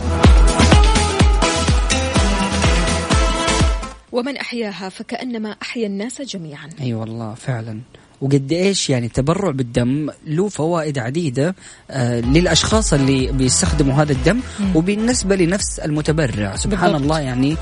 ومن 4.12 4.36
أحياها 4.36 4.88
فكأنما 4.88 5.56
أحيا 5.62 5.86
الناس 5.86 6.22
جميعا 6.22 6.66
أي 6.80 6.84
أيوة 6.86 7.00
والله 7.00 7.34
فعلا 7.34 7.80
وقد 8.20 8.52
إيش 8.52 8.90
يعني 8.90 9.06
التبرع 9.06 9.50
بالدم 9.50 10.10
له 10.26 10.48
فوائد 10.48 10.98
عديدة 10.98 11.54
آه 11.90 12.20
للأشخاص 12.20 12.92
اللي 12.92 13.32
بيستخدموا 13.32 13.94
هذا 13.94 14.12
الدم 14.12 14.40
مم. 14.60 14.76
وبالنسبة 14.76 15.36
لنفس 15.36 15.78
المتبرع 15.78 16.56
سبحان 16.56 16.92
بالضبط. 16.92 17.02
الله 17.02 17.20
يعني 17.20 17.56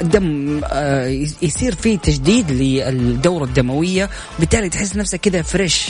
الدم 0.00 0.60
آه 0.64 1.06
يصير 1.42 1.74
فيه 1.74 1.98
تجديد 1.98 2.50
للدورة 2.50 3.44
الدموية 3.44 4.10
وبالتالي 4.36 4.68
تحس 4.68 4.96
نفسك 4.96 5.20
كذا 5.20 5.42
فريش 5.42 5.88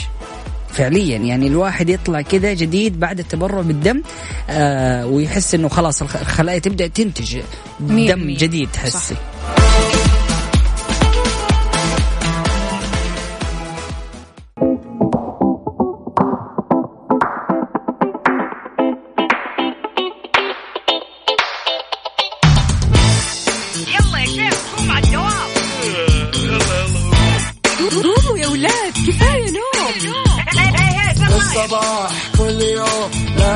فعليا 0.69 1.17
يعني 1.17 1.47
الواحد 1.47 1.89
يطلع 1.89 2.21
كذا 2.21 2.53
جديد 2.53 2.99
بعد 2.99 3.19
التبرع 3.19 3.61
بالدم 3.61 4.01
آه 4.49 5.05
ويحس 5.07 5.55
إنه 5.55 5.67
خلاص 5.67 6.01
الخلايا 6.01 6.59
تبدأ 6.59 6.87
تنتج 6.87 7.39
دم 7.79 8.29
جديد 8.31 8.69
تحسي 8.71 9.15
صح. 9.15 9.30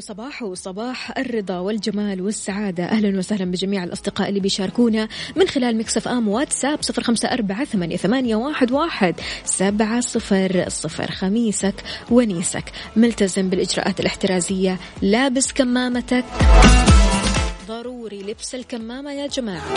صباح 0.00 0.42
وصباح 0.42 1.18
الرضا 1.18 1.58
والجمال 1.58 2.22
والسعادة. 2.22 2.84
أهلا 2.84 3.18
وسهلا 3.18 3.44
بجميع 3.44 3.84
الأصدقاء 3.84 4.28
اللي 4.28 4.40
بيشاركونا 4.40 5.08
من 5.36 5.48
خلال 5.48 5.78
Mix 5.78 6.08
FM 6.08 6.28
واتساب 6.28 6.82
صفر 6.82 7.02
خمسة 7.02 7.28
أربعة 7.28 7.64
ثمانية, 7.64 8.36
واحد 8.36 9.14
سبعة 9.44 10.00
صفر 10.00 10.64
صفر. 10.68 11.10
خميسك 11.10 11.74
ونيسك. 12.10 12.64
ملتزم 12.96 13.48
بالإجراءات 13.48 14.00
الاحترازية. 14.00 14.78
لابس 15.02 15.52
كمامتك. 15.52 16.24
ضروري 17.68 18.22
لبس 18.22 18.54
الكمامة 18.54 19.12
يا 19.12 19.26
جماعة. 19.26 19.74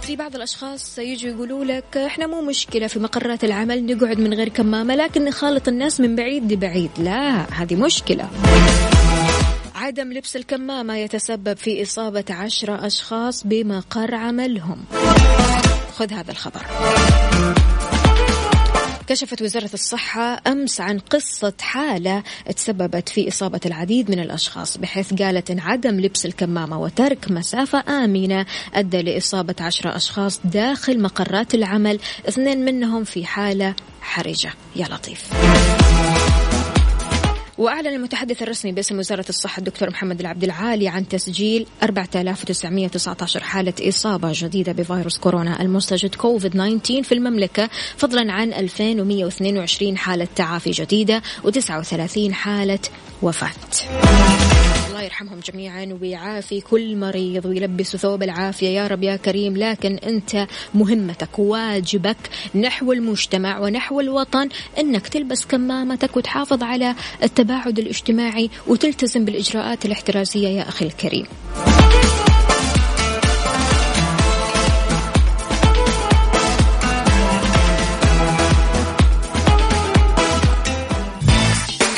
في 0.00 0.16
بعض 0.16 0.36
الأشخاص 0.36 0.98
يجوا 0.98 1.30
يقولوا 1.30 1.64
لك 1.64 1.96
إحنا 1.96 2.26
مو 2.26 2.42
مشكلة 2.42 2.86
في 2.86 2.98
مقرات 2.98 3.44
العمل 3.44 3.86
نقعد 3.86 4.18
من 4.18 4.34
غير 4.34 4.48
كمامة 4.48 4.94
لكن 4.94 5.24
نخالط 5.24 5.68
الناس 5.68 6.00
من 6.00 6.16
بعيد 6.16 6.52
لبعيد. 6.52 6.90
لا 6.98 7.46
هذه 7.62 7.74
مشكلة. 7.74 8.28
عدم 9.76 10.12
لبس 10.12 10.36
الكمامة 10.36 10.96
يتسبب 10.96 11.56
في 11.56 11.82
إصابة 11.82 12.24
عشرة 12.30 12.86
أشخاص 12.86 13.46
بمقر 13.46 14.14
عملهم. 14.14 14.84
خذ 15.96 16.12
هذا 16.12 16.30
الخبر. 16.30 16.66
كشفت 19.06 19.42
وزارة 19.42 19.70
الصحة 19.74 20.40
أمس 20.46 20.80
عن 20.80 20.98
قصة 20.98 21.52
حالة 21.60 22.22
تسببت 22.56 23.08
في 23.08 23.28
إصابة 23.28 23.60
العديد 23.66 24.10
من 24.10 24.18
الأشخاص 24.20 24.78
بحيث 24.78 25.14
قالت 25.14 25.50
إن 25.50 25.60
عدم 25.60 26.00
لبس 26.00 26.26
الكمامة 26.26 26.80
وترك 26.80 27.30
مسافة 27.30 28.04
آمنة 28.04 28.46
أدى 28.74 29.02
لإصابة 29.02 29.54
عشرة 29.60 29.96
أشخاص 29.96 30.40
داخل 30.44 31.02
مقرات 31.02 31.54
العمل 31.54 31.98
اثنين 32.28 32.64
منهم 32.64 33.04
في 33.04 33.26
حالة 33.26 33.74
حرجة. 34.00 34.52
يا 34.76 34.84
لطيف. 34.84 35.32
وأعلن 37.58 37.86
المتحدث 37.86 38.42
الرسمي 38.42 38.72
باسم 38.72 38.98
وزارة 38.98 39.24
الصحة 39.28 39.58
الدكتور 39.58 39.90
محمد 39.90 40.20
العبد 40.20 40.44
العالي 40.44 40.88
عن 40.88 41.08
تسجيل 41.08 41.66
4919 41.82 43.40
حالة 43.40 43.74
إصابة 43.80 44.30
جديدة 44.32 44.72
بفيروس 44.72 45.18
كورونا 45.18 45.62
المستجد 45.62 46.14
كوفيد 46.14 46.52
19 46.52 47.02
في 47.02 47.12
المملكة 47.12 47.68
فضلا 47.96 48.32
عن 48.32 48.52
2122 48.52 49.96
حالة 49.98 50.28
تعافي 50.36 50.70
جديدة 50.70 51.22
و39 51.44 52.30
حالة 52.30 52.78
وفاة. 53.22 53.50
الله 54.88 55.02
يرحمهم 55.02 55.40
جميعا 55.40 55.98
ويعافي 56.00 56.60
كل 56.60 56.96
مريض 56.96 57.46
ويلبس 57.46 57.96
ثوب 57.96 58.22
العافية. 58.22 58.68
يا 58.68 58.86
رب 58.86 59.02
يا 59.02 59.16
كريم 59.16 59.56
لكن 59.56 59.94
أنت 59.96 60.46
مهمتك 60.74 61.38
واجبك 61.38 62.16
نحو 62.54 62.92
المجتمع 62.92 63.58
ونحو 63.58 64.00
الوطن 64.00 64.48
أنك 64.78 65.08
تلبس 65.08 65.46
كمامتك 65.46 66.16
وتحافظ 66.16 66.62
على 66.62 66.94
التباعد 67.22 67.78
الاجتماعي 67.78 68.50
وتلتزم 68.66 69.24
بالإجراءات 69.24 69.84
الاحترازية 69.84 70.48
يا 70.48 70.68
أخي 70.68 70.86
الكريم. 70.86 71.26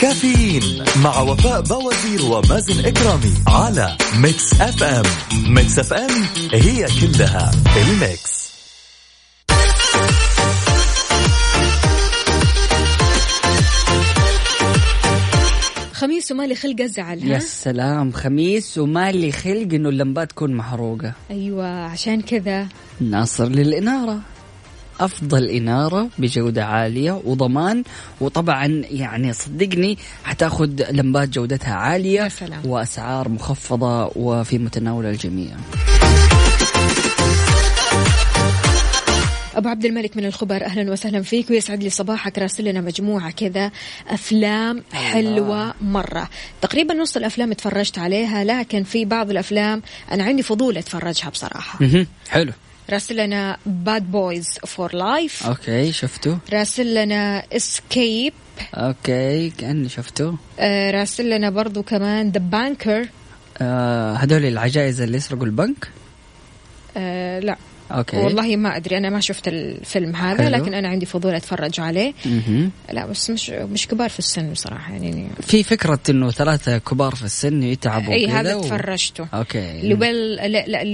كافيين 0.01 0.85
مع 1.03 1.21
وفاء 1.21 1.61
بوازير 1.61 2.25
ومازن 2.25 2.87
إكرامي 2.87 3.35
على 3.49 3.97
Mix 4.17 4.61
FM. 4.61 5.03
Mix 5.55 5.79
FM 5.79 6.11
هي 6.53 6.87
كلها 7.01 7.51
ال 7.77 7.89
Mix. 7.89 8.39
خميس 15.93 16.33
ومالي 16.33 16.55
خلق 16.55 16.81
أزعل 16.81 17.25
يا 17.29 17.39
سلام 17.39 18.13
خميس 18.13 18.79
ومالي 18.79 19.33
خلق 19.33 19.69
إنه 19.75 19.89
اللمبات 19.89 20.31
تكون 20.31 20.55
محروقة. 20.55 21.13
أيوه 21.31 21.67
عشان 21.85 22.21
كذا. 22.21 22.69
ناصر 23.01 23.49
للإنارة. 23.49 24.21
أفضل 25.01 25.49
إنارة 25.49 26.09
بجودة 26.19 26.65
عالية 26.65 27.21
وضمان 27.25 27.85
وطبعا 28.21 28.83
يعني 28.91 29.33
صدقني 29.33 29.99
حتأخذ 30.25 30.91
لمبات 30.91 31.29
جودتها 31.29 31.75
عالية 31.75 32.21
يا 32.21 32.29
سلام. 32.29 32.61
وأسعار 32.65 33.29
مخفضة 33.29 34.11
وفي 34.17 34.59
متناول 34.59 35.07
الجميع. 35.07 35.57
أبو 39.57 39.69
عبد 39.69 39.85
الملك 39.85 40.17
من 40.17 40.25
الخبر 40.25 40.65
أهلا 40.65 40.93
وسهلا 40.93 41.23
فيك 41.23 41.51
ويسعد 41.51 41.83
لي 41.83 41.91
صباحك 41.91 42.39
راسل 42.39 42.65
لنا 42.65 42.81
مجموعة 42.81 43.31
كذا 43.31 43.71
أفلام 44.09 44.83
حلوة 44.93 45.75
مرة. 45.83 46.29
تقريبا 46.61 46.95
نص 46.95 47.17
الأفلام 47.17 47.51
اتفرجت 47.51 47.99
عليها 47.99 48.45
لكن 48.45 48.83
في 48.83 49.05
بعض 49.05 49.31
الأفلام 49.31 49.83
أنا 50.13 50.25
عندي 50.25 50.43
فضول 50.43 50.79
أتفرجها 50.79 51.31
بصراحة. 51.31 51.79
حلو. 52.29 52.53
راسل 52.91 53.17
لنا 53.17 53.57
Bad 53.67 54.11
Boys 54.11 54.49
for 54.67 54.95
Life 54.95 55.47
okay 55.47 55.93
شفته 55.93 56.39
راسل 56.53 56.95
لنا 56.95 57.43
Escape 57.53 58.33
okay 58.75 59.51
كأني 59.51 59.89
شفته 59.89 60.35
راسل 60.91 61.31
لنا 61.31 61.51
برضو 61.51 61.83
كمان 61.83 62.31
The 62.31 62.41
Banker 62.41 63.09
آه 63.59 64.13
هذول 64.13 64.45
العجائز 64.45 65.01
اللي 65.01 65.17
يسرقوا 65.17 65.45
البنك؟ 65.47 65.89
لا. 67.45 67.57
okay 67.91 68.17
والله 68.17 68.57
ما 68.57 68.77
أدري 68.77 68.99
أنا 68.99 69.11
ما 69.11 69.21
شفت 69.21 69.49
الفيلم 69.49 70.17
هذا 70.17 70.45
حلو. 70.45 70.57
لكن 70.57 70.75
أنا 70.75 70.89
عندي 70.89 71.07
فضول 71.07 71.35
أتفرج 71.35 71.81
عليه 71.81 72.13
مهم. 72.27 72.71
لا 72.93 73.07
بس 73.07 73.31
مش 73.31 73.51
مش 73.51 73.87
كبار 73.89 74.09
في 74.09 74.19
السن 74.19 74.53
بصراحة 74.53 74.93
يعني 74.93 75.29
في 75.41 75.63
فكرة 75.63 75.99
إنه 76.11 76.31
ثلاثة 76.31 76.79
كبار 76.79 77.15
في 77.15 77.25
السن 77.25 77.63
يتعبوا 77.63 78.13
إي 78.15 78.29
هذا 78.29 78.55
و- 78.55 78.61
تفرجته 78.61 79.27
okay 79.35 79.81
لويل 79.89 80.35
لا 80.35 80.67
لا 80.67 80.85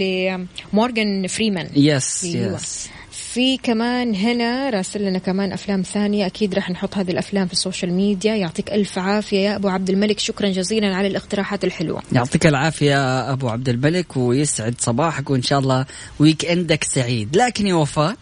لمورغان 0.73 1.27
فريمان 1.27 1.69
yes. 1.77 2.25
yes 2.25 2.89
في 3.35 3.57
كمان 3.57 4.15
هنا 4.15 4.71
راسل 4.71 5.03
لنا 5.03 5.19
كمان 5.19 5.53
أفلام 5.53 5.83
ثانية. 5.83 6.27
أكيد 6.27 6.55
راح 6.55 6.71
نحط 6.71 6.97
هذه 6.97 7.11
الأفلام 7.11 7.47
في 7.47 7.53
ال 7.53 7.58
social 7.58 7.93
media. 7.93 8.35
يعطيك 8.35 8.73
ألف 8.73 8.99
عافية 8.99 9.39
يا 9.39 9.57
أبو 9.57 9.69
عبد 9.69 9.91
الملك. 9.91 10.19
شكرا 10.19 10.49
جزيلا 10.49 10.97
على 10.97 11.07
الاقتراحات 11.07 11.65
الحلوة. 11.65 12.03
يعطيك 12.13 12.47
العافية 12.47 13.33
أبو 13.33 13.49
عبد 13.49 13.69
الملك 13.69 14.17
ويسعد 14.17 14.75
صباحك 14.79 15.31
وإن 15.31 15.43
شاء 15.43 15.59
الله 15.59 15.87
ويك 16.19 16.45
إندك 16.45 16.85
سعيد. 16.85 17.37
لكن 17.37 17.67
يا 17.67 17.75
وفاء 17.75 18.17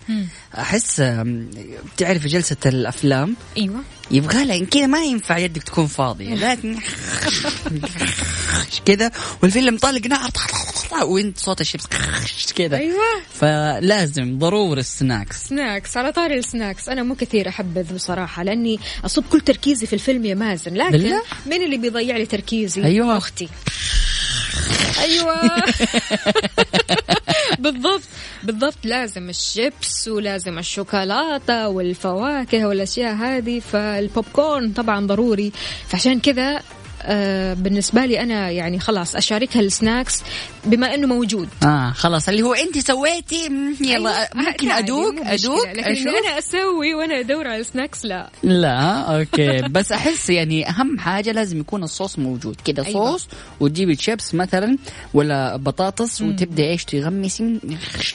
أحس 0.58 1.00
أم، 1.00 1.50
تعرف 1.96 2.26
جلسة 2.26 2.56
الأفلام؟ 2.66 3.36
أيوه. 3.56 3.80
يبغى 4.10 4.44
لها 4.44 4.64
كذا 4.64 4.86
ما 4.86 5.04
ينفع 5.04 5.38
يدك 5.38 5.62
تكون 5.62 5.86
فاضية 5.86 6.34
لكن 6.52 6.78
كذا 8.86 9.10
والفيلم 9.42 9.78
طالق 9.78 10.06
نار 10.06 10.30
وإنت 11.02 11.38
صوت 11.38 11.60
الشيبس 11.60 11.86
كذا. 12.56 12.76
أيوه. 12.76 12.98
فلازم 13.34 14.38
ضروري 14.38 14.80
ال 14.80 14.89
snacks. 14.89 15.48
snacks 15.48 15.96
على 15.96 16.12
طاري 16.12 16.38
ال 16.38 16.45
snacks. 16.45 16.88
أنا 16.88 17.02
مو 17.02 17.14
كثير 17.14 17.48
احبذ 17.48 17.94
بصراحه 17.94 18.42
لأني 18.42 18.78
أصب 19.04 19.24
كل 19.32 19.40
تركيزي 19.40 19.86
في 19.86 19.92
الفيلم 19.92 20.24
يا 20.24 20.34
مازن 20.34 20.74
لكن 20.74 20.90
بالله؟ 20.90 21.22
مين 21.46 21.62
اللي 21.62 21.76
بيضيع 21.76 22.16
لي 22.16 22.26
تركيزي؟ 22.26 22.84
أيوة. 22.84 23.16
أختي. 23.16 23.48
أيوه. 24.98 25.34
بالضبط. 27.58 28.02
بالضبط. 28.42 28.78
لازم 28.84 29.28
الشيبس 29.28 30.08
ولازم 30.08 30.58
الشوكولاتة 30.58 31.68
والفواكه 31.68 32.66
والأشياء 32.66 33.14
هذه 33.14 33.60
فالبوب 33.60 34.24
كورن 34.32 34.72
طبعا 34.72 35.06
ضروري. 35.06 35.52
فعشان 35.88 36.20
كذا 36.20 36.62
آه 37.04 37.54
بالنسبة 37.54 38.04
لي 38.06 38.20
أنا 38.20 38.50
يعني 38.50 38.78
خلاص 38.78 39.16
أشاركها 39.16 39.60
ال 39.60 39.69
snacks 39.69 40.22
بما 40.64 40.94
أنه 40.94 41.06
موجود. 41.06 41.48
آه 41.64 41.90
خلاص 41.92 42.28
اللي 42.28 42.42
هو 42.42 42.54
أنت 42.54 42.78
سويتي 42.78 43.44
يلا 43.80 44.18
أيوة، 44.18 44.28
ممكن 44.34 44.70
أدوق. 44.70 45.14
أدوق 45.26 45.72
لكن 45.72 46.08
أنا 46.08 46.38
أسوي 46.38 46.94
وأنا 46.94 47.20
أدور 47.20 47.48
على 47.48 47.60
ال 47.60 47.67
snacks 47.67 48.04
لا. 48.04 48.30
لا 48.42 48.80
okay. 49.18 49.62
بس 49.74 49.92
أحس 49.92 50.30
يعني 50.30 50.68
أهم 50.68 50.98
حاجة 50.98 51.32
لازم 51.32 51.60
يكون 51.60 51.82
الصوص 51.82 52.18
موجود. 52.18 52.56
كذا 52.64 52.86
أيوة. 52.86 53.10
صوص 53.10 53.28
وتجيبي 53.60 53.96
تشيبس 53.96 54.34
مثلا 54.34 54.76
ولا 55.14 55.56
بطاطس 55.56 56.22
وتبدا 56.22 56.64
إيش 56.64 56.84
تغمسي 56.84 57.60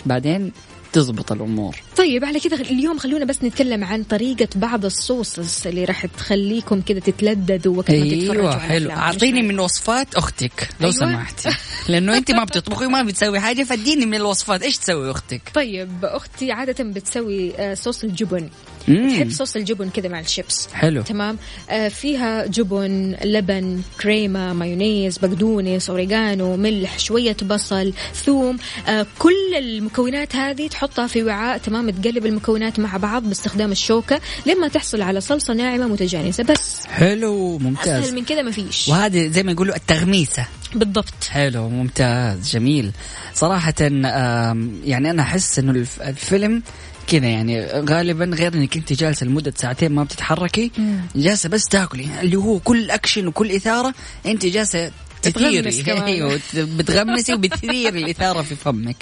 بعدين 0.05 0.51
تزبط 0.97 1.31
الأمور 1.31 1.75
طيب 1.97 2.25
على 2.25 2.39
كذا 2.39 2.55
اليوم 2.55 2.97
خلونا 2.97 3.25
بس 3.25 3.43
نتكلم 3.43 3.83
عن 3.83 4.03
طريقة 4.03 4.47
بعض 4.55 4.85
ال 4.85 4.97
sauces 4.97 5.67
اللي 5.67 5.85
راح 5.85 6.05
تخليكم 6.05 6.81
كذا 6.81 6.99
تتلذذوا 6.99 7.77
وقت 7.77 7.91
ما 7.91 8.03
تتفرجوا 8.05 8.33
أيوه 8.33 8.53
على 8.53 8.61
حلو. 8.61 8.91
أعطيني 8.91 9.41
من 9.41 9.59
وصفات 9.59 10.15
أختك 10.15 10.69
لو 10.79 10.89
أيوة. 10.89 10.99
سمحتي 10.99 11.49
لأنه 11.89 12.17
أنت 12.17 12.31
ما 12.31 12.43
بتطبخي 12.43 12.85
وما 12.85 13.03
بتسوي 13.03 13.39
حاجة 13.39 13.63
فاديني 13.63 14.05
من 14.05 14.15
الوصفات 14.15 14.61
إيش 14.63 14.77
تسوي 14.77 15.11
أختك 15.11 15.41
طيب 15.53 15.89
أختي 16.03 16.51
عادة 16.51 16.83
بتسوي 16.83 17.55
آه، 17.57 17.73
صوص 17.73 18.03
الجبن. 18.03 18.49
تحب 18.87 19.31
صوص 19.31 19.55
الجبن 19.55 19.89
كذا 19.89 20.07
مع 20.09 20.19
الشيبس. 20.19 20.67
حلو. 20.73 21.01
تمام. 21.01 21.37
آه 21.69 21.87
فيها 21.87 22.45
جبن 22.45 23.15
لبن 23.23 23.81
كريمة 24.01 24.53
مايونيز 24.53 25.17
بقدونس 25.17 25.89
أوريغانو 25.89 26.57
ملح 26.57 26.99
شوية 26.99 27.37
بصل 27.43 27.93
ثوم. 28.25 28.57
آه 28.87 29.05
كل 29.19 29.55
المكونات 29.57 30.35
هذه 30.35 30.67
تحطها 30.67 31.07
في 31.07 31.23
وعاء. 31.23 31.57
تمام. 31.57 31.89
تقلب 31.89 32.25
المكونات 32.25 32.79
مع 32.79 32.97
بعض 32.97 33.23
باستخدام 33.23 33.71
الشوكة 33.71 34.21
لما 34.45 34.67
تحصل 34.67 35.01
على 35.01 35.21
صلصة 35.21 35.53
ناعمة 35.53 35.87
متجانسة. 35.87 36.43
بس. 36.43 36.85
حلو 36.85 37.57
ممتاز. 37.57 38.03
أسهل 38.03 38.15
من 38.15 38.25
كذا 38.25 38.41
ما 38.41 38.51
فيش. 38.51 38.87
وهذه 38.87 39.27
زي 39.27 39.43
ما 39.43 39.51
يقولوا 39.51 39.75
التغميسة. 39.75 40.45
بالضبط. 40.75 41.23
حلو 41.29 41.69
ممتاز 41.69 42.49
جميل. 42.51 42.91
صراحة 43.33 43.73
يعني 43.79 45.09
أنا 45.09 45.21
أحس 45.21 45.59
إنه 45.59 45.71
الف- 45.71 46.01
الفيلم 46.01 46.63
كذا 47.07 47.25
يعني 47.25 47.65
غالبا 47.65 48.25
غير 48.25 48.53
إنك 48.53 48.77
أنت 48.77 48.93
جالسة 48.93 49.25
لمدة 49.25 49.53
ساعتين 49.57 49.91
ما 49.91 50.03
بتتحركي 50.03 50.71
جالسة 51.15 51.49
بس 51.49 51.63
تاكلي 51.65 52.07
اللي 52.21 52.35
هو 52.35 52.59
كل 52.59 52.91
أكشن 52.91 53.27
وكل 53.27 53.51
إثارة 53.51 53.93
أنت 54.25 54.45
جالسة 54.45 54.91
تثيري. 55.21 55.83
أيوه 56.05 56.39
بتغمسي 56.55 57.33
وبتثير 57.33 57.95
الاثاره 57.95 58.41
في 58.41 58.55
فمك. 58.55 58.95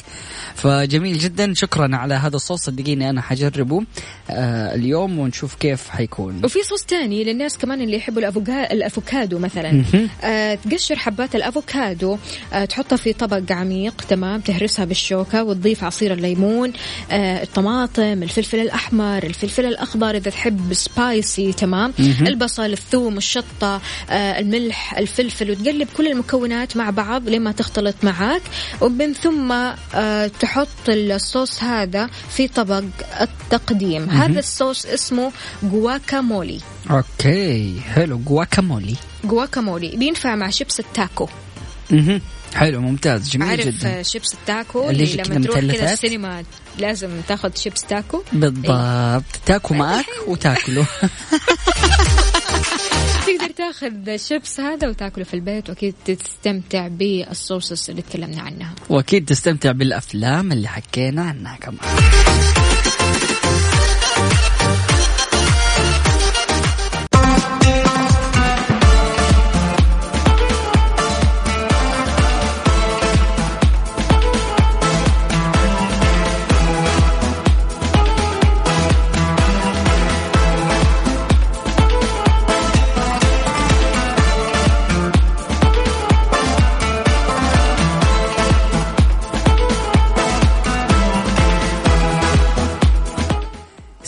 فجميل 0.55 1.18
جدا 1.18 1.53
شكرا 1.53 1.95
على 1.95 2.13
هذا 2.13 2.36
الصوص 2.36 2.61
صدقيني 2.63 3.09
أنا 3.09 3.22
حجربه 3.22 3.84
آه 4.30 4.76
اليوم 4.76 5.20
ونشوف 5.20 5.55
كيف 5.55 5.89
حيكون. 5.89 6.41
وفي 6.45 6.63
صوص 6.63 6.84
تاني 6.84 7.24
للناس 7.24 7.57
كمان 7.57 7.82
اللي 7.82 7.97
يحبوا 7.97 8.22
الأفوكا- 8.22 8.72
الأفوكادو 8.72 9.39
مثلا. 9.39 9.84
آه 10.24 10.55
تقشر 10.55 10.95
حبات 10.95 11.36
الأفوكادو 11.36 12.18
آه 12.53 12.66
تحطها 12.66 12.95
في 12.95 13.13
طبق 13.13 13.51
عميق 13.51 14.01
تمام 14.09 14.41
تهرسها 14.41 14.86
بالشوكة 14.86 15.43
وتضيف 15.43 15.84
عصير 15.84 16.13
الليمون 16.13 16.74
آه 17.11 17.43
الطماطم 17.43 18.24
الفلفل 18.24 18.59
الأحمر 18.59 19.24
الفلفل 19.24 19.66
الأخضر 19.66 20.16
إذا 20.16 20.32
تحب 20.32 20.74
سبايسي 20.74 21.53
تمام 21.53 21.93
البصل 22.22 22.66
الثوم 22.74 23.18
الشطة 23.18 23.82
آه 24.09 24.39
الملح 24.39 24.97
الفلفل 24.97 25.51
وتقلب 25.51 25.88
كل 25.97 26.05
المكونات 26.08 26.78
مع 26.78 26.89
بعض 26.89 27.30
لما 27.30 27.51
تختلط 27.51 27.95
معاك. 28.03 28.41
ومن 28.82 29.14
ثم 29.14 29.51
آه 29.95 30.28
تحط 30.39 30.68
الصوص 30.89 31.64
هذا 31.64 32.10
في 32.30 32.47
طبق 32.47 32.84
التقديم. 33.22 34.10
هذا 34.10 34.39
الصوص 34.39 34.86
اسمه 34.86 35.32
guacamole 35.63 36.59
okay 36.91 37.80
حلو. 37.93 38.18
guacamole 38.17 38.95
guacamole 39.23 39.95
بينفع 39.95 40.36
مع 40.36 40.49
شيبس 40.49 40.80
التاكو. 40.80 41.30
مهم. 41.91 42.22
حلو 42.56 42.82
ممتاز. 42.82 43.30
جميل 43.30 43.49
عارف 43.49 43.68
جدا. 43.68 43.99
آه، 43.99 44.01
شيبس 44.01 44.34
التاكو؟ 44.34 44.89
اللي 44.89 45.03
اللي, 45.03 45.24
لما 45.24 45.45
تروح 45.45 45.60
كذا؟ 45.60 45.93
السينما 45.93 46.43
لازم 46.78 47.10
تاخذ 47.28 47.56
شيبس 47.56 47.82
تاكو. 47.82 48.22
بالضبط. 48.34 49.24
تاكو 49.45 49.74
معك 49.74 50.06
وتاكلوا 50.28 50.86
تقدر 53.38 53.51
تاخذ 53.51 54.09
الشيبس 54.09 54.59
هذا 54.59 54.88
وتاكله 54.88 55.23
في 55.23 55.33
البيت 55.33 55.69
وأكيد 55.69 55.95
تستمتع 56.05 56.88
بال 56.88 57.13
sauces 57.13 57.89
اللي 57.89 58.01
تكلمنا 58.01 58.41
عنها. 58.41 58.75
وأكيد 58.89 59.25
تستمتع 59.25 59.71
بالأفلام 59.71 60.51
اللي 60.51 60.67
حكينا 60.67 61.21
عنها 61.21 61.55
كمان. 61.55 62.74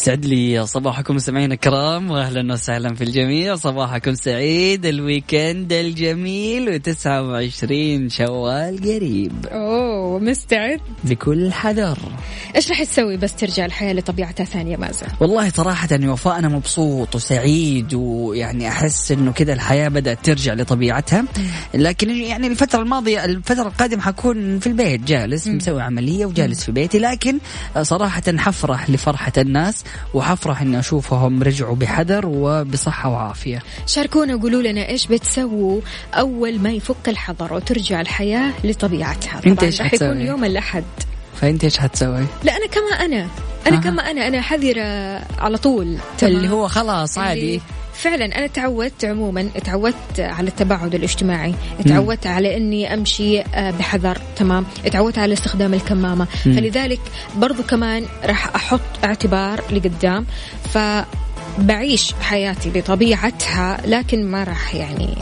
يسعد 0.07 0.25
لي 0.25 0.67
صباحكم 0.67 1.15
مستمعينا 1.15 1.53
الكرام 1.53 2.11
واهلا 2.11 2.53
وسهلا 2.53 2.95
في 2.95 3.03
الجميع. 3.03 3.55
صباحكم 3.55 4.13
سعيد 4.13 4.85
الويكند 4.85 5.73
الجميل 5.73 6.81
و29 6.81 8.13
شوال 8.13 8.79
قريب. 8.81 9.45
أوه 9.45 10.19
مستعد. 10.19 10.79
بكل 11.03 11.53
حذر. 11.53 11.97
إيش 12.55 12.69
راح 12.69 12.83
تسوي 12.83 13.17
بس 13.17 13.35
ترجع 13.35 13.65
الحياة 13.65 13.93
لطبيعتها 13.93 14.43
ثانية 14.43 14.77
مازن؟ 14.77 15.07
والله 15.19 15.49
صراحة 15.49 15.87
يا 15.91 16.09
وفاء 16.09 16.39
أنا 16.39 16.47
مبسوط 16.47 17.15
وسعيد 17.15 17.93
ويعني 17.93 18.67
أحس 18.67 19.11
إنه 19.11 19.31
كذا 19.31 19.53
الحياة 19.53 19.87
بدأت 19.87 20.25
ترجع 20.25 20.53
لطبيعتها. 20.53 21.25
لكن 21.73 22.09
يعني 22.09 22.47
الفترة 22.47 22.81
الماضية 22.81 23.25
الفترة 23.25 23.67
القادمة 23.67 24.01
حكون 24.01 24.59
في 24.59 24.67
البيت 24.67 25.01
جالس 25.01 25.47
مسوي 25.47 25.81
عملية 25.81 26.25
وجالس 26.25 26.63
في 26.63 26.71
بيتي. 26.71 26.99
لكن 26.99 27.37
صراحة 27.81 28.23
حفرح 28.37 28.89
لفرحة 28.89 29.33
الناس. 29.37 29.83
وحفرح 30.13 30.61
إني 30.61 30.79
أشوفهم 30.79 31.43
رجعوا 31.43 31.75
بحذر 31.75 32.25
وبصحة 32.25 33.09
وعافية. 33.09 33.63
شاركونا 33.85 34.35
وقولوا 34.35 34.61
لنا 34.61 34.89
إيش 34.89 35.07
بتسووا 35.07 35.81
أول 36.13 36.59
ما 36.59 36.69
يفك 36.69 37.09
الحظر 37.09 37.53
وترجع 37.53 38.01
الحياة 38.01 38.53
لطبيعتها 38.63 39.35
راح 39.35 39.47
يكون 39.47 39.73
حتسوي؟ 39.73 40.21
يوم 40.21 40.43
الأحد. 40.43 40.83
فأنت 41.41 41.63
إيش 41.63 41.77
حتسوي؟ 41.77 42.25
لا 42.43 42.57
أنا 42.57 42.67
كما 42.67 43.05
أنا. 43.05 43.27
أنا 43.67 43.77
أها. 43.77 43.81
كما 43.81 44.11
أنا. 44.11 44.27
أنا 44.27 44.41
حذرة 44.41 44.81
على 45.39 45.57
طول. 45.57 45.97
اللي 46.23 46.49
هو 46.49 46.67
خلاص 46.67 47.17
اللي 47.17 47.29
عادي 47.29 47.61
فعلا 47.97 48.25
أنا 48.25 48.47
تعودت 48.47 49.05
عموما 49.05 49.49
تعودت 49.63 50.19
على 50.19 50.47
التباعد 50.47 50.95
الاجتماعي 50.95 51.53
تعودت 51.87 52.27
على 52.27 52.57
إني 52.57 52.93
أمشي 52.93 53.39
آه، 53.41 53.71
بحذر 53.71 54.17
تمام 54.35 54.65
تعودت 54.91 55.17
على 55.17 55.33
استخدام 55.33 55.73
الكمامة 55.73 56.27
مم. 56.45 56.53
فلذلك 56.53 56.99
برضو 57.35 57.63
كمان 57.63 58.05
راح 58.25 58.55
أحط 58.55 58.81
اعتبار 59.03 59.61
لقدام 59.71 60.25
فبعيش 60.73 62.13
حياتي 62.21 62.69
بطبيعتها 62.69 63.77
لكن 63.85 64.25
ما 64.25 64.43
راح 64.43 64.75
يعني 64.75 65.17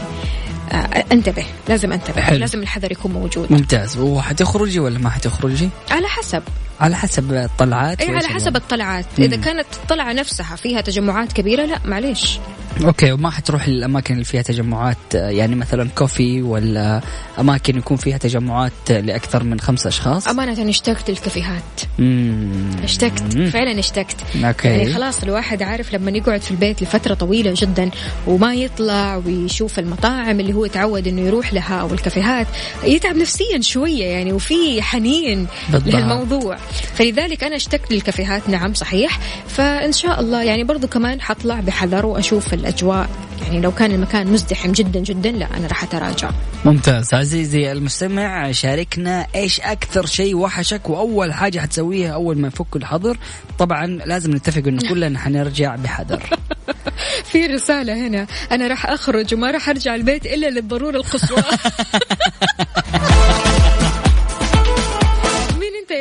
آه، 0.71 1.05
أنتبه 1.11 1.45
لازم 1.69 1.91
أنتبه 1.93 2.21
حلو. 2.21 2.37
لازم 2.37 2.59
الحذر 2.61 2.91
يكون 2.91 3.11
موجود 3.11 3.51
ممتاز 3.51 3.97
وحتخرجي 3.97 4.79
ولا 4.79 4.99
ما 4.99 5.09
حتخرجي؟ 5.09 5.69
على 5.91 6.07
حسب 6.07 6.43
على 6.79 6.95
حسب 6.95 7.33
الطلعات 7.33 8.01
اي 8.01 8.15
على 8.15 8.27
حسب؟ 8.27 8.55
الطلعات 8.55 9.05
إذا 9.19 9.37
مم. 9.37 9.43
كانت 9.43 9.65
الطلعة 9.83 10.13
نفسها 10.13 10.55
فيها 10.55 10.81
تجمعات 10.81 11.33
كبيرة 11.33 11.65
لا 11.65 11.79
معليش 11.85 12.39
okay 12.83 13.11
وما 13.11 13.29
حتروح 13.29 13.67
للاماكن 13.69 14.13
اللي 14.13 14.25
فيها 14.25 14.41
تجمعات 14.41 14.97
يعني 15.13 15.55
مثلا 15.55 15.89
coffee 15.95 16.41
ولا 16.41 17.01
أماكن 17.39 17.77
يكون 17.77 17.97
فيها 17.97 18.17
تجمعات 18.17 18.71
لأكثر 18.89 19.43
من 19.43 19.59
خمسة 19.59 19.87
أشخاص 19.87 20.27
أمانة 20.27 20.69
اشتقت 20.69 21.09
للكافيهات 21.09 21.61
مم. 21.99 22.69
اشتقت. 22.83 23.37
فعلا 23.53 23.79
اشتقت 23.79 24.15
أوكي 24.43 24.67
يعني 24.67 24.93
خلاص 24.93 25.23
الواحد 25.23 25.63
عارف 25.63 25.93
لما 25.93 26.11
يقعد 26.11 26.41
في 26.41 26.51
البيت 26.51 26.83
لفترة 26.83 27.13
طويلة 27.13 27.53
جدا 27.57 27.89
وما 28.27 28.53
يطلع 28.55 29.15
ويشوف 29.25 29.79
المطاعم 29.79 30.39
اللي 30.39 30.53
هو 30.53 30.65
تعود 30.65 31.07
إنه 31.07 31.21
يروح 31.21 31.53
لها 31.53 31.75
أو 31.81 31.93
الكافيهات 31.93 32.47
يتعب 32.83 33.15
نفسيا 33.15 33.61
شوية 33.61 34.05
يعني 34.05 34.33
وفي 34.33 34.81
حنين 34.81 35.47
بالضبط. 35.69 35.93
لهالموضوع 35.93 36.57
فلذلك 36.95 37.43
أنا 37.43 37.55
اشتقت 37.55 37.91
للكافيهات 37.91 38.49
نعم 38.49 38.73
صحيح 38.73 39.19
فإن 39.47 39.91
شاء 39.91 40.19
الله 40.19 40.43
يعني 40.43 40.63
برضو 40.63 40.87
كمان 40.87 41.21
حطلع 41.21 41.59
بحذر 41.59 42.05
وأشوف 42.05 42.53
الأجواء. 42.65 43.09
يعني 43.41 43.61
لو 43.61 43.71
كان 43.71 43.91
المكان 43.91 44.27
مزدحم 44.27 44.71
جدا 44.71 44.99
جدا 44.99 45.31
لا 45.31 45.57
أنا 45.57 45.67
راح 45.67 45.83
أتراجع. 45.83 46.31
ممتاز. 46.65 47.13
عزيزي 47.13 47.71
المستمع 47.71 48.51
شاركنا 48.51 49.27
إيش 49.35 49.61
أكثر 49.61 50.05
شيء 50.05 50.35
وحشك 50.35 50.89
وأول 50.89 51.33
حاجة 51.33 51.59
حتسويها 51.59 52.13
أول 52.13 52.37
ما 52.37 52.47
يفك 52.47 52.75
الحظر؟ 52.75 53.17
طبعا 53.59 53.85
لازم 53.85 54.31
نتفق 54.35 54.67
إنه 54.67 54.89
كلنا 54.89 55.19
حنرجع 55.19 55.75
بحذر. 55.75 56.23
في 57.31 57.45
رسالة 57.45 58.07
هنا. 58.07 58.27
أنا 58.51 58.67
راح 58.67 58.85
أخرج 58.85 59.33
وما 59.33 59.51
راح 59.51 59.69
أرجع 59.69 59.95
البيت 59.95 60.25
إلا 60.25 60.49
للضرورة 60.49 60.97
القصوى. 60.97 61.43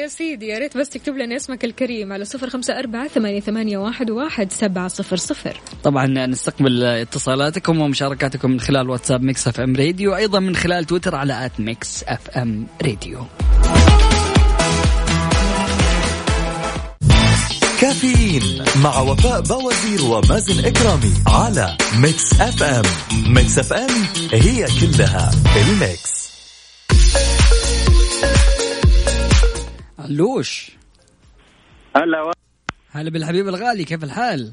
يا 0.04 0.08
سيدي 0.08 0.46
يا 0.46 0.58
ريت 0.58 0.76
بس 0.76 0.88
تكتب 0.88 1.16
لنا 1.16 1.36
اسمك 1.36 1.64
الكريم 1.64 2.12
على 2.12 2.24
صفر 2.24 2.50
خمسة 2.50 2.78
أربعة 2.78 3.08
ثمانية, 3.08 3.40
ثمانية 3.40 3.78
واحد, 3.78 4.10
واحد 4.10 4.52
سبعة 4.52 4.88
صفر 4.88 5.16
صفر. 5.16 5.60
طبعا 5.82 6.06
نستقبل 6.06 6.84
اتصالاتكم 6.84 7.80
ومشاركاتكم 7.80 8.50
من 8.50 8.60
خلال 8.60 8.90
واتساب 8.90 9.22
Mix 9.22 9.48
FM 9.48 9.76
Radio 9.76 10.16
أيضا 10.16 10.40
من 10.40 10.56
خلال 10.56 10.84
تويتر 10.84 11.14
على 11.14 11.46
at 11.46 11.60
Mix 11.60 12.04
FM 12.08 12.66
Radio. 12.82 13.26
كافيين 17.80 18.64
مع 18.82 19.00
وفاء 19.00 19.40
بوازير 19.40 20.04
ومازن 20.04 20.64
إكرامي 20.64 21.12
على 21.26 21.76
Mix 22.02 22.40
FM. 22.40 22.84
Mix 23.26 23.58
FM 23.58 23.90
هي 24.32 24.66
كلها 24.80 25.30
ال 25.56 25.70
mix. 25.70 26.23
علوش 30.04 30.70
هلا 31.96 32.22
و... 32.22 32.30
هلا 32.92 33.10
بالحبيب 33.10 33.48
الغالي 33.48 33.84
كيف 33.84 34.04
الحال؟ 34.04 34.52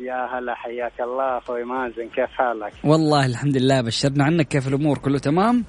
يا 0.00 0.38
هلا 0.38 0.54
حياك 0.54 1.00
الله 1.00 1.38
أخوي 1.38 1.64
مازن 1.64 2.08
كيف 2.08 2.30
حالك؟ 2.30 2.72
والله 2.84 3.26
الحمد 3.26 3.56
لله 3.56 3.80
بشرنا 3.80 4.24
عنك 4.24 4.48
كيف 4.48 4.68
الأمور 4.68 4.98
كله 4.98 5.18
تمام؟ 5.18 5.64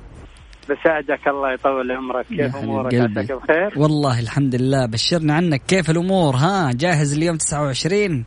بساعدك 0.69 1.27
الله 1.27 1.53
يطول 1.53 1.91
عمرك 1.91 2.25
كيف 2.25 2.55
أمورك. 2.55 2.95
عساك 2.95 3.31
بخير؟ 3.31 3.73
والله 3.79 4.19
الحمد 4.19 4.55
لله 4.55 4.85
بشرنا 4.85 5.33
عنك 5.33 5.61
كيف 5.67 5.89
الأمور 5.89 6.35
ها 6.35 6.71
جاهز 6.73 7.17
اليوم 7.17 7.37
29 7.37 8.25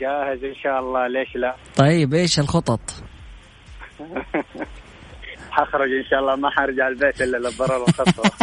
جاهز 0.00 0.44
إن 0.44 0.54
شاء 0.62 0.80
الله 0.80 1.06
ليش 1.08 1.36
لا؟ 1.36 1.56
طيب 1.76 2.14
إيش 2.14 2.38
الخطط؟ 2.40 2.80
حخرج 5.56 5.92
إن 5.92 6.04
شاء 6.10 6.20
الله 6.20 6.36
ما 6.36 6.50
حرجع 6.50 6.88
البيت 6.88 7.22
إلا 7.22 7.36
للضروره 7.36 7.84
الخاصه 7.88 8.30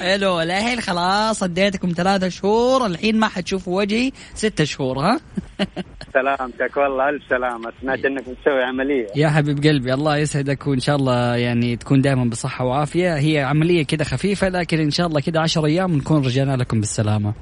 حلو 0.00 0.40
الحين 0.40 0.80
خلاص 0.80 1.42
أديتكم 1.42 1.88
ثلاثة 1.88 2.28
شهور 2.28 2.86
الحين 2.86 3.16
ما 3.16 3.28
حتشوفوا 3.28 3.80
وجهي 3.80 4.10
ستة 4.34 4.64
شهور 4.64 4.98
ها؟ 4.98 5.20
سلامتك 6.14 6.76
والله 6.76 7.08
ألف 7.08 7.22
سلامة. 7.30 7.72
سمعت 7.80 8.04
إنك 8.04 8.22
بتسوي 8.28 8.62
عملية. 8.62 9.06
يا 9.16 9.28
حبيب 9.28 9.58
قلبي 9.64 9.94
الله 9.94 10.16
يسعدك 10.16 10.66
وإن 10.66 10.80
شاء 10.80 10.96
الله 10.96 11.36
يعني 11.36 11.76
تكون 11.76 12.00
دائما 12.00 12.24
بصحة 12.24 12.64
وعافية. 12.64 13.16
هي 13.16 13.40
عملية 13.40 13.84
كده 13.84 14.04
خفيفة 14.04 14.48
لكن 14.48 14.78
إن 14.80 14.90
شاء 14.90 15.06
الله 15.06 15.20
كده 15.20 15.40
عشر 15.40 15.66
أيام 15.66 15.96
نكون 15.96 16.24
رجعنا 16.24 16.56
لكم 16.56 16.80
بالسلامة. 16.80 17.34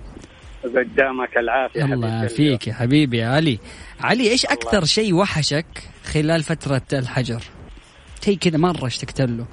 قدامك 0.64 1.36
العافية 1.36 1.84
الله 1.84 2.08
يعافيك 2.08 2.66
يا 2.66 2.74
حبيبي 2.74 3.18
يا 3.18 3.28
علي. 3.28 3.58
علي 4.00 4.30
إيش 4.30 4.46
أكثر 4.46 4.84
شيء 4.84 5.14
وحشك 5.14 5.66
خلال 6.04 6.42
فترة 6.42 6.82
الحجر؟ 6.92 7.42
شيء 8.24 8.38
كذا 8.38 8.58
مرة 8.58 8.86
اشتقت 8.86 9.20
له. 9.20 9.46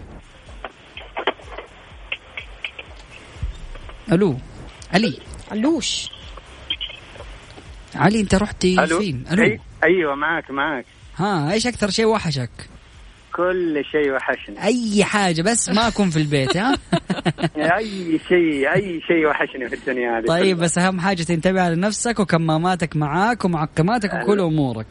ألو 4.11 4.37
علي. 4.93 5.17
علوش 5.51 6.09
علي 7.95 8.19
أنت 8.21 8.35
رحتي 8.35 8.87
فين؟ 8.87 9.23
ألو. 9.31 9.57
أيوه 9.83 10.15
معك 10.15 10.51
معك 10.51 10.85
ها 11.15 11.51
إيش 11.51 11.67
أكثر 11.67 11.89
شيء 11.89 12.05
وحشك؟ 12.05 12.49
كل 13.35 13.85
شيء 13.91 14.11
وحشني 14.11 14.63
أي 14.63 15.03
حاجة 15.03 15.41
بس 15.41 15.69
ما 15.69 15.87
أكون 15.87 16.09
في 16.09 16.17
البيت 16.17 16.57
ها؟ 16.57 16.77
أي 17.77 18.19
شيء 18.27 18.73
أي 18.73 19.01
شيء 19.07 19.27
وحشني 19.27 19.69
في 19.69 19.75
الدنيا 19.75 20.17
هذه 20.17 20.25
طيب. 20.25 20.57
بس 20.57 20.77
أهم 20.77 20.99
حاجة 20.99 21.23
تنتبه 21.23 21.61
على 21.61 21.75
نفسك 21.75 22.19
وكماماتك 22.19 22.95
معاك 22.95 23.45
ومعقماتك 23.45 24.13
وكل 24.13 24.39
أمورك. 24.39 24.87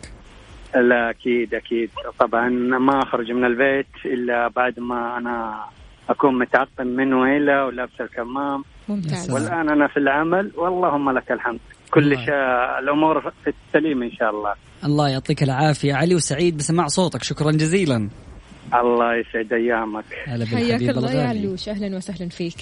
لا 0.74 1.11
أكيد 1.11 1.55
أكيد. 1.55 1.91
طبعا 2.18 2.49
ما 2.78 3.03
أخرج 3.03 3.32
من 3.32 3.45
البيت 3.45 3.86
إلا 4.05 4.49
بعد 4.49 4.80
ما 4.80 5.18
أنا 5.18 5.64
أكون 6.09 6.39
متعقم 6.39 6.86
من 6.86 7.14
ويله 7.14 7.66
ولابس 7.66 8.01
الكمام. 8.01 8.64
ممتاز. 8.89 9.30
والآن 9.30 9.68
أنا 9.70 9.89
في 9.89 9.97
العمل 9.97 10.53
واللهم 10.57 11.11
لك 11.11 11.32
الحمد. 11.32 11.61
كل 11.91 12.12
الله. 12.12 12.24
شيء 12.24 12.34
الأمور 12.78 13.20
في 13.45 13.53
السليم 13.66 14.03
إن 14.03 14.12
شاء 14.12 14.30
الله. 14.30 14.55
الله 14.84 15.09
يعطيك 15.09 15.43
العافية. 15.43 15.95
علي 15.95 16.14
وسعيد 16.14 16.57
بسماع 16.57 16.86
صوتك. 16.86 17.22
شكرا 17.22 17.53
جزيلا. 17.53 18.09
الله 18.74 19.14
يسعد 19.14 19.53
أيامك. 19.53 20.05
هلا 20.26 20.47
حياك 20.47 20.82
الله 20.82 21.12
يا 21.12 21.28
علوش 21.28 21.68
أهلا 21.68 21.97
وسهلا 21.97 22.28
فيك. 22.28 22.55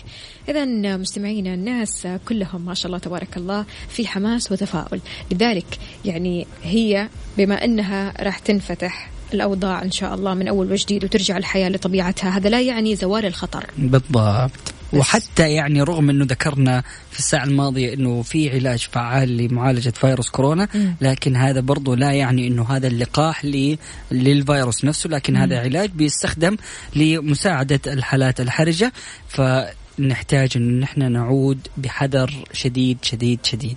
اذا 0.48 0.96
مستمعينا 0.96 1.54
الناس 1.54 2.08
كلهم 2.28 2.64
ما 2.64 2.74
شاء 2.74 2.86
الله 2.86 2.98
تبارك 2.98 3.36
الله 3.36 3.64
في 3.88 4.06
حماس 4.06 4.52
وتفاؤل. 4.52 5.00
لذلك 5.32 5.78
يعني 6.04 6.46
هي 6.62 7.08
بما 7.38 7.64
إنها 7.64 8.12
راح 8.22 8.38
تنفتح 8.38 9.10
الأوضاع 9.34 9.82
إن 9.82 9.90
شاء 9.90 10.14
الله 10.14 10.34
من 10.34 10.48
أول 10.48 10.72
وجديد 10.72 11.04
وترجع 11.04 11.36
الحياة 11.36 11.68
لطبيعتها 11.68 12.30
هذا 12.30 12.48
لا 12.48 12.60
يعني 12.60 12.96
زوال 12.96 13.26
الخطر. 13.26 13.64
بالضبط. 13.78 14.75
وحتى 14.92 15.50
يعني 15.52 15.82
رغم 15.82 16.10
إنه 16.10 16.24
ذكرنا 16.24 16.82
في 17.10 17.18
الساعة 17.18 17.44
الماضية 17.44 17.94
إنه 17.94 18.22
في 18.22 18.50
علاج 18.50 18.88
فعال 18.92 19.36
لمعالجة 19.36 19.90
فيروس 19.90 20.28
كورونا. 20.28 20.68
لكن 21.00 21.36
هذا 21.36 21.60
برضو 21.60 21.94
لا 21.94 22.12
يعني 22.12 22.46
إنه 22.46 22.64
هذا 22.76 22.86
اللقاح 22.86 23.44
للفيروس 24.10 24.84
نفسه 24.84 25.10
لكن. 25.10 25.36
هذا 25.36 25.60
علاج 25.60 25.90
بيستخدم 25.90 26.56
لمساعدة 26.96 27.80
الحالات 27.86 28.40
الحرجة 28.40 28.92
ف 29.28 29.40
نحتاج 29.98 30.52
أن 30.56 30.80
نحن 30.80 31.12
نعود 31.12 31.68
بحذر 31.76 32.34
شديد 32.52 32.98
شديد 33.02 33.38
شديد 33.42 33.76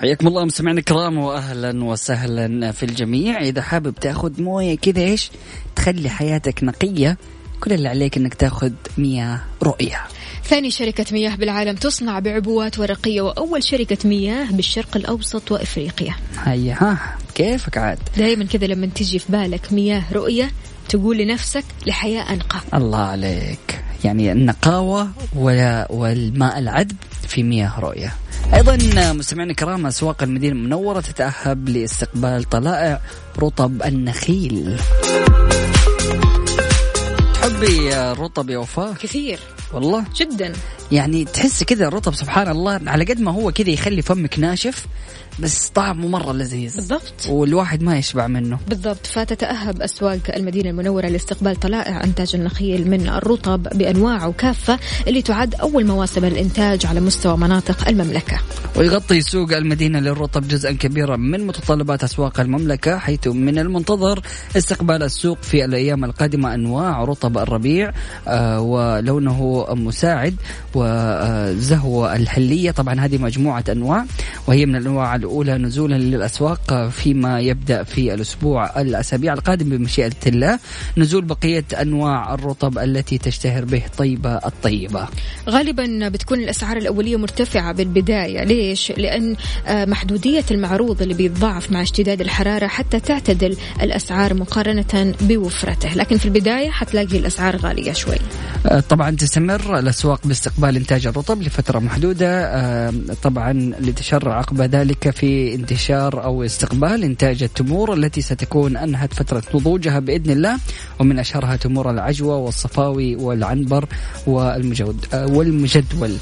حياكم 0.00 0.26
الله 0.26 0.44
مستمعينا 0.44 0.80
الكرام 0.80 1.18
واهلا 1.18 1.84
وسهلا 1.84 2.72
في 2.72 2.82
الجميع. 2.82 3.40
إذا 3.40 3.62
حابب 3.62 3.94
تأخذ 3.94 4.42
موية 4.42 4.76
كذا 4.76 5.00
إيش؟ 5.02 5.30
تخلي 5.76 6.10
حياتك 6.10 6.64
نقية. 6.64 7.18
كل 7.60 7.72
اللي 7.72 7.88
عليك 7.88 8.16
إنك 8.16 8.34
تأخذ 8.34 8.72
مياه 8.98 9.40
رؤية. 9.62 10.00
ثاني 10.44 10.70
شركة 10.70 11.04
مياه 11.12 11.36
بالعالم 11.36 11.76
تصنع 11.76 12.18
بعبوات 12.18 12.78
ورقية 12.78 13.20
وأول 13.20 13.64
شركة 13.64 14.08
مياه 14.08 14.44
بالشرق 14.50 14.96
الأوسط 14.96 15.52
وإفريقيا. 15.52 16.14
هيا 16.44 16.76
ها 16.80 17.16
كيفك 17.34 17.78
عاد؟ 17.78 17.98
دائما 18.16 18.44
كذا 18.44 18.66
لما 18.66 18.86
تجي 18.86 19.18
في 19.18 19.32
بالك 19.32 19.72
مياه 19.72 20.02
رؤية 20.12 20.50
تقول 20.88 21.18
لنفسك 21.18 21.64
لحياة 21.86 22.32
أنقى. 22.32 22.60
الله 22.74 22.98
عليك. 22.98 23.87
يعني 24.04 24.32
النقاوة 24.32 25.08
والماء 25.90 26.58
العذب 26.58 26.96
في 27.28 27.42
مياه 27.42 27.80
رؤية. 27.80 28.14
أيضا 28.54 28.78
مستمعينا 29.12 29.50
الكرام 29.50 29.86
أسواق 29.86 30.22
المدينة 30.22 30.52
المنورة 30.52 31.00
تتأهب 31.00 31.68
لاستقبال 31.68 32.44
طلائع 32.44 33.00
رطب 33.38 33.82
النخيل. 33.82 34.76
تحبي 37.34 37.94
رطب 37.94 38.50
يا 38.50 38.58
وفاء؟ 38.58 38.92
كثير. 38.92 39.38
والله؟ 39.72 40.04
جدا. 40.16 40.52
يعني 40.92 41.24
تحس 41.24 41.62
كذا 41.62 41.88
الرطب 41.88 42.14
سبحان 42.14 42.48
الله 42.48 42.80
على 42.86 43.04
قد 43.04 43.20
ما 43.20 43.32
هو 43.32 43.52
كذا 43.52 43.70
يخلي 43.70 44.02
فمك 44.02 44.38
ناشف 44.38 44.86
بس 45.40 45.68
طعمه 45.68 46.08
مرة 46.08 46.32
لذيذ. 46.32 46.76
بالضبط. 46.76 47.26
والواحد 47.28 47.82
ما 47.82 47.98
يشبع 47.98 48.26
منه. 48.26 48.58
بالضبط. 48.68 49.06
فتتأهب 49.06 49.82
أسواق 49.82 50.18
المدينة 50.36 50.70
المنورة 50.70 51.06
لاستقبال 51.06 51.56
طلائع 51.56 52.04
إنتاج 52.04 52.34
النخيل 52.34 52.90
من 52.90 53.08
الرطب 53.08 53.62
بأنواعه 53.62 54.32
كافة 54.32 54.78
اللي 55.06 55.22
تعد 55.22 55.54
أول 55.54 55.86
مواسم 55.86 56.24
الإنتاج 56.24 56.86
على 56.86 57.00
مستوى 57.00 57.36
مناطق 57.36 57.88
المملكة. 57.88 58.40
ويغطي 58.76 59.20
سوق 59.20 59.52
المدينة 59.52 60.00
للرطب 60.00 60.48
جزءا 60.48 60.72
كبيرا 60.72 61.16
من 61.16 61.46
متطلبات 61.46 62.04
أسواق 62.04 62.40
المملكة 62.40 62.98
حيث 62.98 63.26
من 63.26 63.58
المنتظر 63.58 64.20
استقبال 64.56 65.02
السوق 65.02 65.42
في 65.42 65.64
الأيام 65.64 66.04
القادمة 66.04 66.54
أنواع 66.54 67.04
رطب 67.04 67.38
الربيع 67.38 67.92
آه 68.28 68.60
ولونه 68.60 69.66
مساعد 69.70 70.34
وزهوة 70.74 72.16
الحلية. 72.16 72.70
طبعا 72.70 73.00
هذه 73.00 73.18
مجموعة 73.18 73.64
أنواع 73.68 74.04
وهي 74.46 74.66
من 74.66 74.76
الأنواع 74.76 75.27
الأولى 75.28 75.58
نزولا 75.58 75.94
للأسواق 75.94 76.88
فيما 76.88 77.40
يبدأ 77.40 77.82
في 77.82 78.14
الأسبوع 78.14 78.80
الأسابيع 78.80 79.32
القادمة 79.32 79.76
بمشيئة 79.76 80.12
الله. 80.26 80.58
نزول 80.96 81.24
بقية 81.24 81.64
أنواع 81.82 82.34
الرطب 82.34 82.78
التي 82.78 83.18
تشتهر 83.18 83.64
به 83.64 83.82
طيبة 83.98 84.36
الطيبة. 84.36 85.08
غالبا 85.48 86.08
بتكون 86.08 86.38
الأسعار 86.38 86.76
الأولية 86.76 87.16
مرتفعة 87.16 87.72
بالبداية. 87.72 88.44
ليش؟ 88.44 88.92
لأن 88.96 89.36
محدودية 89.68 90.44
المعروض 90.50 91.02
اللي 91.02 91.14
بيتضاعف 91.14 91.70
مع 91.70 91.82
اشتداد 91.82 92.20
الحرارة 92.20 92.66
حتى 92.66 93.00
تعتدل 93.00 93.56
الأسعار 93.82 94.34
مقارنة 94.34 95.14
بوفرته. 95.20 95.94
لكن 95.94 96.18
في 96.18 96.24
البداية 96.24 96.70
حتلاقي 96.70 97.18
الأسعار 97.18 97.56
غالية 97.56 97.92
شوي. 97.92 98.16
طبعا 98.88 99.10
تستمر 99.10 99.78
الأسواق 99.78 100.20
باستقبال 100.24 100.76
إنتاج 100.76 101.06
الرطب 101.06 101.42
لفترة 101.42 101.78
محدودة. 101.78 102.38
طبعا 103.22 103.52
لتشرع 103.80 104.38
عقب 104.38 104.60
ذلك 104.60 105.10
في 105.18 105.54
انتشار 105.54 106.24
أو 106.24 106.44
استقبال 106.44 107.04
إنتاج 107.04 107.42
التمور 107.42 107.94
التي 107.94 108.20
ستكون 108.20 108.76
أنهت 108.76 109.14
فترة 109.14 109.42
نضوجها 109.54 109.98
بإذن 109.98 110.30
الله 110.30 110.58
ومن 110.98 111.18
أشهرها 111.18 111.56
تمور 111.56 111.90
العجوة 111.90 112.36
والصفاوي 112.36 113.16
والعنبر 113.16 113.84
والمجود 114.26 115.06
والمجدول. 115.12 116.16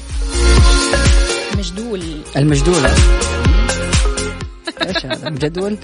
مجدول 1.57 2.01
المجدولة 2.37 2.93
إيش 4.87 5.05
هذا؟ 5.05 5.29
مجدول؟ 5.29 5.77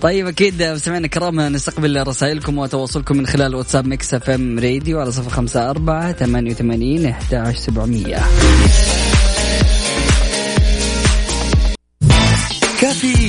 طيب 0.00 0.26
أكيد 0.26 0.62
مستمعينا 0.62 1.06
الكرام 1.06 1.40
نستقبل 1.40 2.06
رسائلكم 2.06 2.58
وتواصلكم 2.58 3.16
من 3.16 3.26
خلال 3.26 3.54
واتساب 3.54 3.86
Mix 3.86 4.14
FM 4.14 4.58
Radio 4.58 5.00
على 5.00 5.12
صفر 5.12 5.30
خمسة 5.30 5.70
أربعة 5.70 6.12
ثمانية 6.12 6.50
وثمانين 6.50 7.06
أحد 7.06 7.54
سبعمية. 7.54 8.18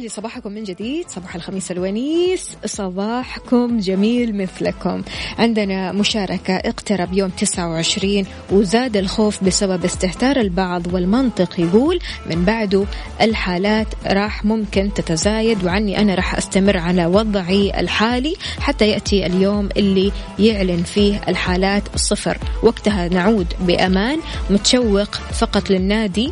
لي 0.00 0.08
صباحكم 0.08 0.52
من 0.52 0.64
جديد 0.64 1.08
صباح 1.08 1.34
الخميس 1.34 1.70
الونيس 1.70 2.56
صباحكم 2.66 3.78
جميل 3.78 4.36
مثلكم. 4.36 5.02
عندنا 5.38 5.92
مشاركة 5.92 6.56
اقترب 6.56 7.12
يوم 7.12 7.30
29 7.30 8.26
وزاد 8.50 8.96
الخوف 8.96 9.44
بسبب 9.44 9.84
استهتار 9.84 10.36
البعض 10.36 10.94
والمنطق 10.94 11.60
يقول 11.60 11.98
من 12.30 12.44
بعده 12.44 12.84
الحالات 13.20 13.86
راح 14.06 14.44
ممكن 14.44 14.94
تتزايد 14.94 15.64
وعني 15.64 15.98
أنا 15.98 16.14
راح 16.14 16.34
أستمر 16.34 16.76
على 16.76 17.06
وضعي 17.06 17.80
الحالي 17.80 18.34
حتى 18.60 18.88
يأتي 18.88 19.26
اليوم 19.26 19.68
اللي 19.76 20.12
يعلن 20.38 20.82
فيه 20.82 21.20
الحالات 21.28 21.82
صفر. 21.96 22.38
وقتها 22.62 23.08
نعود 23.08 23.46
بأمان 23.60 24.20
متشوق 24.50 25.14
فقط 25.14 25.70
للنادي. 25.70 26.30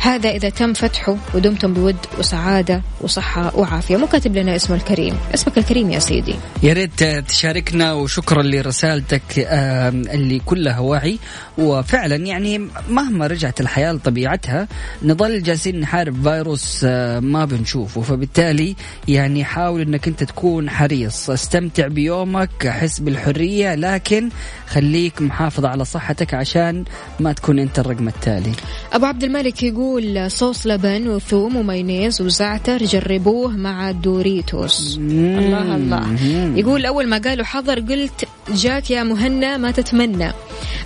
هذا 0.00 0.30
إذا 0.30 0.48
تم 0.48 0.72
فتحه 0.72 1.16
ودمتم 1.34 1.74
بود 1.74 1.96
وسعادة 2.18 2.82
وصحة 3.00 3.56
وعافية. 3.56 3.96
مو 3.96 4.06
كاتب 4.06 4.36
لنا 4.36 4.56
اسمه 4.56 4.76
الكريم. 4.76 5.16
اسمك 5.34 5.58
الكريم 5.58 5.90
يا 5.90 5.98
سيدي. 5.98 6.34
يا 6.62 6.72
ريت 6.72 7.04
تشاركنا 7.04 7.92
وشكرا 7.92 8.42
لرسالتك 8.42 9.22
اللي 9.38 10.38
كلها 10.38 10.78
وعي. 10.78 11.18
وفعلا 11.58 12.16
يعني 12.16 12.68
مهما 12.88 13.26
رجعت 13.26 13.60
الحياة 13.60 13.92
لطبيعتها 13.92 14.68
نظل 15.02 15.42
جالسين 15.42 15.80
نحارب 15.80 16.22
فيروس 16.22 16.84
ما 17.20 17.44
بنشوفه. 17.44 18.00
فبالتالي 18.00 18.76
يعني 19.08 19.44
حاول 19.44 19.80
إنك 19.80 20.08
أنت 20.08 20.24
تكون 20.24 20.70
حريص. 20.70 21.30
استمتع 21.30 21.86
بيومك 21.86 22.68
حس 22.68 23.00
بالحرية 23.00 23.74
لكن 23.74 24.28
خليك 24.68 25.22
محافظ 25.22 25.64
على 25.64 25.84
صحتك 25.84 26.34
عشان 26.34 26.84
ما 27.20 27.32
تكون 27.32 27.58
أنت 27.58 27.78
الرقم 27.78 28.08
التالي. 28.08 28.52
أبو 28.92 29.06
عبد 29.06 29.24
الملك 29.24 29.62
يقول 29.62 29.89
صوص 30.28 30.66
لبن 30.66 31.08
وثوم 31.08 31.56
ومايونيز 31.56 32.22
وزعتر 32.22 32.84
جربوه 32.84 33.56
مع 33.56 33.90
ال 33.90 34.03
Doritos 34.03 34.96
الله 34.98 35.76
الله. 35.76 36.16
يقول 36.58 36.86
أول 36.86 37.06
ما 37.06 37.18
قالوا 37.18 37.44
حظر 37.44 37.80
قلت 37.80 38.28
جاك 38.54 38.90
يا 38.90 39.02
مهنا 39.02 39.56
ما 39.56 39.70
تتمنى. 39.70 40.32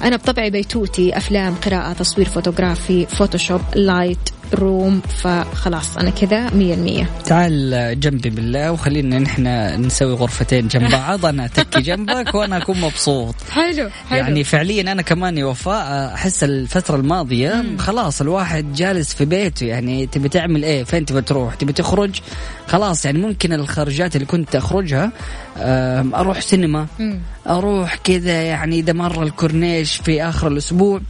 أنا 0.03 0.17
بطبعي 0.17 0.51
بيتوتي 0.51 1.17
أفلام 1.17 1.55
قراءة 1.55 1.93
تصوير 1.93 2.29
فوتوغرافي 2.29 3.07
Photoshop 3.07 3.61
Lightroom 3.75 5.01
فخلاص 5.01 5.97
أنا 5.97 6.11
كذا 6.11 6.51
مية 6.51 6.75
المية 6.75 7.11
تعال 7.27 8.01
جنبي 8.01 8.31
بالله 8.31 8.73
وخلينا 8.73 9.19
نحن 9.19 9.47
نسوي 9.87 10.13
غرفتين 10.13 10.69
جنب 10.69 10.91
بعض. 10.91 11.27
أنا 11.27 11.45
أتكي 11.45 11.81
جنبك 11.81 12.35
وأنا 12.35 12.57
أكون 12.57 12.81
مبسوط. 12.81 13.35
حلو 13.51 13.91
حلو. 14.11 14.19
يعني 14.19 14.45
فعليا 14.45 14.93
أنا 14.93 15.03
كمان 15.03 15.39
يا 15.39 15.45
وفاء 15.45 16.15
أحس 16.15 16.45
الفترة 16.45 16.97
الماضية 16.97 17.55
مم. 17.55 17.79
خلاص 17.79 18.21
الواحد 18.21 18.73
جالس 18.73 19.15
في 19.15 19.25
بيته. 19.25 19.67
يعني 19.67 20.07
تبي 20.07 20.29
تعمل 20.29 20.65
إيه؟ 20.65 20.85
فين 20.85 21.07
تبي 21.07 21.23
تروح؟ 21.23 21.55
تبي 21.55 21.73
تخرج؟ 21.73 22.21
خلاص 22.69 23.05
يعني 23.05 23.19
ممكن 23.19 23.53
الخرجات 23.53 24.17
اللي 24.17 24.27
كنت 24.27 24.57
أخرجها 24.57 25.13
أروح 26.15 26.41
سينما. 26.41 26.87
مم. 26.99 27.21
أروح 27.49 27.95
كذا 28.05 28.43
يعني 28.43 28.79
اذا 28.79 28.93
مر 28.93 29.23
الكورنيش 29.23 29.97
في 29.97 30.23
آخر 30.23 30.49
الأسبوع. 30.49 31.01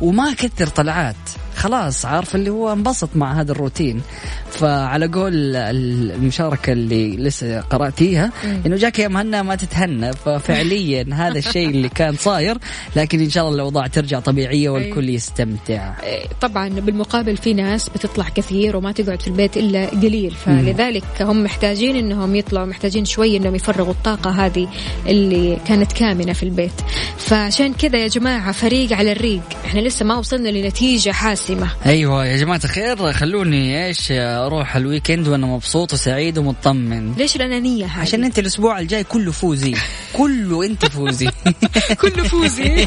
وما 0.00 0.32
كثر 0.32 0.66
طلعات. 0.66 1.16
خلاص 1.56 2.04
عارف 2.04 2.34
اللي 2.34 2.50
هو 2.50 2.72
انبسط 2.72 3.08
مع 3.14 3.40
هذا 3.40 3.52
الروتين. 3.52 4.02
فعلى 4.50 5.06
قول 5.06 5.56
المشاركة 5.56 6.72
اللي 6.72 7.16
لسه 7.16 7.60
قرأتيها. 7.60 8.30
إنه 8.66 8.76
جاك 8.76 8.98
يا 8.98 9.08
مهنا 9.08 9.42
ما 9.42 9.54
تتهنى. 9.54 10.12
ففعليا 10.12 11.06
هذا 11.22 11.38
الشيء 11.38 11.68
اللي 11.68 11.88
كان 11.88 12.16
صاير 12.16 12.58
لكن 12.96 13.20
إن 13.20 13.30
شاء 13.30 13.44
الله 13.44 13.54
الأوضاع 13.54 13.86
ترجع 13.86 14.20
طبيعية 14.20 14.68
والكل 14.68 15.08
يستمتع. 15.08 15.94
إيه، 16.02 16.26
طبعا 16.40 16.68
بالمقابل 16.68 17.36
في 17.36 17.54
ناس 17.54 17.88
بتطلع 17.88 18.28
كثير 18.28 18.76
وما 18.76 18.92
تقعد 18.92 19.20
في 19.20 19.28
البيت 19.28 19.56
إلا 19.56 19.86
قليل. 19.86 20.30
فلذلك 20.30 21.04
هم 21.20 21.44
محتاجين 21.44 21.96
إنهم 21.96 22.36
يطلعوا 22.36 22.66
محتاجين 22.66 23.04
شوي 23.04 23.36
إنهم 23.36 23.54
يفرغوا 23.54 23.92
الطاقة 23.92 24.30
هذه 24.30 24.68
اللي 25.06 25.58
كانت 25.68 25.92
كامنة 25.92 26.32
في 26.32 26.42
البيت. 26.42 26.80
فعشان 27.16 27.74
كذا 27.74 27.98
يا 27.98 28.08
جماعة 28.08 28.52
فريق 28.52 28.92
على 28.92 29.12
الريق. 29.12 29.42
إحنا 29.64 29.80
لسه 29.80 30.04
ما 30.04 30.16
وصلنا 30.16 30.48
لنتيجة 30.48 31.12
حاسمه 31.42 31.70
أيوه 31.86 32.26
يا 32.26 32.36
جماعة 32.36 32.60
الخير 32.64 33.12
خلوني 33.12 33.86
إيش 33.86 34.12
أروح 34.12 34.76
الويكند 34.76 35.28
وأنا 35.28 35.46
مبسوط 35.46 35.92
وسعيد 35.92 36.38
ومطمن. 36.38 37.14
ليش 37.14 37.36
الانانيه 37.36 37.86
هذه؟ 37.86 38.00
عشان 38.00 38.24
أنت 38.24 38.38
الأسبوع 38.38 38.78
الجاي 38.78 39.04
كله 39.04 39.32
فوزي. 39.32 39.74
كله 40.18 40.66
أنت 40.66 40.86
فوزي. 40.86 41.30
كله 42.02 42.22
فوزي. 42.22 42.86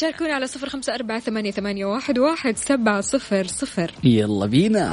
شاركونا 0.00 0.34
على 0.34 0.46
صفر 0.46 0.68
خمسة 0.68 0.94
أربعة 0.94 1.20
ثمانية, 1.20 1.50
ثمانية 1.50 1.84
واحد, 1.84 2.18
واحد 2.18 2.56
سبعة 2.56 3.00
صفر 3.00 3.46
صفر. 3.46 3.90
يلا 4.04 4.46
بينا. 4.46 4.92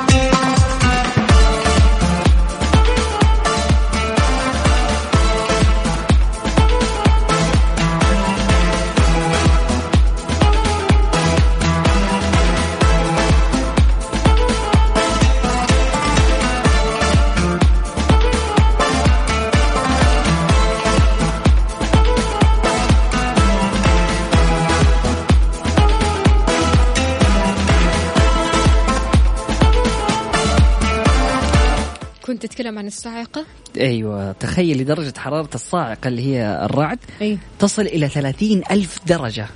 تتكلم 32.41 32.79
عن 32.79 32.87
الصاعقة؟ 32.87 33.45
أيوه 33.77 34.31
تخيلي 34.31 34.83
درجة 34.83 35.13
حرارة 35.17 35.49
الصاعقة 35.55 36.07
اللي 36.07 36.25
هي 36.25 36.65
الرعد 36.65 36.99
أي. 37.21 37.37
تصل 37.59 37.81
إلى 37.81 38.09
30 38.09 38.61
ألف 38.71 38.99
درجة. 39.07 39.47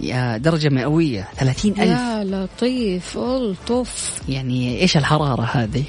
يا 0.00 0.36
درجة 0.36 0.68
مئوية 0.68 1.28
30 1.36 1.72
ألف. 1.72 1.80
يا 1.80 2.24
لطيف 2.24 3.18
ألطف. 3.18 4.22
يعني 4.28 4.80
إيش 4.80 4.96
الحرارة 4.96 5.42
هذه؟ 5.42 5.84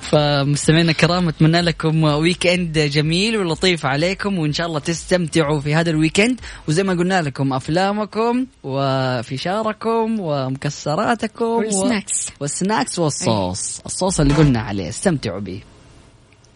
فمستمعينا 0.00 0.90
الكرام 0.90 1.28
أتمنى 1.28 1.60
لكم 1.60 2.04
weekend 2.04 2.78
جميل 2.78 3.36
ولطيف 3.36 3.86
عليكم 3.86 4.38
وإن 4.38 4.52
شاء 4.52 4.66
الله 4.66 4.78
تستمتعوا 4.78 5.60
في 5.60 5.74
هذا 5.74 5.90
ال 5.90 5.96
weekend 5.96 6.40
وزي 6.68 6.82
ما 6.82 6.92
قلنا 6.92 7.22
لكم 7.22 7.52
أفلامكم 7.52 8.46
وفشاركم 8.62 10.20
ومكسراتكم 10.20 11.44
والسناكس. 11.44 12.28
و... 12.28 12.32
والسناكس. 12.40 12.98
والصوص. 12.98 13.80
الصوص 13.86 14.20
اللي 14.20 14.34
قلنا 14.34 14.60
عليه 14.60 14.88
استمتعوا 14.88 15.40
به. 15.40 15.62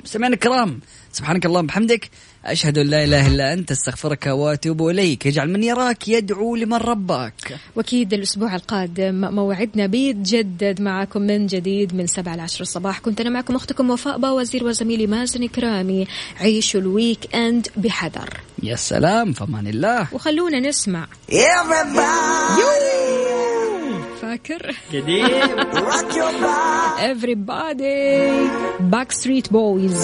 مستمعينا 0.05 0.35
الكرام 0.35 0.81
سبحانك 1.13 1.47
اللهم 1.47 1.65
وبحمدك. 1.65 2.11
أشهد 2.45 2.79
أن 2.79 2.87
لا 2.87 3.05
إله 3.05 3.27
إلا 3.27 3.53
أنت 3.53 3.71
أستغفرك 3.71 4.27
وأتوب 4.27 4.89
إليك. 4.89 5.27
اجعل 5.27 5.51
من 5.51 5.63
يراك 5.63 6.09
يدعو 6.09 6.57
لمن 6.57 6.77
رباك 6.77 7.59
وأكيد 7.77 8.13
الأسبوع 8.13 8.55
القادم 8.55 9.35
موعدنا 9.35 9.87
بيتجدد 9.87 10.81
معكم 10.81 11.23
من 11.23 11.47
جديد 11.47 11.95
من 11.95 12.07
سبعة 12.07 12.37
لعشر 12.37 12.61
الصباح. 12.61 12.99
كنت 12.99 13.21
أنا 13.21 13.31
معكم 13.31 13.57
أختكم 13.57 13.91
وفاء 13.91 14.19
باوزير 14.19 14.65
وزميلي 14.65 15.07
مازن 15.07 15.47
كرامي 15.47 16.07
عيشوا 16.41 16.81
الويك 16.81 17.35
أند 17.37 17.69
بحذر. 17.77 18.41
يا 18.63 18.77
سلام 18.77 19.33
فمان 19.33 19.67
الله. 19.67 20.09
وخلونا 20.13 20.61
نسمع. 20.61 21.07
فاكر؟ 24.23 24.77
قديم. 24.93 25.29
Everybody! 27.13 28.51
Backstreet 28.91 29.49
Boys. 29.51 30.01